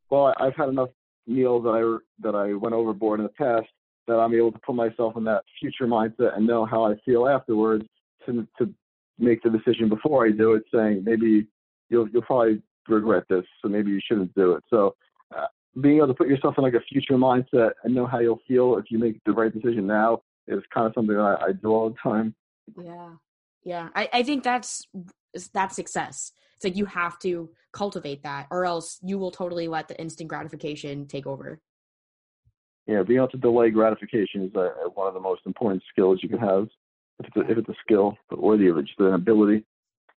well, 0.10 0.34
I, 0.38 0.47
I've 0.47 0.55
had 0.55 0.67
enough 0.67 0.89
meals 1.25 1.63
that 1.63 1.69
I 1.71 2.27
that 2.27 2.36
I 2.36 2.53
went 2.53 2.75
overboard 2.75 3.21
in 3.21 3.25
the 3.25 3.29
past 3.29 3.67
that 4.08 4.15
I'm 4.15 4.34
able 4.34 4.51
to 4.51 4.60
put 4.60 4.75
myself 4.75 5.15
in 5.15 5.23
that 5.25 5.43
future 5.60 5.86
mindset 5.88 6.36
and 6.36 6.45
know 6.45 6.65
how 6.65 6.86
I 6.86 6.95
feel 7.05 7.27
afterwards 7.27 7.86
to 8.25 8.47
to 8.58 8.73
make 9.17 9.41
the 9.43 9.49
decision 9.49 9.89
before 9.89 10.25
I 10.25 10.32
do 10.32 10.53
it, 10.53 10.63
saying 10.73 11.03
maybe 11.03 11.47
you'll 11.89 12.08
you'll 12.10 12.21
probably 12.23 12.62
regret 12.88 13.23
this, 13.29 13.45
so 13.62 13.69
maybe 13.69 13.91
you 13.91 13.99
shouldn't 14.05 14.34
do 14.36 14.53
it. 14.53 14.63
So 14.69 14.95
uh, 15.36 15.45
being 15.82 15.97
able 15.97 16.08
to 16.08 16.13
put 16.13 16.27
yourself 16.27 16.55
in 16.58 16.63
like 16.63 16.73
a 16.73 16.82
future 16.82 17.13
mindset 17.13 17.71
and 17.84 17.93
know 17.93 18.08
how 18.08 18.19
you'll 18.19 18.41
feel 18.47 18.77
if 18.77 18.86
you 18.89 18.97
make 18.97 19.19
the 19.25 19.32
right 19.32 19.53
decision 19.53 19.86
now 19.86 20.21
is 20.47 20.63
kind 20.73 20.88
of 20.88 20.93
something 20.95 21.15
I, 21.15 21.36
I 21.36 21.51
do 21.51 21.69
all 21.69 21.89
the 21.89 21.95
time. 22.01 22.34
Yeah, 22.82 23.12
yeah, 23.63 23.89
I, 23.95 24.10
I 24.13 24.23
think 24.23 24.43
that's 24.43 24.88
that's 25.53 25.75
success. 25.75 26.32
It's 26.55 26.63
like 26.63 26.75
you 26.75 26.86
have 26.86 27.19
to 27.19 27.49
cultivate 27.71 28.23
that, 28.23 28.47
or 28.51 28.65
else 28.65 28.99
you 29.01 29.17
will 29.17 29.32
totally 29.32 29.67
let 29.67 29.88
the 29.88 29.99
instant 29.99 30.29
gratification 30.29 31.08
take 31.08 31.27
over. 31.27 31.62
Yeah, 32.88 33.03
being 33.03 33.19
able 33.19 33.27
to 33.29 33.38
delay 33.38 33.69
gratification 33.69 34.45
is 34.45 34.55
uh, 34.55 34.69
one 34.95 35.08
of 35.08 35.13
the 35.13 35.19
most 35.19 35.41
important 35.45 35.84
skills 35.91 36.19
you 36.23 36.29
can 36.29 36.39
have. 36.39 36.67
If 37.19 37.27
it's 37.27 37.38
a, 37.38 37.51
if 37.51 37.58
it's 37.58 37.69
a 37.69 37.75
skill, 37.84 38.17
or 38.32 38.58
the 38.58 38.69
an 38.99 39.13
ability. 39.13 39.65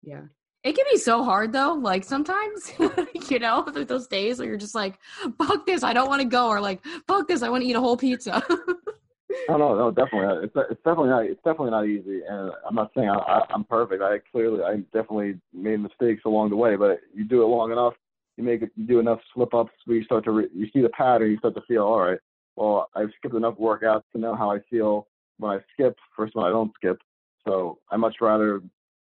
Yeah, 0.03 0.23
it 0.65 0.77
can 0.77 0.85
be 0.91 0.99
so 0.99 1.25
hard 1.25 1.53
though. 1.53 1.75
Like 1.75 2.05
sometimes, 2.05 2.73
you 3.31 3.39
know, 3.39 3.65
those 3.89 4.07
days 4.07 4.39
where 4.39 4.47
you're 4.47 4.57
just 4.57 4.75
like, 4.75 4.99
"Fuck 5.39 5.67
this, 5.67 5.83
I 5.83 5.93
don't 5.93 6.09
want 6.09 6.23
to 6.23 6.29
go," 6.29 6.49
or 6.49 6.61
like, 6.61 6.81
"Fuck 7.09 7.29
this, 7.29 7.43
I 7.43 7.49
want 7.49 7.63
to 7.63 7.69
eat 7.69 7.77
a 7.77 7.81
whole 7.81 7.97
pizza." 7.97 8.43
No, 8.49 8.57
oh, 9.49 9.57
no, 9.57 9.75
no, 9.77 9.91
definitely. 9.91 10.45
It's 10.45 10.55
it's 10.71 10.83
definitely 10.85 11.09
not 11.09 11.25
it's 11.25 11.43
definitely 11.43 11.71
not 11.71 11.87
easy, 11.87 12.23
and 12.29 12.53
I'm 12.67 12.75
not 12.77 12.93
saying 12.97 13.09
I, 13.09 13.17
I, 13.17 13.41
I'm 13.51 13.65
perfect. 13.65 14.03
I 14.03 14.19
clearly 14.31 14.63
I 14.63 14.77
definitely 14.93 15.41
made 15.53 15.81
mistakes 15.81 16.23
along 16.25 16.51
the 16.51 16.57
way, 16.57 16.77
but 16.77 17.01
you 17.13 17.25
do 17.25 17.43
it 17.43 17.47
long 17.47 17.73
enough, 17.73 17.95
you 18.37 18.45
make 18.45 18.63
it, 18.63 18.71
you 18.77 18.87
do 18.87 19.01
enough 19.01 19.19
slip 19.35 19.55
ups 19.55 19.73
where 19.87 19.97
you 19.97 20.05
start 20.05 20.25
to 20.25 20.31
re, 20.31 20.49
you 20.55 20.69
see 20.73 20.83
the 20.83 20.91
pattern, 20.91 21.31
you 21.33 21.39
start 21.39 21.57
to 21.57 21.63
feel 21.67 21.83
all 21.83 22.01
right. 22.01 22.19
Well, 22.55 22.89
I've 22.95 23.11
skipped 23.19 23.35
enough 23.35 23.57
workouts 23.57 24.03
to 24.13 24.19
know 24.19 24.37
how 24.37 24.51
I 24.51 24.61
feel 24.71 25.09
when 25.39 25.53
I 25.53 25.61
skip 25.73 25.97
versus 26.17 26.35
when 26.35 26.47
I 26.47 26.51
don't 26.51 26.73
skip. 26.75 26.99
So 27.47 27.79
I 27.91 27.97
much 27.97 28.17
rather 28.21 28.61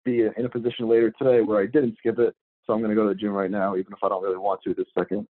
be 0.05 0.21
in 0.21 0.45
a 0.45 0.49
position 0.49 0.89
later 0.89 1.13
today 1.17 1.41
where 1.41 1.62
I 1.62 1.65
didn't 1.65 1.97
skip 1.97 2.19
it. 2.19 2.36
So 2.65 2.73
I'm 2.73 2.79
going 2.79 2.89
to 2.89 2.95
go 2.95 3.03
to 3.03 3.09
the 3.09 3.19
gym 3.19 3.31
right 3.31 3.51
now, 3.51 3.75
even 3.75 3.93
if 3.93 3.99
I 4.03 4.09
don't 4.09 4.23
really 4.23 4.38
want 4.38 4.62
to 4.63 4.73
this 4.73 4.88
second. 4.97 5.27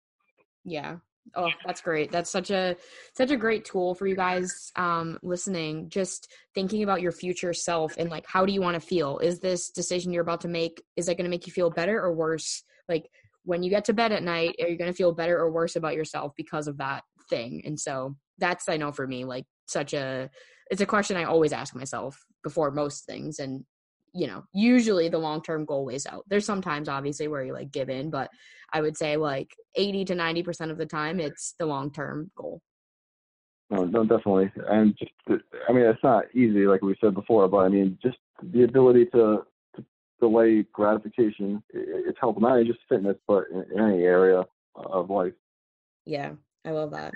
Yeah, 0.63 0.97
Oh, 1.35 1.49
that's 1.65 1.81
great. 1.81 2.11
That's 2.11 2.29
such 2.29 2.51
a 2.51 2.75
such 3.15 3.31
a 3.31 3.37
great 3.37 3.63
tool 3.63 3.93
for 3.95 4.07
you 4.07 4.15
guys 4.15 4.71
um 4.75 5.19
listening. 5.23 5.89
Just 5.89 6.31
thinking 6.55 6.83
about 6.83 7.01
your 7.01 7.11
future 7.11 7.53
self 7.53 7.95
and 7.97 8.09
like 8.09 8.25
how 8.27 8.45
do 8.45 8.51
you 8.51 8.61
want 8.61 8.75
to 8.75 8.85
feel? 8.85 9.19
Is 9.19 9.39
this 9.39 9.69
decision 9.69 10.11
you're 10.11 10.23
about 10.23 10.41
to 10.41 10.47
make 10.47 10.81
is 10.95 11.05
that 11.05 11.15
going 11.15 11.25
to 11.25 11.29
make 11.29 11.47
you 11.47 11.53
feel 11.53 11.69
better 11.69 12.01
or 12.01 12.13
worse? 12.13 12.63
Like 12.89 13.09
when 13.43 13.63
you 13.63 13.69
get 13.69 13.85
to 13.85 13.93
bed 13.93 14.11
at 14.11 14.23
night, 14.23 14.55
are 14.61 14.67
you 14.67 14.77
going 14.77 14.91
to 14.91 14.97
feel 14.97 15.13
better 15.13 15.37
or 15.37 15.51
worse 15.51 15.75
about 15.75 15.95
yourself 15.95 16.33
because 16.35 16.67
of 16.67 16.77
that 16.77 17.03
thing? 17.29 17.61
And 17.65 17.79
so 17.79 18.15
that's 18.37 18.67
I 18.67 18.77
know 18.77 18.91
for 18.91 19.07
me 19.07 19.23
like 19.23 19.45
such 19.67 19.93
a 19.93 20.29
it's 20.69 20.81
a 20.81 20.85
question 20.85 21.17
I 21.17 21.25
always 21.25 21.53
ask 21.53 21.75
myself 21.75 22.23
before 22.43 22.71
most 22.71 23.05
things 23.05 23.39
and 23.39 23.65
you 24.13 24.27
know, 24.27 24.43
usually 24.53 25.09
the 25.09 25.17
long 25.17 25.41
term 25.41 25.65
goal 25.65 25.85
weighs 25.85 26.05
out. 26.05 26.25
There's 26.27 26.45
sometimes 26.45 26.89
obviously 26.89 27.27
where 27.27 27.43
you 27.43 27.53
like 27.53 27.71
give 27.71 27.89
in, 27.89 28.09
but 28.09 28.29
I 28.73 28.81
would 28.81 28.97
say 28.97 29.17
like 29.17 29.55
80 29.75 30.05
to 30.05 30.15
90% 30.15 30.69
of 30.71 30.77
the 30.77 30.85
time 30.85 31.19
it's 31.19 31.55
the 31.59 31.65
long 31.65 31.91
term 31.91 32.31
goal. 32.35 32.61
No, 33.69 33.85
no, 33.85 34.03
definitely. 34.03 34.51
And 34.67 34.97
just, 34.97 35.11
I 35.29 35.71
mean, 35.71 35.85
it's 35.85 36.03
not 36.03 36.25
easy, 36.33 36.67
like 36.67 36.81
we 36.81 36.95
said 36.99 37.13
before, 37.13 37.47
but 37.47 37.59
I 37.59 37.69
mean, 37.69 37.97
just 38.03 38.17
the 38.43 38.63
ability 38.63 39.05
to, 39.13 39.45
to 39.77 39.85
delay 40.19 40.65
gratification, 40.73 41.63
it's 41.73 42.17
helpful, 42.19 42.41
not 42.41 42.65
just 42.65 42.79
fitness, 42.89 43.15
but 43.29 43.45
in, 43.49 43.65
in 43.73 43.79
any 43.79 44.03
area 44.03 44.43
of 44.75 45.09
life. 45.09 45.33
Yeah, 46.05 46.31
I 46.65 46.71
love 46.71 46.91
that. 46.91 47.13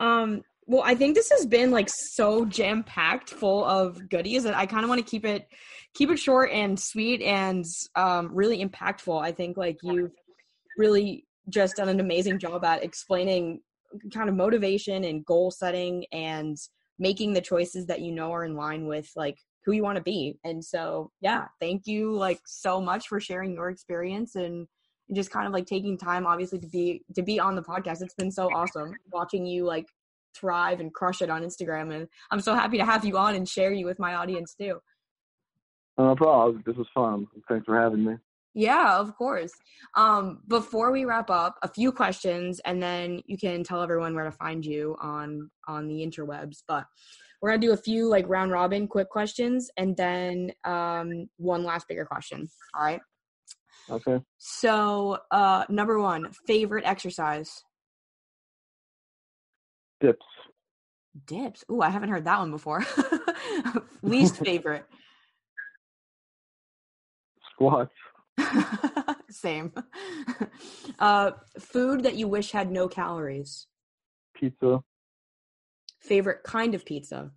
Um, 0.00 0.42
well, 0.66 0.82
I 0.84 0.94
think 0.94 1.14
this 1.14 1.30
has 1.30 1.46
been 1.46 1.70
like 1.70 1.88
so 1.88 2.44
jam 2.44 2.82
packed 2.82 3.30
full 3.30 3.64
of 3.64 4.08
goodies 4.08 4.44
that 4.44 4.56
I 4.56 4.66
kind 4.66 4.84
of 4.84 4.88
want 4.88 5.04
to 5.04 5.10
keep 5.10 5.24
it 5.24 5.46
keep 5.94 6.10
it 6.10 6.18
short 6.18 6.50
and 6.50 6.78
sweet 6.78 7.22
and 7.22 7.64
um, 7.94 8.30
really 8.34 8.64
impactful. 8.64 9.22
I 9.22 9.32
think 9.32 9.56
like 9.56 9.78
you've 9.82 10.12
really 10.76 11.24
just 11.48 11.76
done 11.76 11.88
an 11.88 12.00
amazing 12.00 12.38
job 12.38 12.64
at 12.64 12.82
explaining 12.82 13.60
kind 14.12 14.28
of 14.28 14.34
motivation 14.34 15.04
and 15.04 15.24
goal 15.24 15.50
setting 15.50 16.04
and 16.12 16.56
making 16.98 17.32
the 17.32 17.40
choices 17.40 17.86
that 17.86 18.00
you 18.00 18.12
know 18.12 18.32
are 18.32 18.44
in 18.44 18.56
line 18.56 18.86
with 18.86 19.08
like 19.14 19.36
who 19.64 19.72
you 19.72 19.82
want 19.82 19.96
to 19.96 20.02
be. 20.02 20.38
And 20.44 20.64
so, 20.64 21.10
yeah, 21.20 21.46
thank 21.60 21.86
you 21.86 22.12
like 22.12 22.40
so 22.44 22.80
much 22.80 23.08
for 23.08 23.20
sharing 23.20 23.54
your 23.54 23.70
experience 23.70 24.34
and 24.34 24.66
just 25.12 25.30
kind 25.30 25.46
of 25.46 25.52
like 25.52 25.66
taking 25.66 25.98
time 25.98 26.26
obviously 26.26 26.58
to 26.58 26.66
be 26.66 27.02
to 27.14 27.22
be 27.22 27.38
on 27.38 27.54
the 27.54 27.62
podcast. 27.62 28.02
It's 28.02 28.14
been 28.14 28.32
so 28.32 28.48
awesome 28.54 28.94
watching 29.12 29.46
you 29.46 29.64
like 29.64 29.86
thrive 30.34 30.80
and 30.80 30.92
crush 30.92 31.22
it 31.22 31.30
on 31.30 31.42
Instagram. 31.42 31.94
And 31.94 32.08
I'm 32.30 32.40
so 32.40 32.54
happy 32.54 32.78
to 32.78 32.84
have 32.84 33.04
you 33.04 33.16
on 33.18 33.34
and 33.34 33.48
share 33.48 33.72
you 33.72 33.86
with 33.86 33.98
my 33.98 34.14
audience 34.14 34.54
too. 34.54 34.80
No 35.96 36.14
problem. 36.16 36.62
This 36.66 36.76
was 36.76 36.88
fun. 36.94 37.26
Thanks 37.48 37.66
for 37.66 37.80
having 37.80 38.04
me. 38.04 38.14
Yeah, 38.54 38.98
of 38.98 39.16
course. 39.16 39.52
Um, 39.96 40.40
before 40.46 40.92
we 40.92 41.04
wrap 41.04 41.28
up, 41.28 41.56
a 41.62 41.68
few 41.68 41.90
questions, 41.90 42.60
and 42.64 42.80
then 42.80 43.20
you 43.26 43.36
can 43.36 43.64
tell 43.64 43.82
everyone 43.82 44.14
where 44.14 44.24
to 44.24 44.30
find 44.30 44.64
you 44.64 44.96
on 45.00 45.50
on 45.66 45.88
the 45.88 46.06
interwebs. 46.06 46.62
But 46.66 46.86
we're 47.42 47.50
gonna 47.50 47.60
do 47.60 47.72
a 47.72 47.76
few 47.76 48.08
like 48.08 48.28
round 48.28 48.52
robin 48.52 48.86
quick 48.86 49.10
questions, 49.10 49.70
and 49.76 49.96
then 49.96 50.52
um, 50.64 51.28
one 51.36 51.64
last 51.64 51.88
bigger 51.88 52.04
question. 52.04 52.48
All 52.74 52.84
right. 52.84 53.00
Okay. 53.90 54.20
So, 54.38 55.18
uh, 55.30 55.64
number 55.68 55.98
one, 55.98 56.30
favorite 56.46 56.84
exercise? 56.86 57.62
Dips. 60.00 60.26
Dips. 61.26 61.64
Ooh, 61.70 61.80
I 61.80 61.90
haven't 61.90 62.08
heard 62.10 62.24
that 62.24 62.38
one 62.38 62.50
before. 62.50 62.84
Least 64.02 64.36
favorite? 64.44 64.84
Squats. 67.52 67.92
Same. 69.30 69.72
Uh, 70.98 71.32
food 71.58 72.02
that 72.02 72.16
you 72.16 72.26
wish 72.26 72.50
had 72.50 72.70
no 72.70 72.88
calories. 72.88 73.66
Pizza. 74.34 74.80
Favorite 76.00 76.42
kind 76.42 76.74
of 76.74 76.84
pizza. 76.84 77.30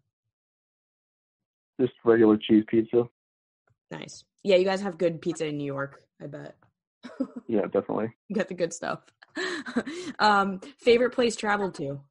Just 1.80 1.94
regular 2.04 2.38
cheese 2.38 2.64
pizza. 2.68 3.04
Nice. 3.92 4.24
Yeah, 4.44 4.56
you 4.56 4.66
guys 4.66 4.82
have 4.82 4.98
good 4.98 5.22
pizza 5.22 5.46
in 5.46 5.58
New 5.58 5.66
York. 5.66 6.02
I 6.22 6.28
bet. 6.28 6.56
Yeah, 7.48 7.62
definitely. 7.62 8.10
You 8.28 8.36
got 8.36 8.48
the 8.48 8.56
good 8.56 8.74
stuff. 8.74 9.00
um, 10.20 10.60
favorite 10.80 11.12
place 11.12 11.36
traveled 11.36 11.76
to. 11.76 12.02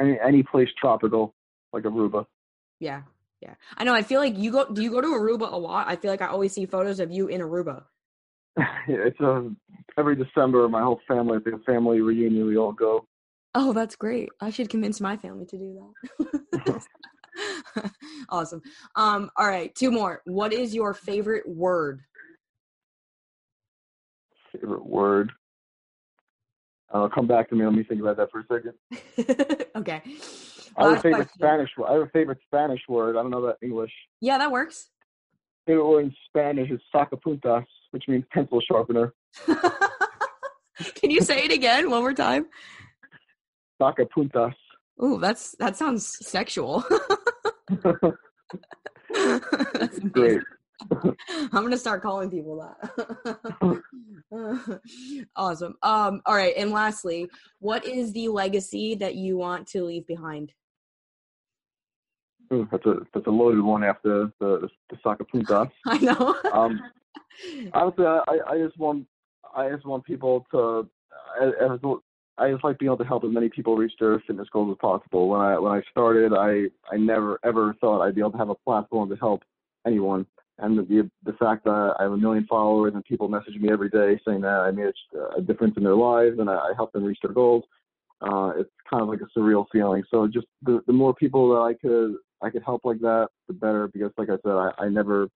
Any 0.00 0.18
any 0.20 0.42
place 0.42 0.68
tropical, 0.80 1.34
like 1.72 1.84
Aruba. 1.84 2.26
Yeah, 2.80 3.02
yeah. 3.40 3.54
I 3.76 3.84
know. 3.84 3.94
I 3.94 4.02
feel 4.02 4.20
like 4.20 4.36
you 4.36 4.52
go. 4.52 4.66
Do 4.72 4.82
you 4.82 4.90
go 4.90 5.00
to 5.00 5.08
Aruba 5.08 5.52
a 5.52 5.56
lot? 5.56 5.88
I 5.88 5.96
feel 5.96 6.10
like 6.10 6.22
I 6.22 6.28
always 6.28 6.52
see 6.52 6.66
photos 6.66 7.00
of 7.00 7.10
you 7.10 7.28
in 7.28 7.40
Aruba. 7.40 7.84
yeah, 8.58 8.66
it's 8.88 9.20
a 9.20 9.50
every 9.98 10.16
December. 10.16 10.68
My 10.68 10.82
whole 10.82 11.00
family, 11.08 11.36
at 11.36 11.44
the 11.44 11.60
family 11.66 12.00
reunion, 12.00 12.46
we 12.46 12.56
all 12.56 12.72
go. 12.72 13.06
Oh, 13.54 13.72
that's 13.72 13.96
great. 13.96 14.28
I 14.40 14.50
should 14.50 14.68
convince 14.68 15.00
my 15.00 15.16
family 15.16 15.46
to 15.46 15.58
do 15.58 15.80
that. 16.62 16.82
awesome. 18.28 18.62
Um, 18.96 19.30
all 19.36 19.46
right, 19.46 19.74
two 19.74 19.90
more. 19.90 20.22
What 20.26 20.52
is 20.52 20.74
your 20.74 20.94
favorite 20.94 21.48
word? 21.48 22.02
Favorite 24.52 24.86
word. 24.86 25.32
Uh, 26.92 27.08
come 27.08 27.26
back 27.26 27.48
to 27.50 27.54
me. 27.54 27.64
Let 27.64 27.74
me 27.74 27.84
think 27.84 28.00
about 28.00 28.16
that 28.16 28.30
for 28.30 28.40
a 28.40 28.46
second. 28.46 29.66
okay. 29.76 30.02
I 30.76 30.84
have 30.84 30.98
a 30.98 31.00
favorite 31.00 31.16
question. 31.16 31.38
Spanish. 31.38 31.70
I 31.86 31.92
have 31.92 32.02
a 32.02 32.08
favorite 32.08 32.38
Spanish 32.46 32.80
word. 32.88 33.16
I 33.16 33.22
don't 33.22 33.30
know 33.30 33.44
that 33.46 33.56
English. 33.62 33.92
Yeah, 34.20 34.38
that 34.38 34.50
works. 34.50 34.88
Favorite 35.66 35.86
word 35.86 36.04
in 36.06 36.14
Spanish 36.28 36.70
is 36.70 36.80
sacapuntas, 36.94 37.66
which 37.90 38.04
means 38.08 38.24
pencil 38.32 38.60
sharpener. 38.60 39.12
Can 40.94 41.10
you 41.10 41.20
say 41.20 41.44
it 41.44 41.52
again 41.52 41.90
one 41.90 42.00
more 42.00 42.14
time? 42.14 42.46
Sacapuntas. 43.80 44.54
Ooh, 45.02 45.18
that's 45.18 45.54
that 45.58 45.76
sounds 45.76 46.16
sexual. 46.26 46.84
That's. 49.74 49.98
Great. 50.12 50.40
I'm 51.28 51.48
gonna 51.50 51.76
start 51.76 52.02
calling 52.02 52.30
people 52.30 52.56
that. 52.80 53.82
awesome. 55.36 55.76
Um, 55.82 56.22
all 56.26 56.34
right, 56.34 56.54
and 56.56 56.70
lastly, 56.70 57.28
what 57.60 57.84
is 57.84 58.12
the 58.12 58.28
legacy 58.28 58.94
that 58.96 59.14
you 59.16 59.36
want 59.36 59.66
to 59.68 59.84
leave 59.84 60.06
behind? 60.06 60.52
Ooh, 62.52 62.66
that's 62.70 62.86
a 62.86 62.96
that's 63.12 63.26
a 63.26 63.30
loaded 63.30 63.60
one 63.60 63.84
after 63.84 64.32
the 64.40 64.60
the, 64.60 64.68
the 64.90 64.96
sacapuntas. 65.04 65.70
I 65.86 65.98
know. 65.98 66.36
Um, 66.52 66.80
honestly, 67.74 68.06
I, 68.06 68.22
I- 68.48 68.58
just 68.58 68.78
want 68.78 69.06
I 69.54 69.70
just 69.70 69.84
want 69.84 70.04
people 70.04 70.46
to 70.52 70.88
I, 71.40 71.44
I 71.44 71.76
I 72.40 72.52
just 72.52 72.62
like 72.62 72.78
being 72.78 72.88
able 72.88 72.98
to 72.98 73.04
help 73.04 73.24
as 73.24 73.32
many 73.32 73.48
people 73.48 73.76
reach 73.76 73.92
their 73.98 74.20
fitness 74.26 74.48
goals 74.52 74.70
as 74.72 74.78
possible. 74.80 75.28
When 75.28 75.40
I 75.40 75.58
when 75.58 75.72
I 75.72 75.82
started, 75.90 76.32
I 76.32 76.66
I 76.92 76.96
never 76.96 77.38
ever 77.44 77.74
thought 77.80 78.00
I'd 78.00 78.14
be 78.14 78.20
able 78.20 78.32
to 78.32 78.38
have 78.38 78.48
a 78.50 78.54
platform 78.54 79.08
to 79.10 79.16
help 79.16 79.42
anyone. 79.86 80.24
And 80.58 80.78
the 80.78 81.10
the 81.24 81.32
fact 81.34 81.64
that 81.64 81.94
I 81.98 82.02
have 82.02 82.12
a 82.12 82.16
million 82.16 82.46
followers 82.46 82.92
and 82.94 83.04
people 83.04 83.28
message 83.28 83.54
me 83.60 83.70
every 83.70 83.90
day 83.90 84.20
saying 84.26 84.40
that 84.40 84.60
I 84.60 84.70
made 84.70 84.92
a, 85.36 85.40
difference 85.40 85.74
in 85.76 85.84
their 85.84 85.94
lives 85.94 86.38
and 86.38 86.50
I, 86.50 86.56
I 86.56 86.72
helped 86.76 86.94
them 86.94 87.04
reach 87.04 87.18
their 87.22 87.32
goals, 87.32 87.64
uh, 88.20 88.52
it's 88.56 88.70
kind 88.90 89.02
of 89.02 89.08
like 89.08 89.20
a 89.20 89.38
surreal 89.38 89.66
feeling. 89.70 90.02
So 90.10 90.26
just 90.26 90.46
the 90.62 90.80
the 90.86 90.92
more 90.92 91.14
people 91.14 91.48
that 91.50 91.60
I 91.60 91.74
could 91.74 92.16
I 92.42 92.50
could 92.50 92.62
help 92.64 92.84
like 92.84 93.00
that, 93.00 93.28
the 93.46 93.54
better. 93.54 93.88
Because 93.88 94.10
like 94.18 94.30
I 94.30 94.36
said, 94.44 94.52
I, 94.52 94.70
I 94.78 94.88
never 94.88 95.28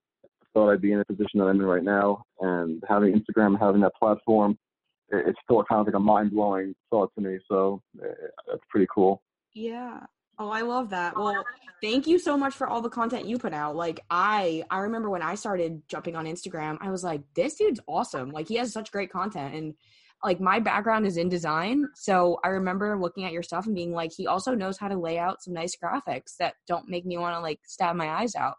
thought 0.52 0.70
I'd 0.70 0.82
be 0.82 0.92
in 0.92 1.00
a 1.00 1.04
position 1.04 1.38
that 1.38 1.44
I'm 1.44 1.60
in 1.60 1.66
right 1.66 1.84
now. 1.84 2.24
And 2.40 2.82
having 2.88 3.14
Instagram, 3.14 3.58
having 3.58 3.80
that 3.82 3.94
platform, 3.94 4.58
it, 5.10 5.24
it's 5.28 5.38
still 5.44 5.62
kind 5.64 5.80
of 5.80 5.86
like 5.86 5.96
a 5.96 6.00
mind 6.00 6.32
blowing 6.32 6.74
thought 6.90 7.12
to 7.14 7.20
me. 7.20 7.38
So 7.48 7.80
uh, 8.02 8.08
that's 8.48 8.62
pretty 8.68 8.88
cool. 8.92 9.22
Yeah. 9.54 10.00
Oh, 10.42 10.50
I 10.50 10.62
love 10.62 10.90
that. 10.90 11.12
Oh, 11.14 11.22
well, 11.22 11.44
thank 11.80 12.08
you 12.08 12.18
so 12.18 12.36
much 12.36 12.52
for 12.52 12.66
all 12.66 12.82
the 12.82 12.88
content 12.88 13.26
you 13.26 13.38
put 13.38 13.54
out. 13.54 13.76
Like 13.76 14.00
I 14.10 14.64
I 14.70 14.78
remember 14.78 15.08
when 15.08 15.22
I 15.22 15.36
started 15.36 15.80
jumping 15.86 16.16
on 16.16 16.26
Instagram, 16.26 16.78
I 16.80 16.90
was 16.90 17.04
like, 17.04 17.20
this 17.36 17.54
dude's 17.54 17.78
awesome. 17.86 18.32
Like 18.32 18.48
he 18.48 18.56
has 18.56 18.72
such 18.72 18.90
great 18.90 19.12
content 19.12 19.54
and 19.54 19.74
like 20.24 20.40
my 20.40 20.58
background 20.58 21.06
is 21.06 21.16
in 21.16 21.28
design, 21.28 21.86
so 21.94 22.40
I 22.44 22.48
remember 22.48 22.98
looking 22.98 23.24
at 23.24 23.32
your 23.32 23.44
stuff 23.44 23.66
and 23.66 23.74
being 23.74 23.92
like, 23.92 24.10
he 24.16 24.26
also 24.26 24.52
knows 24.52 24.78
how 24.78 24.88
to 24.88 24.96
lay 24.96 25.16
out 25.16 25.42
some 25.42 25.54
nice 25.54 25.76
graphics 25.76 26.36
that 26.40 26.54
don't 26.66 26.88
make 26.88 27.06
me 27.06 27.18
want 27.18 27.36
to 27.36 27.40
like 27.40 27.60
stab 27.64 27.94
my 27.94 28.08
eyes 28.08 28.34
out. 28.34 28.54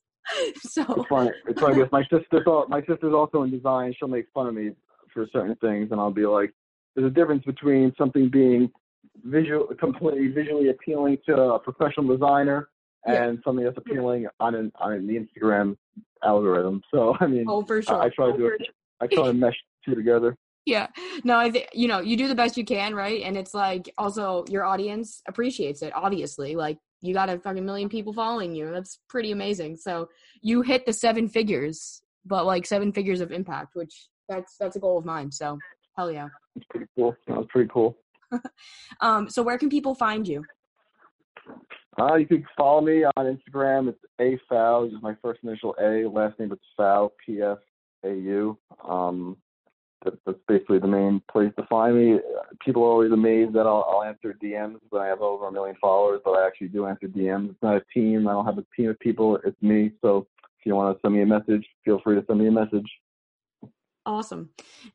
so 0.62 0.84
It's 0.88 1.08
funny. 1.08 1.30
It's 1.48 1.60
funny 1.60 1.74
because 1.74 1.92
my 1.92 2.02
sister 2.04 2.42
thought 2.44 2.70
my 2.70 2.80
sister's 2.80 3.12
also 3.12 3.42
in 3.42 3.50
design. 3.50 3.94
She'll 3.98 4.08
make 4.08 4.26
fun 4.32 4.46
of 4.46 4.54
me 4.54 4.70
for 5.12 5.26
certain 5.34 5.56
things, 5.56 5.88
and 5.90 6.00
I'll 6.00 6.10
be 6.10 6.26
like, 6.26 6.54
"There's 6.94 7.06
a 7.06 7.14
difference 7.14 7.44
between 7.44 7.92
something 7.98 8.30
being 8.30 8.70
visual, 9.24 9.66
completely 9.78 10.28
visually 10.28 10.68
appealing 10.68 11.18
to 11.26 11.34
a 11.36 11.58
professional 11.58 12.06
designer, 12.06 12.68
Yeah. 13.06 13.24
and 13.24 13.38
something 13.44 13.64
that's 13.64 13.78
appealing 13.78 14.26
on 14.40 14.54
an 14.54 14.72
on 14.80 15.06
the 15.06 15.14
Instagram 15.14 15.76
algorithm." 16.24 16.82
So 16.92 17.16
I 17.20 17.26
mean, 17.26 17.46
oh 17.48 17.62
for 17.62 17.82
sure. 17.82 17.96
Oh, 17.96 18.00
I, 18.00 18.06
I 18.06 18.08
try 18.10 18.32
to 18.32 18.38
do 18.38 18.46
it. 18.46 18.62
I 19.00 19.06
try 19.06 19.26
to 19.26 19.32
mesh 19.34 19.56
two 19.84 19.94
together. 19.94 20.36
Yeah. 20.66 20.88
No, 21.22 21.38
I 21.38 21.50
think 21.50 21.68
you 21.72 21.86
know, 21.86 22.00
you 22.00 22.16
do 22.16 22.26
the 22.28 22.34
best 22.34 22.56
you 22.56 22.64
can, 22.64 22.94
right? 22.94 23.22
And 23.22 23.36
it's 23.36 23.54
like 23.54 23.92
also 23.98 24.44
your 24.48 24.64
audience 24.64 25.22
appreciates 25.28 25.80
it, 25.82 25.92
obviously. 25.94 26.56
Like 26.56 26.78
you 27.00 27.14
got 27.14 27.30
a 27.30 27.38
fucking 27.38 27.64
million 27.64 27.88
people 27.88 28.12
following 28.12 28.54
you. 28.54 28.70
That's 28.72 28.98
pretty 29.08 29.30
amazing. 29.30 29.76
So 29.76 30.08
you 30.42 30.62
hit 30.62 30.84
the 30.84 30.92
seven 30.92 31.28
figures, 31.28 32.02
but 32.24 32.46
like 32.46 32.66
seven 32.66 32.92
figures 32.92 33.20
of 33.20 33.30
impact, 33.30 33.76
which 33.76 34.08
that's 34.28 34.56
that's 34.58 34.74
a 34.76 34.80
goal 34.80 34.98
of 34.98 35.04
mine. 35.04 35.30
So 35.30 35.56
hell 35.96 36.10
yeah. 36.10 36.28
It's 36.56 36.66
pretty 36.68 36.86
cool. 36.96 37.14
That 37.28 37.36
was 37.36 37.46
pretty 37.48 37.70
cool. 37.72 37.96
Um, 39.00 39.28
so 39.28 39.42
where 39.42 39.58
can 39.58 39.68
people 39.68 39.94
find 39.94 40.26
you? 40.26 40.44
Uh, 41.98 42.14
you 42.14 42.26
can 42.26 42.44
follow 42.56 42.80
me 42.80 43.04
on 43.04 43.12
Instagram. 43.26 43.88
It's 43.88 43.98
a 44.20 44.38
Fau, 44.48 44.82
which 44.82 44.92
is 44.92 45.02
my 45.02 45.14
first 45.22 45.40
initial 45.42 45.74
A. 45.80 46.08
Last 46.08 46.38
name 46.38 46.52
it's 46.52 46.62
Pfau, 46.78 47.10
P 47.24 47.40
F 47.42 47.58
A 48.04 48.14
U. 48.14 48.58
Um, 48.86 49.36
that, 50.04 50.14
that's 50.26 50.38
basically 50.46 50.78
the 50.78 50.86
main 50.86 51.22
place 51.30 51.52
to 51.58 51.66
find 51.66 51.96
me. 51.96 52.20
People 52.64 52.82
are 52.82 52.90
always 52.90 53.12
amazed 53.12 53.54
that 53.54 53.66
I'll, 53.66 53.86
I'll 53.88 54.02
answer 54.02 54.36
DMs 54.42 54.78
when 54.90 55.02
I 55.02 55.06
have 55.06 55.20
over 55.20 55.48
a 55.48 55.52
million 55.52 55.76
followers, 55.80 56.20
but 56.24 56.32
I 56.32 56.46
actually 56.46 56.68
do 56.68 56.86
answer 56.86 57.08
DMs. 57.08 57.50
It's 57.50 57.62
not 57.62 57.76
a 57.76 57.82
team. 57.92 58.28
I 58.28 58.32
don't 58.32 58.44
have 58.46 58.58
a 58.58 58.66
team 58.76 58.90
of 58.90 58.98
people. 58.98 59.38
It's 59.44 59.60
me. 59.62 59.92
So 60.02 60.26
if 60.58 60.66
you 60.66 60.74
want 60.74 60.96
to 60.96 61.00
send 61.00 61.14
me 61.14 61.22
a 61.22 61.26
message, 61.26 61.66
feel 61.84 62.00
free 62.04 62.16
to 62.16 62.26
send 62.26 62.40
me 62.40 62.48
a 62.48 62.52
message. 62.52 62.90
Awesome. 64.04 64.50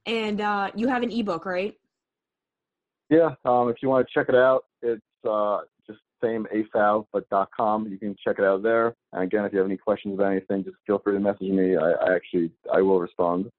And 0.05 0.39
uh 0.39 0.71
you 0.75 0.87
have 0.87 1.03
an 1.03 1.11
ebook, 1.11 1.45
right? 1.45 1.75
Yeah. 3.11 3.35
Um, 3.45 3.69
if 3.69 3.75
you 3.83 3.89
want 3.89 4.07
to 4.07 4.11
check 4.11 4.29
it 4.29 4.35
out, 4.35 4.63
it's 4.81 5.01
uh, 5.29 5.59
just 5.85 5.99
same 6.23 6.47
afal 6.55 7.05
but 7.11 7.29
dot 7.29 7.49
com. 7.55 7.85
You 7.85 7.99
can 7.99 8.15
check 8.25 8.39
it 8.39 8.45
out 8.45 8.63
there. 8.63 8.95
And 9.11 9.23
again, 9.23 9.43
if 9.45 9.51
you 9.51 9.59
have 9.59 9.67
any 9.67 9.77
questions 9.77 10.15
about 10.15 10.31
anything, 10.31 10.63
just 10.63 10.77
feel 10.87 10.97
free 10.97 11.13
to 11.15 11.19
message 11.19 11.41
me. 11.41 11.75
I, 11.75 11.91
I 11.91 12.15
actually 12.15 12.51
I 12.73 12.81
will 12.81 12.99
respond. 12.99 13.51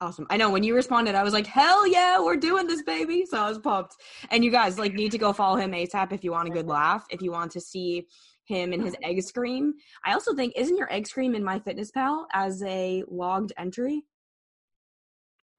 Awesome. 0.00 0.26
I 0.30 0.36
know 0.36 0.48
when 0.48 0.62
you 0.62 0.74
responded, 0.74 1.16
I 1.16 1.22
was 1.22 1.34
like, 1.34 1.46
hell 1.46 1.86
yeah, 1.86 2.18
we're 2.20 2.36
doing 2.36 2.66
this, 2.66 2.82
baby. 2.82 3.26
So 3.26 3.36
I 3.36 3.48
was 3.48 3.58
pumped. 3.58 3.96
And 4.30 4.44
you 4.44 4.50
guys 4.50 4.78
like 4.78 4.94
need 4.94 5.10
to 5.10 5.18
go 5.18 5.32
follow 5.32 5.56
him 5.56 5.72
ASAP 5.72 6.12
if 6.12 6.24
you 6.24 6.30
want 6.30 6.48
a 6.48 6.52
good 6.52 6.68
laugh, 6.68 7.04
if 7.10 7.20
you 7.20 7.30
want 7.30 7.50
to 7.52 7.60
see 7.60 8.06
him 8.44 8.72
and 8.72 8.82
his 8.82 8.96
egg 9.02 9.20
scream. 9.22 9.74
I 10.04 10.14
also 10.14 10.34
think, 10.34 10.54
isn't 10.56 10.78
your 10.78 10.90
egg 10.90 11.06
scream 11.08 11.34
in 11.34 11.42
MyFitnessPal 11.42 12.26
as 12.32 12.62
a 12.62 13.02
logged 13.08 13.52
entry? 13.58 14.04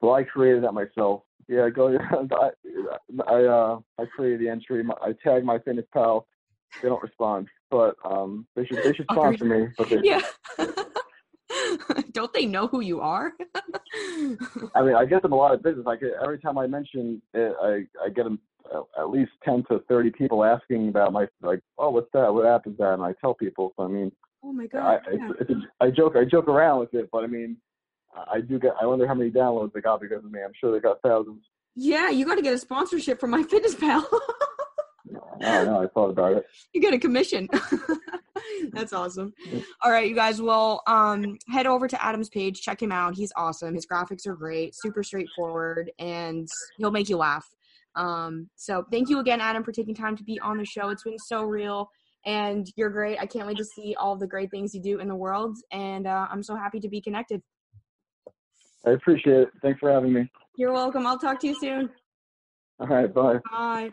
Well, 0.01 0.15
I 0.15 0.23
created 0.23 0.63
that 0.63 0.73
myself. 0.73 1.23
Yeah, 1.49 1.67
go. 1.69 1.97
I 2.31 2.51
I, 3.27 3.43
uh, 3.43 3.79
I 3.97 4.05
created 4.05 4.39
the 4.39 4.49
entry. 4.49 4.83
I 5.01 5.13
tagged 5.23 5.45
MyFitnessPal. 5.45 6.23
They 6.81 6.87
don't 6.87 7.01
respond, 7.01 7.47
but 7.71 7.95
um, 8.05 8.45
they 8.55 8.65
should 8.65 8.77
they 8.83 8.93
should 8.93 9.07
sponsor 9.11 9.45
me. 9.45 9.67
But 9.77 9.89
they, 9.89 9.97
Yeah. 10.03 10.21
Don't 12.11 12.31
they 12.31 12.45
know 12.45 12.67
who 12.67 12.81
you 12.81 13.01
are? 13.01 13.31
I 14.75 14.83
mean, 14.83 14.93
I 14.95 15.03
get 15.05 15.23
them 15.23 15.31
a 15.31 15.35
lot 15.35 15.51
of 15.51 15.63
business. 15.63 15.83
Like 15.83 16.01
every 16.23 16.37
time 16.37 16.59
I 16.59 16.67
mention 16.67 17.19
it, 17.33 17.55
I 17.59 18.05
I 18.05 18.09
get 18.09 18.25
them 18.25 18.39
at 18.99 19.09
least 19.09 19.31
10 19.43 19.63
to 19.69 19.79
30 19.89 20.11
people 20.11 20.43
asking 20.43 20.89
about 20.89 21.11
my 21.11 21.27
like, 21.41 21.61
oh, 21.79 21.89
what's 21.89 22.09
that? 22.13 22.31
What 22.31 22.45
app 22.45 22.67
is 22.67 22.77
that? 22.77 22.93
And 22.93 23.01
I 23.01 23.13
tell 23.19 23.33
people. 23.33 23.73
So 23.75 23.85
I 23.85 23.87
mean, 23.87 24.11
oh 24.43 24.53
my 24.53 24.67
god, 24.67 25.01
I, 25.07 25.11
yeah. 25.11 25.29
it's, 25.39 25.49
it's 25.49 25.51
a, 25.51 25.83
I 25.83 25.89
joke 25.89 26.15
I 26.15 26.23
joke 26.23 26.47
around 26.47 26.81
with 26.81 26.93
it, 26.93 27.09
but 27.11 27.23
I 27.23 27.27
mean, 27.27 27.57
I 28.31 28.41
do 28.41 28.59
get. 28.59 28.73
I 28.81 28.85
wonder 28.85 29.07
how 29.07 29.13
many 29.13 29.29
downloads 29.31 29.73
they 29.73 29.81
got 29.81 30.01
because 30.01 30.23
of 30.23 30.31
me. 30.31 30.39
I'm 30.43 30.51
sure 30.59 30.71
they 30.71 30.79
got 30.79 31.01
thousands. 31.01 31.43
yeah, 31.75 32.09
you 32.09 32.25
got 32.25 32.35
to 32.35 32.41
get 32.41 32.53
a 32.53 32.57
sponsorship 32.57 33.19
from 33.19 33.29
my 33.31 33.43
fitness 33.49 33.75
pal. 33.75 34.07
I 35.41 35.63
know. 35.63 35.81
I 35.81 35.87
thought 35.87 36.09
about 36.09 36.33
it. 36.33 36.45
you 36.73 36.81
get 36.81 36.93
a 36.93 36.99
commission. 36.99 37.47
That's 38.71 38.93
awesome. 38.93 39.33
All 39.81 39.91
right, 39.91 40.07
you 40.07 40.15
guys. 40.15 40.41
Well, 40.41 40.81
um, 40.87 41.37
head 41.49 41.65
over 41.65 41.87
to 41.87 42.03
Adam's 42.03 42.29
page, 42.29 42.61
check 42.61 42.81
him 42.81 42.91
out. 42.91 43.15
He's 43.15 43.31
awesome. 43.35 43.73
His 43.73 43.85
graphics 43.85 44.27
are 44.27 44.35
great, 44.35 44.73
super 44.75 45.03
straightforward, 45.03 45.91
and 45.99 46.47
he'll 46.77 46.91
make 46.91 47.09
you 47.09 47.17
laugh. 47.17 47.47
Um, 47.95 48.49
so 48.55 48.85
thank 48.91 49.09
you 49.09 49.19
again, 49.19 49.41
Adam, 49.41 49.63
for 49.63 49.71
taking 49.71 49.95
time 49.95 50.15
to 50.17 50.23
be 50.23 50.39
on 50.39 50.57
the 50.57 50.65
show. 50.65 50.89
It's 50.89 51.03
been 51.03 51.17
so 51.17 51.43
real, 51.43 51.89
and 52.25 52.67
you're 52.75 52.89
great. 52.89 53.17
I 53.19 53.25
can't 53.25 53.47
wait 53.47 53.57
to 53.57 53.65
see 53.65 53.95
all 53.97 54.15
the 54.15 54.27
great 54.27 54.51
things 54.51 54.73
you 54.73 54.81
do 54.81 54.99
in 54.99 55.07
the 55.07 55.15
world, 55.15 55.57
and 55.71 56.05
uh, 56.05 56.27
I'm 56.29 56.43
so 56.43 56.55
happy 56.55 56.79
to 56.81 56.89
be 56.89 57.01
connected. 57.01 57.41
I 58.85 58.91
appreciate 58.91 59.41
it. 59.41 59.49
Thanks 59.61 59.79
for 59.79 59.91
having 59.91 60.13
me. 60.13 60.29
You're 60.55 60.73
welcome. 60.73 61.05
I'll 61.05 61.19
talk 61.19 61.39
to 61.41 61.47
you 61.47 61.55
soon. 61.59 61.89
All 62.79 62.87
right. 62.87 63.13
Bye. 63.13 63.39
Bye. 63.51 63.89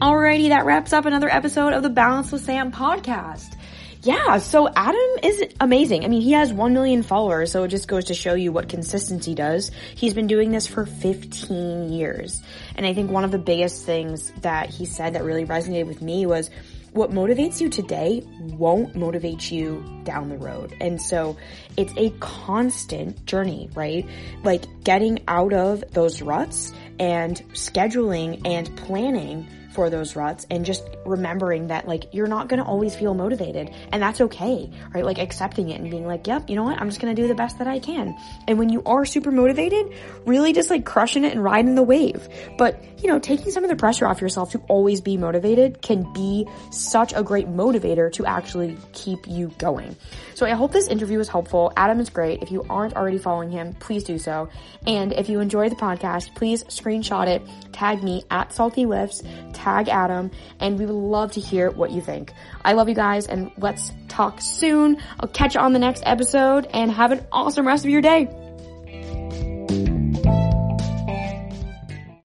Alrighty, 0.00 0.50
that 0.50 0.66
wraps 0.66 0.92
up 0.92 1.06
another 1.06 1.28
episode 1.28 1.72
of 1.72 1.82
the 1.82 1.88
Balance 1.88 2.30
with 2.30 2.44
Sam 2.44 2.70
podcast. 2.70 3.56
Yeah, 4.02 4.38
so 4.38 4.68
Adam 4.68 5.00
is 5.22 5.42
amazing. 5.58 6.04
I 6.04 6.08
mean, 6.08 6.20
he 6.20 6.32
has 6.32 6.52
1 6.52 6.72
million 6.72 7.02
followers, 7.02 7.50
so 7.50 7.64
it 7.64 7.68
just 7.68 7.88
goes 7.88 8.04
to 8.04 8.14
show 8.14 8.34
you 8.34 8.52
what 8.52 8.68
consistency 8.68 9.34
does. 9.34 9.72
He's 9.96 10.14
been 10.14 10.28
doing 10.28 10.52
this 10.52 10.66
for 10.66 10.86
15 10.86 11.90
years. 11.90 12.40
And 12.76 12.86
I 12.86 12.94
think 12.94 13.10
one 13.10 13.24
of 13.24 13.32
the 13.32 13.38
biggest 13.38 13.84
things 13.84 14.30
that 14.42 14.70
he 14.70 14.84
said 14.84 15.14
that 15.14 15.24
really 15.24 15.44
resonated 15.44 15.86
with 15.86 16.02
me 16.02 16.24
was 16.26 16.50
what 16.96 17.10
motivates 17.10 17.60
you 17.60 17.68
today 17.68 18.22
won't 18.40 18.96
motivate 18.96 19.50
you 19.50 19.84
down 20.04 20.30
the 20.30 20.38
road. 20.38 20.74
And 20.80 21.00
so 21.00 21.36
it's 21.76 21.92
a 21.96 22.10
constant 22.20 23.26
journey, 23.26 23.68
right? 23.74 24.08
Like 24.42 24.64
getting 24.82 25.22
out 25.28 25.52
of 25.52 25.84
those 25.92 26.22
ruts 26.22 26.72
and 26.98 27.36
scheduling 27.52 28.40
and 28.46 28.74
planning 28.76 29.46
for 29.76 29.90
those 29.90 30.16
ruts 30.16 30.46
and 30.50 30.64
just 30.64 30.82
remembering 31.04 31.66
that 31.66 31.86
like 31.86 32.14
you're 32.14 32.26
not 32.26 32.48
going 32.48 32.58
to 32.58 32.64
always 32.64 32.96
feel 32.96 33.12
motivated 33.12 33.70
and 33.92 34.02
that's 34.02 34.22
okay, 34.22 34.70
right? 34.94 35.04
Like 35.04 35.18
accepting 35.18 35.68
it 35.68 35.78
and 35.78 35.90
being 35.90 36.06
like, 36.06 36.26
yep, 36.26 36.48
you 36.48 36.56
know 36.56 36.64
what? 36.64 36.80
I'm 36.80 36.88
just 36.88 36.98
going 36.98 37.14
to 37.14 37.22
do 37.22 37.28
the 37.28 37.34
best 37.34 37.58
that 37.58 37.66
I 37.68 37.78
can. 37.78 38.16
And 38.48 38.58
when 38.58 38.70
you 38.70 38.82
are 38.86 39.04
super 39.04 39.30
motivated, 39.30 39.92
really 40.24 40.54
just 40.54 40.70
like 40.70 40.86
crushing 40.86 41.24
it 41.24 41.32
and 41.32 41.44
riding 41.44 41.74
the 41.74 41.82
wave. 41.82 42.26
But, 42.56 42.82
you 43.02 43.08
know, 43.08 43.18
taking 43.18 43.52
some 43.52 43.64
of 43.64 43.70
the 43.70 43.76
pressure 43.76 44.06
off 44.06 44.22
yourself 44.22 44.52
to 44.52 44.58
always 44.66 45.02
be 45.02 45.18
motivated 45.18 45.82
can 45.82 46.10
be 46.14 46.48
such 46.70 47.12
a 47.14 47.22
great 47.22 47.46
motivator 47.46 48.10
to 48.14 48.24
actually 48.24 48.78
keep 48.94 49.28
you 49.28 49.52
going. 49.58 49.94
So 50.34 50.46
I 50.46 50.50
hope 50.50 50.72
this 50.72 50.88
interview 50.88 51.18
was 51.18 51.28
helpful. 51.28 51.70
Adam 51.76 52.00
is 52.00 52.08
great. 52.08 52.42
If 52.42 52.50
you 52.50 52.64
aren't 52.70 52.96
already 52.96 53.18
following 53.18 53.50
him, 53.50 53.74
please 53.74 54.04
do 54.04 54.18
so. 54.18 54.48
And 54.86 55.12
if 55.12 55.28
you 55.28 55.40
enjoy 55.40 55.68
the 55.68 55.76
podcast, 55.76 56.34
please 56.34 56.64
screenshot 56.64 57.26
it, 57.26 57.42
tag 57.72 58.02
me 58.02 58.24
at 58.30 58.52
Salty 58.52 58.86
Lifts, 58.86 59.22
tag 59.66 59.88
Adam, 59.88 60.30
and 60.60 60.78
we 60.78 60.86
would 60.86 60.94
love 60.94 61.32
to 61.32 61.40
hear 61.40 61.72
what 61.72 61.90
you 61.90 62.00
think. 62.00 62.32
I 62.64 62.74
love 62.74 62.88
you 62.88 62.94
guys, 62.94 63.26
and 63.26 63.50
let's 63.58 63.90
talk 64.06 64.40
soon. 64.40 64.98
I'll 65.18 65.28
catch 65.28 65.56
you 65.56 65.60
on 65.60 65.72
the 65.72 65.80
next 65.80 66.04
episode, 66.06 66.68
and 66.72 66.88
have 66.92 67.10
an 67.10 67.26
awesome 67.32 67.66
rest 67.66 67.84
of 67.84 67.90
your 67.90 68.00
day. 68.00 68.28